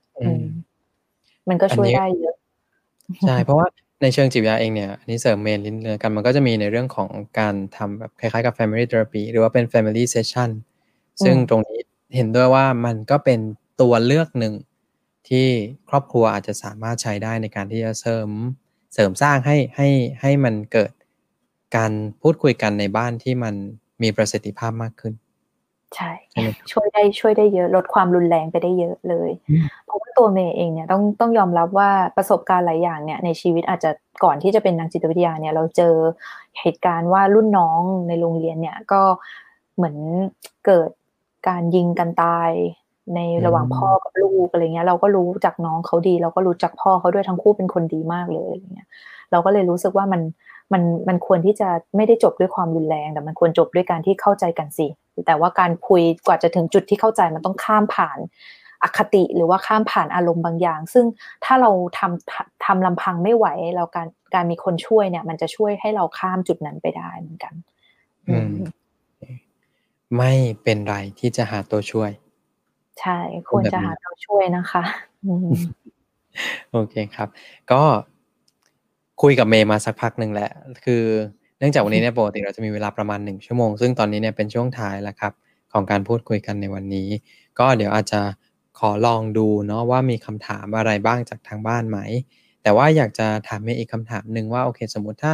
[1.48, 2.34] มันก็ช่วยได้เยอะ
[3.26, 3.66] ใช่เพราะว่า
[4.02, 10.50] ในเชิงจิตวิทยาเองเนี่ยอันนี้เสริมเมนลินเนือกันมันก็จะมีในเรื่องของการทำแบบคล้ายๆกับ family therapy หรือว่าเป็น family session
[11.24, 11.80] ซึ่งตรงนี้
[12.16, 13.40] เห็นด้วยว่ามันก็เป็น
[13.80, 14.54] ตัวเลือกหนึ่ง
[15.28, 15.46] ที่
[15.88, 18.28] ครอบครัวอาจจะสามารถใช้ได้ในการที่จะเสริม
[18.94, 19.88] เสริมสร้างให้ให้
[20.20, 20.92] ให้มันเกิด
[21.76, 21.92] การ
[22.22, 23.54] พูดคุยกันในบ้านที่มัน
[24.02, 25.14] มีประสิทธิภาพมากขึ้น
[25.96, 26.12] ใช่
[26.72, 29.30] ช่วยได้ช่วยได้เยอะลดความรุนแรงไปได้เยอะเลย
[29.84, 33.90] เพราะว่าตัวเมย์เองเนี่ยต้องต้องยอมรับว่าประสบการณ์หลายอย่างเนี่ยในชีวิตอาจจะ
[34.24, 35.94] ก่อนที่จะเป็นนักจิตวิทยาเนี่ย เราเจอ
[36.60, 39.02] เหตุการณ์ว่ารุ่นน้องในโรงเรียนเนี่ยก็
[39.76, 39.96] เหมือน
[40.66, 40.90] เกิด
[41.48, 42.50] การยิงกันตาย
[43.14, 48.88] ในระหว่างพ่อกับลูกอะไรเงี้ย เราก็รู้จักน้องเขาดี เราก็รู้จักพ่อเขาด้วยทั้งคู่เป็นคนดีมากเลยอะไรเงี้ย
[49.30, 50.22] เราก็เลยรู้สึกว่ามัน
[50.72, 54.86] มันมันควรที่จะไม่ได้จบด้วยความรุนแรง แต่มันควรจบด้วยการที่เข้าใจกันสิ
[55.26, 58.18] แต่ว่าการคุยกว่าจะถึงจุดที่เข้าใจมันต้องข้ามผ่าน
[58.82, 61.04] อคติหรือว่าข้ามผ่านอารมณ์บางอย่าง ซึ่ง
[61.44, 67.54] ถ้าเราทำทำลำพังไม่ไหว เราการการมีคนช่วยเนี่ย มันจะช่วยให้เราข้ามจุดนั้นไปได้เหมือนกัน
[68.28, 68.54] อืม
[70.16, 70.32] ไม่
[70.62, 72.10] เป็นไรที่จะหาตัวช่วย
[73.00, 74.82] ใช่ ควรจะหาตัวช่วยนะคะ
[76.72, 77.28] โอเคครับ
[77.72, 77.82] ก็
[79.22, 80.50] คุยกับเมย์มาสักพักหนึ่งแหละ
[80.84, 81.04] คือ
[81.58, 85.32] เนื่องจากวันนี้เนี่ยปกติเราจะมีเวลาประมาณหนึ่งชั่วโมง ซึ่งตอนนี้เนี่ยเป็นช่วงท้ายแล้วครับ
[85.72, 87.08] ของการพูดคุยกันในวันนี้
[87.58, 88.20] ก็เดี๋ยวอาจจะ
[88.78, 91.98] ขอลองดูเนาะว่ามีคำถามอะไรบ้างจากทางบ้านไหม
[92.62, 95.32] แต่ว่าอยากจะถามเมย์อีกคำถามหนึ่งว่าโอเค สมมติถ้า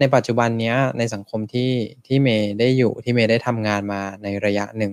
[0.00, 1.70] ในปัจจุบันเนี้ยในสังคมที่
[2.06, 4.92] ที่เมย์ได้อยู่ที่เมย์ได้ทำงานมาในระยะหนึ่ง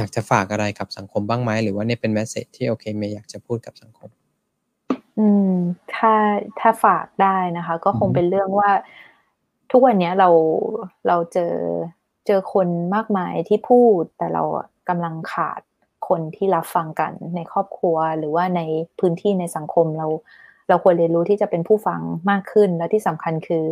[0.00, 4.10] อยากจะฝากอะไรกับสังคมบ้างไหมหรือว่าเนี่ยเป็นแมสเซจที่โอเคเมย์อยากจะพูดกับสังคม
[5.18, 5.54] อืม
[5.94, 6.14] ถ้า
[6.60, 8.70] ถ้าฝากได้นะคะ ก็คงเป็นเรื่องว่า
[9.70, 10.28] ทุกวันนี้เรา
[11.08, 11.54] เราเจอ
[12.26, 14.42] เจอคนมากมายที่พูด แต่เรา
[14.88, 15.60] กำลังขาด
[16.08, 18.60] คนที่รับฟังกันในครอบครัว หรือว่าใน
[18.98, 20.06] พื้นที่ในสังคมเรา
[20.68, 23.64] เราควรเรียนรู้ที่จะเป็นผู้ฟังมากขึ้น และที่สำคัญคือ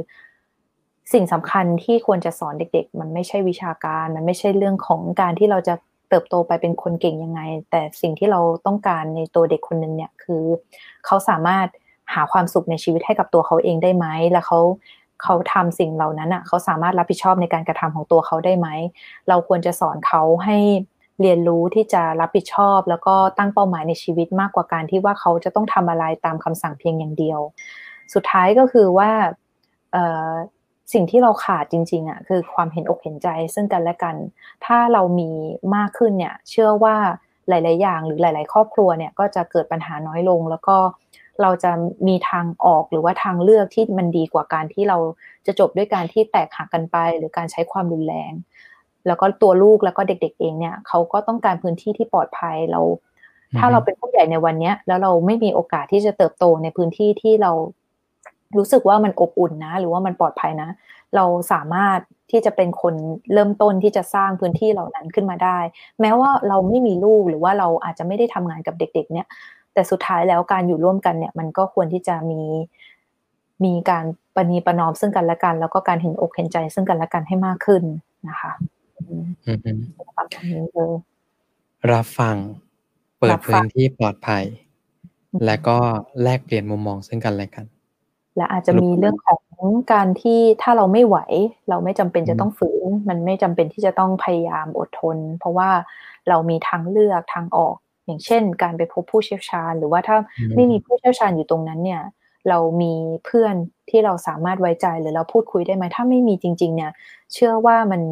[1.13, 5.75] สิ่งสำคัญที่ควรจะสอนเด็ก ๆ มันไม่ใช่วิชาการ มันไม่ใช่เรื่องของการที่เราจะ
[6.09, 7.41] เติบโตไปเป็นคนเก่งยังไง
[7.71, 10.45] แต่สิ่งที่เราต้องการในตัวเด็กคนหนึ่งเนี่ยคือ
[11.07, 11.67] เขาสามารถ
[12.15, 14.61] หาความสุขในชีวิตให้กับตัวเขาเองได้ไหมแล้วเขา
[15.23, 18.69] เขาทำสิ่งเหล่านั้นอะเขาสามารถรับผิดชอบในการกระทำของตัวเขาได้ไหม
[19.29, 20.59] เราควรจะสอนเขาให้
[21.21, 27.41] เรียนรู้ที่จะรับผิดชอบ แล้วก็ตั้งเป้าหมายในชีวิตมากกว่าการที่ว่าเขาจะต้องทำอะไรตามคำสั่งเพียงอย่างเดียว
[28.15, 29.11] สุดท้ายก็คือว่า
[30.93, 34.17] สิ่งที่เราขาดจริงๆอะคือความเห็นอกเห็นใจซึ่งกันและกัน
[34.67, 35.31] ถ้าเรามี
[35.77, 36.97] มากขึ้นเนี่ย เชื่อว่า
[37.49, 40.77] หลาย ๆ อย่างหรือหลาย ๆ ครอบครัวเนี่ยก็จะเกิดปัญหาน้อยลง แล้วก็
[41.43, 41.71] เราจะ
[42.09, 44.99] มีทางออกหรือว่าทางเลือกที่มันดีกว่าการที่เรา
[45.47, 48.33] จะจบด้วยการที่แตกหักกันไป หรือการใช้ความรุนแรง
[49.07, 52.81] แล้วก็ตัวลูกแล้วก็เด็ก ๆ เองเนี่ยเขาก็ต้องการพื้นที่ที่ปลอดภัยเรา
[53.59, 57.53] ถ้าเราเป็นผู้ใหญ่ในวันนี้แล้วเราไม่มีโอกาสที่จะเติบโตในพื้นที่ที่เรา
[58.57, 60.69] รู้สึกว่ามันอบอุ่นนะ หรือว่ามันปลอดภัยนะ
[61.17, 61.99] เราสามารถ
[62.31, 62.95] ที่จะเป็นคน
[63.33, 65.59] เริ่มต้นที่จะสร้างพื้นที่เหล่านั้นขึ้นมาได้
[66.01, 69.27] แม้ว่าเราไม่มีลูกหรือว่าเราอาจจะไม่ได้ทำงานกับเด็ก ๆ เนี่ย
[69.75, 72.41] แต่สุดท้ายแล้วการอยู่ร่วมกันเนี่ย มันก็ควรที่จะมี
[73.65, 77.83] มีการปณีประนอมซึ่งกันและกัน แล้วก็การเห็นอกเห็นใจซึ่งกันและกันให้มากขึ้น
[78.29, 78.53] นะคะ
[81.93, 82.37] รับฟัง
[83.19, 84.45] เปิดพื้นที่ปลอดภัย
[85.45, 85.79] และก็
[86.23, 87.67] แลกเปลี่ยนมุมมองซึ่งกันและกัน
[88.39, 89.43] และอาจจะมีเรื่องของ
[89.93, 91.19] การที่ถ้าเราไม่ไหว
[91.69, 95.71] เราไม่จำเป็นจะต้องฝืน มันไม่จำเป็นที่จะต้องพยายามอดทน เพราะว่า
[96.29, 97.77] เรามีทางเลือกทางออก
[98.07, 100.17] อย่างเช่น การไปพบผู้เชี่ยวชาญ หรือว่าถ้า
[100.57, 102.03] ไม่มีผู้เชี่ยวชาญอยู่ตรงนั้นเนี่ย
[102.49, 102.93] เรามี
[103.25, 103.55] เพื่อน
[103.91, 106.93] ที่เราสามารถไว้ใจหรือเราพูดคุยได้ไหมถ้าไม่มีจริง ๆ เนี่ย
[107.33, 108.03] เชื่อว่ามัน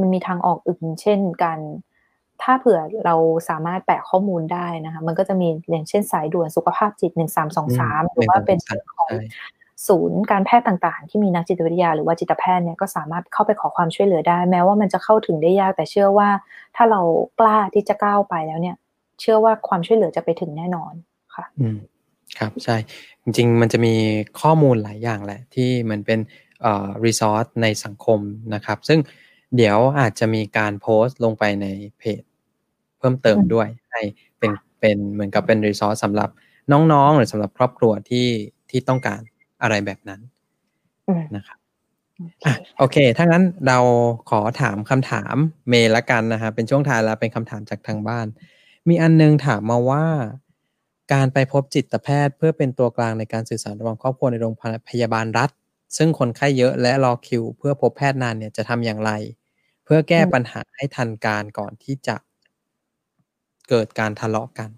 [0.00, 1.60] มันมีทางออกอื่น เช่นการ
[2.42, 3.14] ถ้าเผื่อเรา
[3.48, 8.58] สามารถแปะข้อมูลได้นะคะ มันก็จะมีอย่างเช่นสายด่วนสุขภาพจิตหนึ่งสามสองสามหรือว่าเป็น
[8.94, 9.10] ของ
[9.88, 16.28] ศูนย์การแพทย์ต่างๆ ที่มีนักจิตวิทยาหรือว่าจิตแพทย์เนี่ยก็สามารถเข้าไปขอความช่วยเหลือได้ แม้ว่ามันจะเข้าถึงได้ยากแต่เชื่อว่า
[16.76, 17.00] ถ้าเรา
[17.40, 18.76] กล้าที่จะก้าวไปแล้วเนี่ย
[19.20, 20.92] เชื่อว่าความช่วยเหลือจะไปถึงแน่นอน
[21.34, 21.78] ค่ะ อืม
[22.38, 22.76] ครับใช่
[23.22, 23.94] จริงๆ มันจะมี
[24.40, 26.20] ข้อมูลหลายอย่างแหละ ที่มันเป็น
[26.62, 28.18] เอ่อรีซอสในสังคม
[28.54, 28.98] นะครับ ซึ่ง
[29.56, 31.66] เดี๋ยวอาจจะมีการโพสต์ลงไปใน
[31.98, 32.22] เพจ
[32.98, 34.02] เพิ่มเติมด้วยให้
[34.38, 36.30] เป็นเป็นเหมือนกับเป็นรีซอสสำหรับ
[36.72, 38.28] น้องๆ หรือสำหรับครอบครัวที่
[38.70, 39.20] ที่ต้องการ
[39.62, 40.20] อะไรแบบนั้น
[41.36, 41.58] นะครับ
[42.44, 43.78] อะโอเค ถ้างั้นเรา
[44.30, 45.36] ขอถามคำถาม
[45.68, 48.26] เมย์ละกันนะฮะเป็นช่วงท้ายแล้วเป็นคำถามจากทางบ้าน
[48.88, 50.04] มีอันนึงถามมาว่า
[51.12, 54.54] การไปพบจิตแพทย์เพื่อเป็นตัวกลางในการสื่อสารระหว่างครอบครัวในโรง
[54.90, 55.50] พยาบาลรัฐ
[55.96, 59.10] ซึ่งคนไข้เยอะและรอคิว เพื่อพบแพทย์นานเนี่ยจะทำอย่างไร
[59.84, 62.16] เพื่อแก้ปัญหาให้ทันการก่อนที่จะ
[63.68, 64.70] เกิดการทะเลาะกัน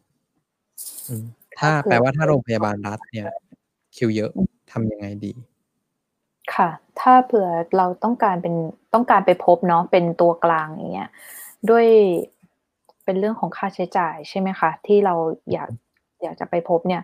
[1.59, 3.29] ถ้าแปลว่าถ้าโรงพยาบาลรัฐเนี่ย
[3.97, 4.33] คิวเยอะ
[4.75, 5.33] ทำยังไงดี
[6.55, 6.69] ค่ะ
[7.01, 8.55] ถ้าเผื่อเราต้องการเป็น
[8.95, 11.11] ต้องการไปพบเนาะเป็นตัวกลางอย่างเงี้ย
[11.71, 11.87] ด้วย
[13.05, 15.15] เป็นเรื่องของค่าใช้จ่ายใช่ไหมคะที่เรา
[15.53, 15.69] อยาก
[16.23, 17.03] อยากจะไปพบเนี่ย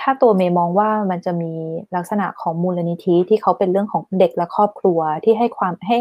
[0.00, 1.52] ถ้าตัวเมย์มองว่ามันจะมี
[1.96, 5.98] ลักษณะของมูลนิธิที่เขาเป็นเรื่องของเด็กและครอบครัวที่ให้ความให้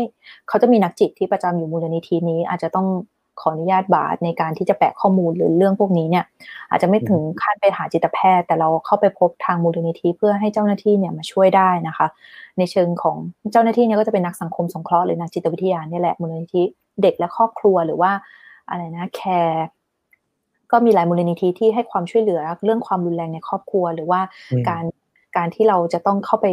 [0.48, 2.88] เขาจะมีนักจิตที่ประจำอยู่มูลนิธินี้อาจจะต้อง
[3.42, 6.26] ขออนุญาตบาทในการที่จะแปะข้อมูลหรือเรื่องพวกนี้เนี่ย
[6.70, 12.08] อาจจะไม่ถึงขั้นไปหาจิตแพทย์ แต่เราเข้าไปพบทางมูลนิธิเพื่อให้เจ้าหน้าที่เนี่ยมาช่วยได้นะคะ
[12.58, 13.18] ในเชิงของ
[13.52, 16.64] เจ้าหน้าที่เนี่ยก็จะเป็นนักสังคมสงเคราะห์หรือนักจิตวิทยาเนี่ยแหละมูลนิธิ
[17.02, 18.12] เด็กและครอบครัวหรือว่า
[18.70, 19.66] อะไรนะแคร์
[20.72, 24.22] ก็มีหลายมูลนิธิที่ให้ความช่วยเหลือเรื่องความรุนแรงในครอบครัว หรือว่า
[24.70, 24.84] การ
[25.38, 26.48] การที่เราจะต้องเข้าไป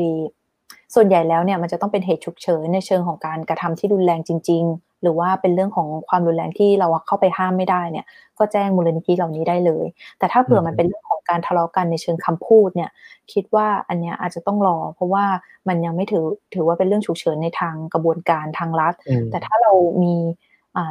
[0.94, 8.06] ส่วนใหญ่แล้วเนี่ยมันจะต้องเป็นเหตุฉุกเฉินในเชิงของการกระทำที่รุนแรงจริงๆ หรือว่าเป็นเรื่องของความรุนแรงที่เราเข้าไปห้ามไม่ได้เนี่ย
[8.38, 9.86] ก็แจ้งมูลนิธิเหล่านี้ได้เลย
[10.18, 12.90] แต่ถ้าเผื่อมันเป็นเรื่องของการทะเลาะกันในเชิงคำพูดเนี่ย
[13.32, 15.24] คิดว่าอันเนี้ยอาจจะต้องรอ เพราะว่า
[15.68, 16.24] มันยังไม่ถือ
[16.54, 18.94] ถือว่าเป็นเรื่องฉุกเฉินในทางกระบวนการทางรัฐ
[19.30, 20.14] แต่ถ้าเรามี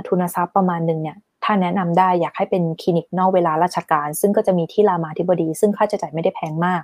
[0.08, 6.84] ทุนทรัพย์ประมาณหนึ่งเนี่ยถ้าแนะนำได้อยากให้เป็นคลินิกนอกเวลาราชการ ซึ่งก็จะมีที่รามาธิบดี ซึ่งค่าใช้จ่ายไม่ได้แพงมาก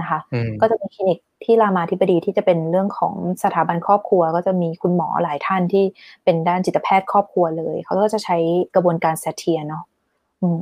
[0.00, 0.18] นะคะ
[0.60, 3.14] ก็จะมีคลินิก ที่รามาธิบดีที่จะเป็นเรื่องของ
[3.44, 5.84] สถาบันครอบครัว ก็จะมีคุณหมอหลายท่านที่
[6.24, 8.36] เป็นด้านจิตแพทย์ครอบครัวเลย เขาก็จะใช้
[8.74, 9.84] กระบวนการเซเทียเนาะ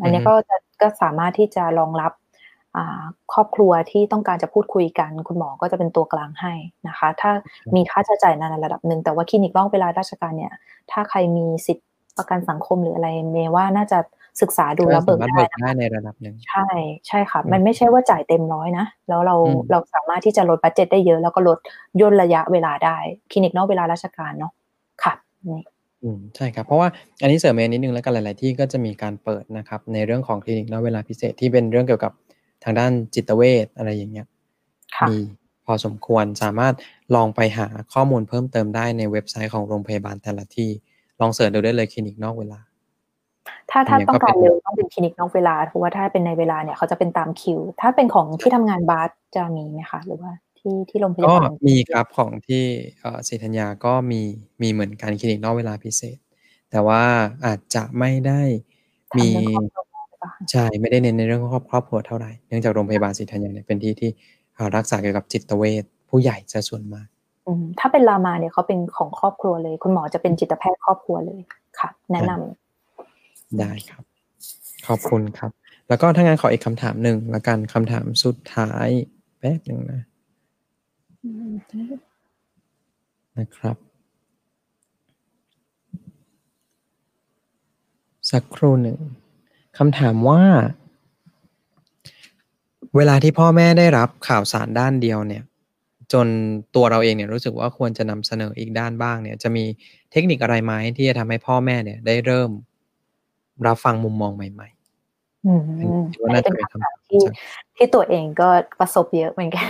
[0.02, 2.12] อันนี้ก็จะก็สามารถที่จะรองรับ
[3.32, 6.52] ครอบครัวที่ต้องการจะพูดคุยกัน คุณหมอก็จะเป็นตัวกลางให้
[6.88, 7.30] นะคะ ถ้า
[7.74, 10.52] มีค่าใช้จ่ายในระดับหนึ่งแต่ว่าคลินิกนอกเวลาราชการเนี่ย
[10.90, 11.84] ถ้าใครมีสิทธิ
[12.16, 13.98] ประกันสังคมหรืออะไรเมว่าน่าจะ
[14.40, 16.66] ศึกษาดูแล้วเบิกได้นะในระดับหนึ่งใช่
[17.06, 19.36] ใช่ค่ะ มันไม่ใช่ว่าจ่ายเต็มร้อยนะ แล้วเรา
[19.70, 21.58] เราสามารถที่จะลดบัตเจ็ตได้เยอะ แล้วก็ลด
[22.00, 22.96] ย่นระยะเวลาได้
[23.30, 24.52] คลินิกนอกเวลาราชการเนาะ
[25.02, 25.14] ค่ะ
[25.48, 25.62] นี่
[26.02, 26.88] อืมใช่ครับ เพราะว่า
[27.22, 32.12] อันนี้เสริมเองนิดนึงแล้วกันหลาย ๆ ที่ก็จะมีการเปิดนะครับ ในเรื่องของคลินิกนอกเวลาพิเศษที่เป็นเรื่องเกี่ยวกับ
[32.64, 34.26] ทางด้านจิตเวชอะไรอย่างเงี้ย
[35.10, 35.18] มี
[35.66, 36.74] พอสมควรสามารถ
[37.14, 40.70] ลองไปหาข้อมูลเพิ่มเติมได้ในเว็บไซต์ของโรงพยาบาลแต่ละที่
[41.20, 42.60] ลองเสิร์ชดูได้เลยคลินิกนอกเวลา
[43.70, 51.36] ถ้าถ้าต้องการเร็วต้องเป็นคลินิกนอกเวลาเพราะว่าถ้าเป็นในเวลาเนี่ยเขาจะเป็นตามคิว ถ้าเป็นของที่ทำงานบาสจะมีไหมคะหรือว่าที่ที่โรงพยาบาลก็
[51.68, 52.64] มีครับของที่
[53.00, 54.22] เอ่อศรีธัญญาก็มี
[54.62, 56.18] มีเหมือนกันคลินิกนอกเวลาพิเศษ
[56.70, 57.02] แต่ว่า
[57.46, 58.40] อาจจะไม่ได้
[59.18, 59.28] มี
[60.50, 64.10] ใช่ไม่ได้เน้นในเรื่องของครอบครัวเท่าไหร่เนื่องจากโรงพยาบาลศรีธัญญาเนี่ยเป็นที่ที่
[64.76, 67.06] รักษาเกี่ยวกับจิตเวชผู้ใหญ่จะส่วนมาก
[67.80, 71.40] ถ้าเป็นรามาเนี่ยเขาเป็นของครอบครัวเลย คุณหมอจะเป็นจิตแพทย์ครอบครัวเลย
[71.78, 72.67] ค่ะ แนะนำ
[73.60, 74.04] ได้ครับ
[74.86, 75.50] ขอบคุณครับ
[75.88, 78.88] แล้วก็ถ้างั้นขออีกคำถามหนึ่งละกันคำถามสุดท้าย
[79.38, 80.02] แป๊บหนึ่งนะ
[83.38, 83.76] นะครับ
[88.30, 88.98] สักครู่หนึ่ง
[89.78, 90.42] คำถามว่า
[92.96, 95.42] เวลาที่พ่อแม่ได้รับข่าวสารด้านเดียวเนี่ย
[96.12, 96.26] จน
[96.74, 99.64] ตัวเราเองเนี่ยรู้สึกว่าควรจะนำเสนออีกด้านบ้างเนี่ยจะมี
[100.12, 102.50] เทคนิคอะไรไหมที่จะทำให้พ่อแม่เนี่ยได้เริ่ม
[103.66, 105.62] รับฟังมุมมองใหม่ๆอืม
[106.20, 107.20] ว่าน่าจะเป็นคำถามที่
[107.76, 108.48] ที่ตัวเองก็
[108.80, 109.68] ประสบเยอะเหมือนกัน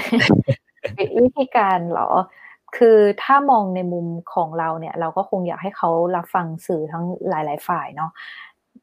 [1.18, 2.10] วิธีการหรอ
[2.76, 8.10] คือถ้ามองในมุมของเราเนี่ย เราก็คงอยากให้เขารับฟังสื่อทั้งหลาย ๆ ฝ่ายเนาะ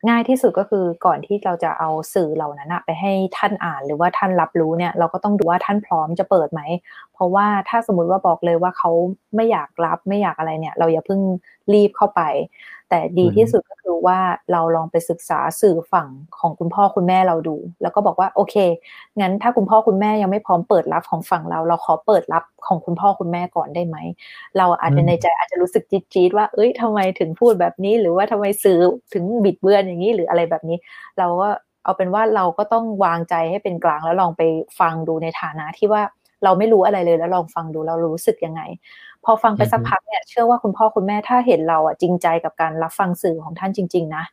[0.08, 6.62] ง่ายที่สุดก็คือก่อนที่เราจะเอาสื่อเหล่านั้นไปให้ท่านอ่านหรือว่าท่านรับรู้เนี่ย เราก็ต้องดูว่าท่านพร้อมจะเปิดไหม
[7.14, 8.92] เพราะว่าถ้าสมมติว่าบอกเลยว่าเขา
[9.36, 11.22] ไม่อยากรับไม่อยากอะไรเนี่ย เราอย่าเพิ่ง
[11.74, 12.22] รีบเข้าไป
[12.90, 14.20] แต่ดีที่สุดก็คือว่า
[14.52, 16.10] เราลองไปศึกษาสื่อฝั่ง
[16.40, 18.56] ของคุณพ่อคุณแม่เราดู แล้วก็บอกว่าโอเค
[19.20, 23.98] งั้นถ้าคุณพ่อคุณแม่ยังไม่พร้อมเปิดรับของฝั่งเรา เราขอเปิดรับของคุณพ่อคุณแม่ก่อนได้ไหม
[24.58, 28.80] เราอาจจะในใจอาจจะรู้สึกจี๊ดๆว่า เอ้ยทำไมถึงพูดแบบนี้ หรือว่าทำไมสื่อ
[29.14, 30.78] ถึงบิดเบือนอย่างนี้หรืออะไรแบบนี้
[31.20, 31.50] เราก็
[31.84, 34.42] เอาเป็นว่าเราก็ต้องวางใจให้เป็นกลางแล้วลองไป
[34.80, 36.02] ฟังดูในฐานะที่ว่า
[36.44, 38.62] เราไม่รู้อะไรเลยแล้วลองฟังดูเรารู้สึกยังไง
[39.26, 44.24] พอฟังไปสักพักเนี่ยเชื่อว่าคุณพ่อคุณแม่ถ้าเห็นเราอะจริงใจกับการรับฟังสื่อของท่านจริง ๆ นะ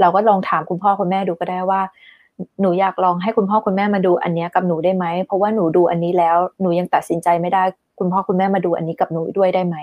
[0.00, 1.80] เราก็ลองถามคุณพ่อคุณแม่ดูก็ได้ว่า
[2.60, 7.62] หนูอยากลองให้คุณพ่อคุณแม่มาดูอันนี้กับหนูได้ไหมเพราะว่าหนูดูอันนี้แล้วหนูยังตัดสินใจไม่ได้
[7.98, 9.76] คุณพ่อคุณแม่มาดูอันนี้กับหนูด้วยได้ไหม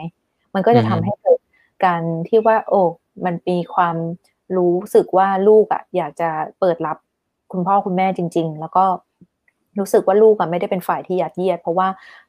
[0.54, 1.40] มันก็จะทำให้เกิด
[1.86, 2.82] การที่ว่า โอ้
[3.26, 3.96] มันมีความ
[4.58, 6.98] รู้สึกว่าลูกอะ อยากจะเปิดรับ
[7.52, 8.86] คุณพ่อคุณแม่จริง ๆ แล้วก็
[9.80, 11.88] รู้สึกว่าลูกอะไม่ได้เป็นฝ่ายที่ยัดเยียด เพราะว่า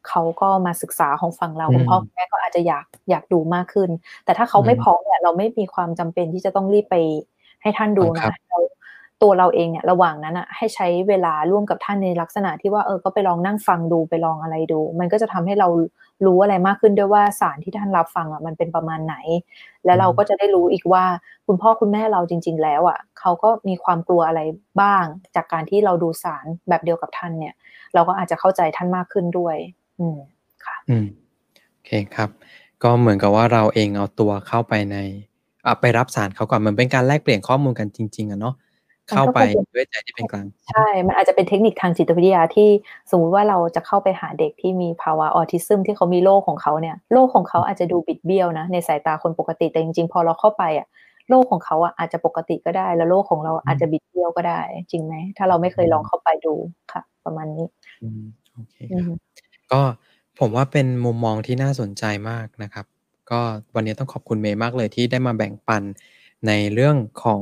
[0.09, 3.91] เขาก็มาศึกษาของฝั่งเราคุณพ่อคุณแม่ก็อาจจะอยากอยากดูมากขึ้น
[4.25, 6.97] แต่ถ้าเขาไม่พร้อมเนี่ยเราไม่มีความจำเป็นที่จะต้องรีบไป
[7.63, 8.59] ให้ท่านดูนะเรา
[9.23, 15.69] ตัวเราเองเนี่ยระหว่างนั้นอะให้ใช้เวลาร่วมกับท่านในลักษณะที่ว่าเออก็ไปลองนั่งฟังดูไปลองอะไรดู มันก็จะทำให้เรา
[16.27, 19.17] รู้อะไรมากขึ้นด้วยว่าสารที่ท่านรับฟังอะมันเป็นประมาณไหน
[19.85, 21.05] และเราก็จะได้รู้อีกว่า
[21.47, 24.41] คุณพ่อคุณแม่เราจริง ๆ แล้วอะเขาก็มีความกลัวอะไร
[24.81, 25.05] บ้าง
[25.37, 27.55] จากการที่เราดูสารแบบเดียวกับท่านเนี่ย
[27.95, 29.57] เราก็อาจจะเข้าใจท่านมากขึ้นด้วย
[29.99, 30.19] อืม
[30.65, 31.07] ค่ะ อืม
[31.73, 32.31] โอเคครับ
[32.83, 34.97] ก็เหมือนกับว่าเราเองเอาตัวเข้าไปใน
[35.67, 38.55] อะไปรับสารเขาก่อนเหมือนเป็นการแลกเปลี่ยนข้อมูลกันจริงๆอะเนาะ
[39.09, 39.39] เข้าไป
[39.75, 42.69] ด้วยใจที่เป็นกลาง ใช่ มันอาจจะเป็นเทคนิคทางจิตวิทยาที่
[43.11, 50.87] สมมุติว่าเราจะเข้าไปหาเด็กที่มีภาวะออทิซึมที่เขามีโรคของเขาเนี่ยโรคของเขาอาจจะดูบิดเบี้ยวนะในสายตาคนปกติแต่จริงๆ พอเราเข้าไปอะ
[51.31, 56.55] โรคของเขาอะอาจจะปกติก็ได้ แล้วโรคของเราอาจจะบิดเบี้ยวก็ได้ จริงไหมถ้าเราไม่เคยลองเข้าไปดู
[56.93, 57.67] ค่ะ ประมาณนี้
[58.03, 58.25] อืม
[58.55, 58.75] โอเค
[59.07, 59.19] ครับ
[59.73, 59.81] ก็
[60.41, 62.87] ผมว่าเป็นมุมมองที่น่าสนใจมากนะครับ
[63.31, 63.41] ก็
[63.75, 65.83] วันนี้ต้องขอบคุณเมย์มากเลยที่ได้มาแบ่งปัน
[66.47, 67.41] ในเรื่องของ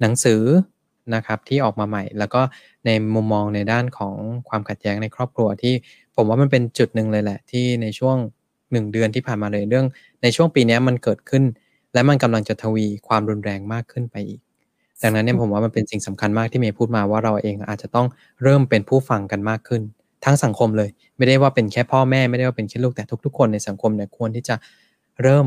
[0.00, 0.42] หนังสือ
[1.14, 2.40] นะครับที่ออกมาใหม่ แล้วก็
[2.86, 4.14] ในมุมมองในด้านของ
[4.48, 5.74] ความขัดแย้งในครอบครัวที่
[6.16, 8.16] ผมว่ามันเป็นจุดหนึ่งเลยแหละ ที่ในช่วง
[8.72, 9.86] หนึ่งเดือนที่ผ่านมาเลยเรื่อง
[10.22, 11.44] ในช่วงปีนี้มันเกิดขึ้น
[11.94, 14.40] และมันกำลังจะทวีความรุนแรงมากขึ้นไปอีก
[15.02, 18.06] ดังนั้นเนี่ยผมว่ามันเป็นสิ่งสำคัญมากที่เมย์พูดมาว่าเราเองอาจจะต้อง
[18.42, 19.82] เริ่มเป็นผู้ฟังกันมากขึ้น
[20.24, 24.54] ทั้งสังคมเลย ไม่ได้ว่าเป็นแค่พ่อแม่ไม่ได้ว่าเป็นแค่ลูกแต่ทุก ๆ คนในสังคมเนี่ยควรที่จะ
[25.22, 25.46] เริ่ม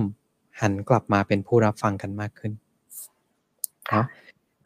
[0.61, 2.51] หันกลับมาเป็นผู้รับฟังกันมากขึ้น
[3.89, 4.05] ครับ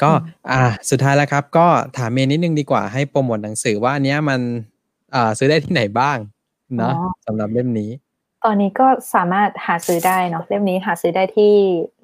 [0.03, 0.11] ก็
[0.51, 4.39] อ่าสุดท้ายแล้วครับ ก็ถามเมย์นิดนึงดีกว่าให้โปรโมทหนังสือว่าอันเนี้ยมัน
[5.15, 6.17] อ่าซื้อได้ที่ไหนบ้าง
[6.81, 6.93] นะ
[7.25, 7.91] สำหรับเล่มนี้
[8.45, 11.53] ตอนนี้ก็สามารถหาซื้อได้เนาะเล่มนี้หาซื้อได้ที่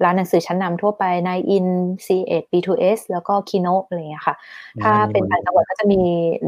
[0.04, 1.66] ร้านหนังสือชั้นนำทั่วไปในอิน
[2.06, 4.34] C8 B2S แล้วก็ Kino อะไรอย่างเงี้ยค่ะ
[4.82, 6.00] ถ้าเป็นต่างจังหวัดก็จะมี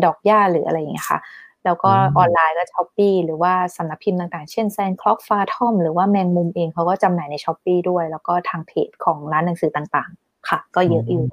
[0.05, 1.19] ดอกหญ้าหรืออะไรอย่างเงี้ยค่ะ
[1.65, 11.25] แล้วก็ออนไลน์ก็ Shopee หรือว่าสำนักพิมพ์ต่างๆ เช่น Sandclock Fathom หรือว่าแมงมุมเองเขาก็จำหน่ายใน Shopee ด้วย แล้วก็ทางเพจของร้านหนังสือต่างๆ ค่ะ ก็เยอะอยู่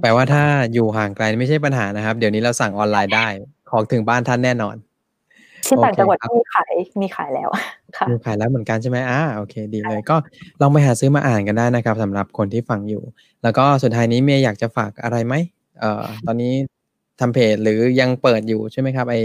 [0.00, 0.44] แปลว่าถ้า
[0.74, 3.26] อยู่ห่างไกลไม่ใช่ปัญหานะครับ เดี๋ยวนี้เราสั่งออนไลน์ได้
[3.70, 4.76] ของถึงบ้านท่านแน่นอน
[5.66, 7.48] ที่ต่างจังหวัดก็มีขายมีขายแล้ว
[7.98, 10.16] ค่ะมีขายแล้วเหมือนกันใช่ไหมอ่าโอเค ดีเลยก็
[10.60, 13.02] ลองไปหาซื้อมาอ่านกันได้นะครับสำหรับคนที่ฟังอยู่
[13.42, 15.34] แล้วก็สุดท้ายนี้เมย์อยากจะฝากอะไรไหม
[15.80, 16.52] เอ่อตอนนี้
[17.20, 19.16] ทำเพจหรือยังเปิดอยู่ใช่ไหมครับไอ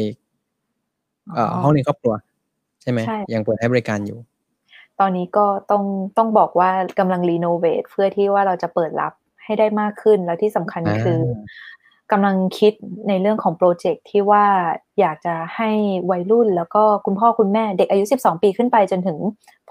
[1.33, 2.13] เอ่อห้องเรียนครอบครัว
[2.81, 2.99] ใช่ไหม
[3.33, 4.17] ยังเปิดให้บริการอยู่
[4.99, 5.83] ตอนนี้ก็ต้อง
[6.17, 11.19] ต้องบอกว่ากำลังรีโนเวทเพื่อที่ว่าเราจะเปิดรับให้ได้มากขึ้นแล้วที่สำคัญคือ
[12.11, 12.73] กำลังคิด
[13.07, 14.45] ในเรื่องของโปรเจกต์ที่ว่า
[14.99, 15.69] อยากจะให้
[16.11, 19.17] วัยรุ่นแล้วก็คุณพ่อคุณแม่เด็กอายุ 12 ปีขึ้นไปจนถึง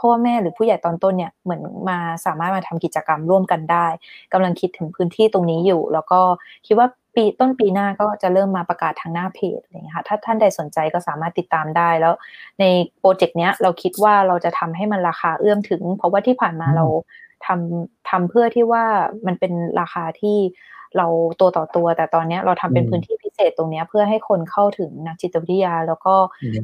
[0.00, 3.86] พ่อแม่หรือผู้ใหญ่ตอนต้นเนี่ยเหมือนมาสามารถมาทำกิจกรรมร่วมกันได้
[4.32, 6.20] กำลังคิดถึงพื้นที่ตรงนี้อยู่ แล้วก็
[6.66, 12.14] คิดว่า ปีต้นปีหน้าก็จะเริ่มมาประกาศทางหน้าเพจอะไรอย่างเงี้ยค่ะถ้าท่านใดสนใจก็สามารถติดตามได้แล้ว
[12.60, 12.64] ใน
[13.00, 16.86] โปรเจกต์เนี้ยเราคิดว่าเราจะทำให้มันราคาเอื้อมถึง เพราะว่าที่ผ่านมาเรา
[17.46, 18.84] ทำทำเพื่อที่ว่า
[19.26, 20.38] มันเป็นราคาที่
[20.96, 21.06] เรา
[21.40, 26.14] ตัวต่อตัว แต่ตอนนี้เราทำเป็นพื้นที่พิเศษตรงนี้เพื่อให้คนเข้าถึงนักจิตวิทยา แล้วก็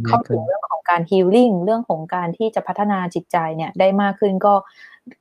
[0.06, 4.54] เข้าถึงเรื่องของการฮีลิ่งเรื่องของการที่จะพัฒนาจิตใจเนี่ยได้มากขึ้นก็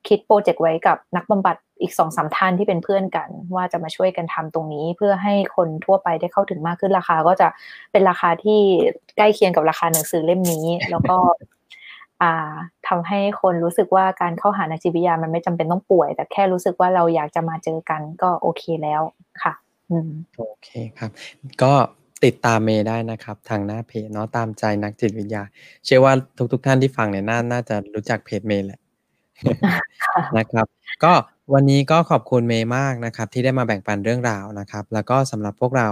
[0.07, 7.47] คิดโปรเจกต์ไว้กับนักบำบัด อีกสองสามท่านที่เป็นเพื่อนกัน ว่าจะมาช่วยกันทำตรงนี้ เพื่อให้คนทั่วไปได้เข้าถึงมากขึ้นราคา ก็จะ
[7.91, 8.59] เป็นราคาที่
[9.17, 11.17] ใกล้เคียงกับราคาหนังสือเล่มนี้ แล้วก็
[12.21, 12.53] อ่า
[12.87, 19.01] ทำให้คนรู้สึกว่าการเข้าหานักจิตวิทยามันไม่จำเป็นต้องป่วย แต่แค่รู้สึกว่าเราอยากจะมาเจอกันก็โอเคแล้ว
[19.43, 19.53] ค่ะ
[19.91, 21.11] อืมโอเคครับ
[21.63, 21.73] ก็
[22.23, 25.43] ติดตามเมย์ได้นะครับ ทางหน้าเพจเนาะตามใจนักจิตวิทยา
[25.85, 26.13] เชื่อว่า
[26.51, 28.79] ทุก ๆทท่านที่ฟังเนี่ยน่าน่าจะรู้จักเพจเมย์แหละ
[30.37, 30.67] นะครับ
[31.03, 31.13] ก็
[31.53, 35.89] วันนี้ก็ขอบคุณเมย์มากนะครับ ที่ได้มาแบ่งปันเรื่องราวนะครับ แล้วก็สำหรับพวกเรา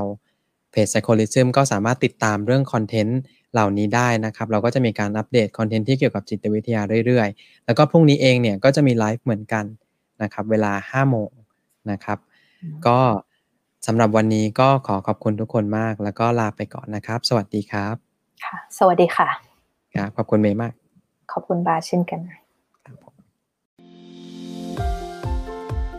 [0.72, 3.20] เพจ Psycholism ก็สามารถติดตามเรื่อง content
[3.53, 9.66] เหล่านี้ได้นะครับ เราก็จะมีการอัปเดต content ที่เกี่ยวกับจิตวิทยาเรื่อยๆ แล้วก็พรุ่งนี้เองเนี่ยก็จะมีไลฟ์เหมือนกัน
[10.22, 11.30] นะครับ เวลา 5 โมง
[11.91, 12.18] นะครับ
[12.88, 12.99] ก็
[13.88, 17.95] สำหรับวันนี้ก็ขอขอบคุณทุกคนมาก แล้วก็ลาไปก่อนนะครับ สวัสดีครับ
[18.43, 19.30] ค่ะ สวัสดีค่ะ
[19.95, 20.74] ครับขอบคุณเมย์มาก
[21.32, 22.20] ขอบคุณบาสเช่นกัน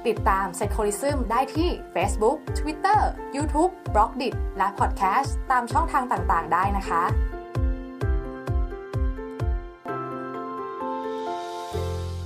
[0.09, 3.01] ติดตาม s y c o l i s m ได้ที่ Facebook Twitter
[3.37, 7.03] YouTube b l o g d i t และ Podcast ตามช่องทางต่างๆ ได้นะคะ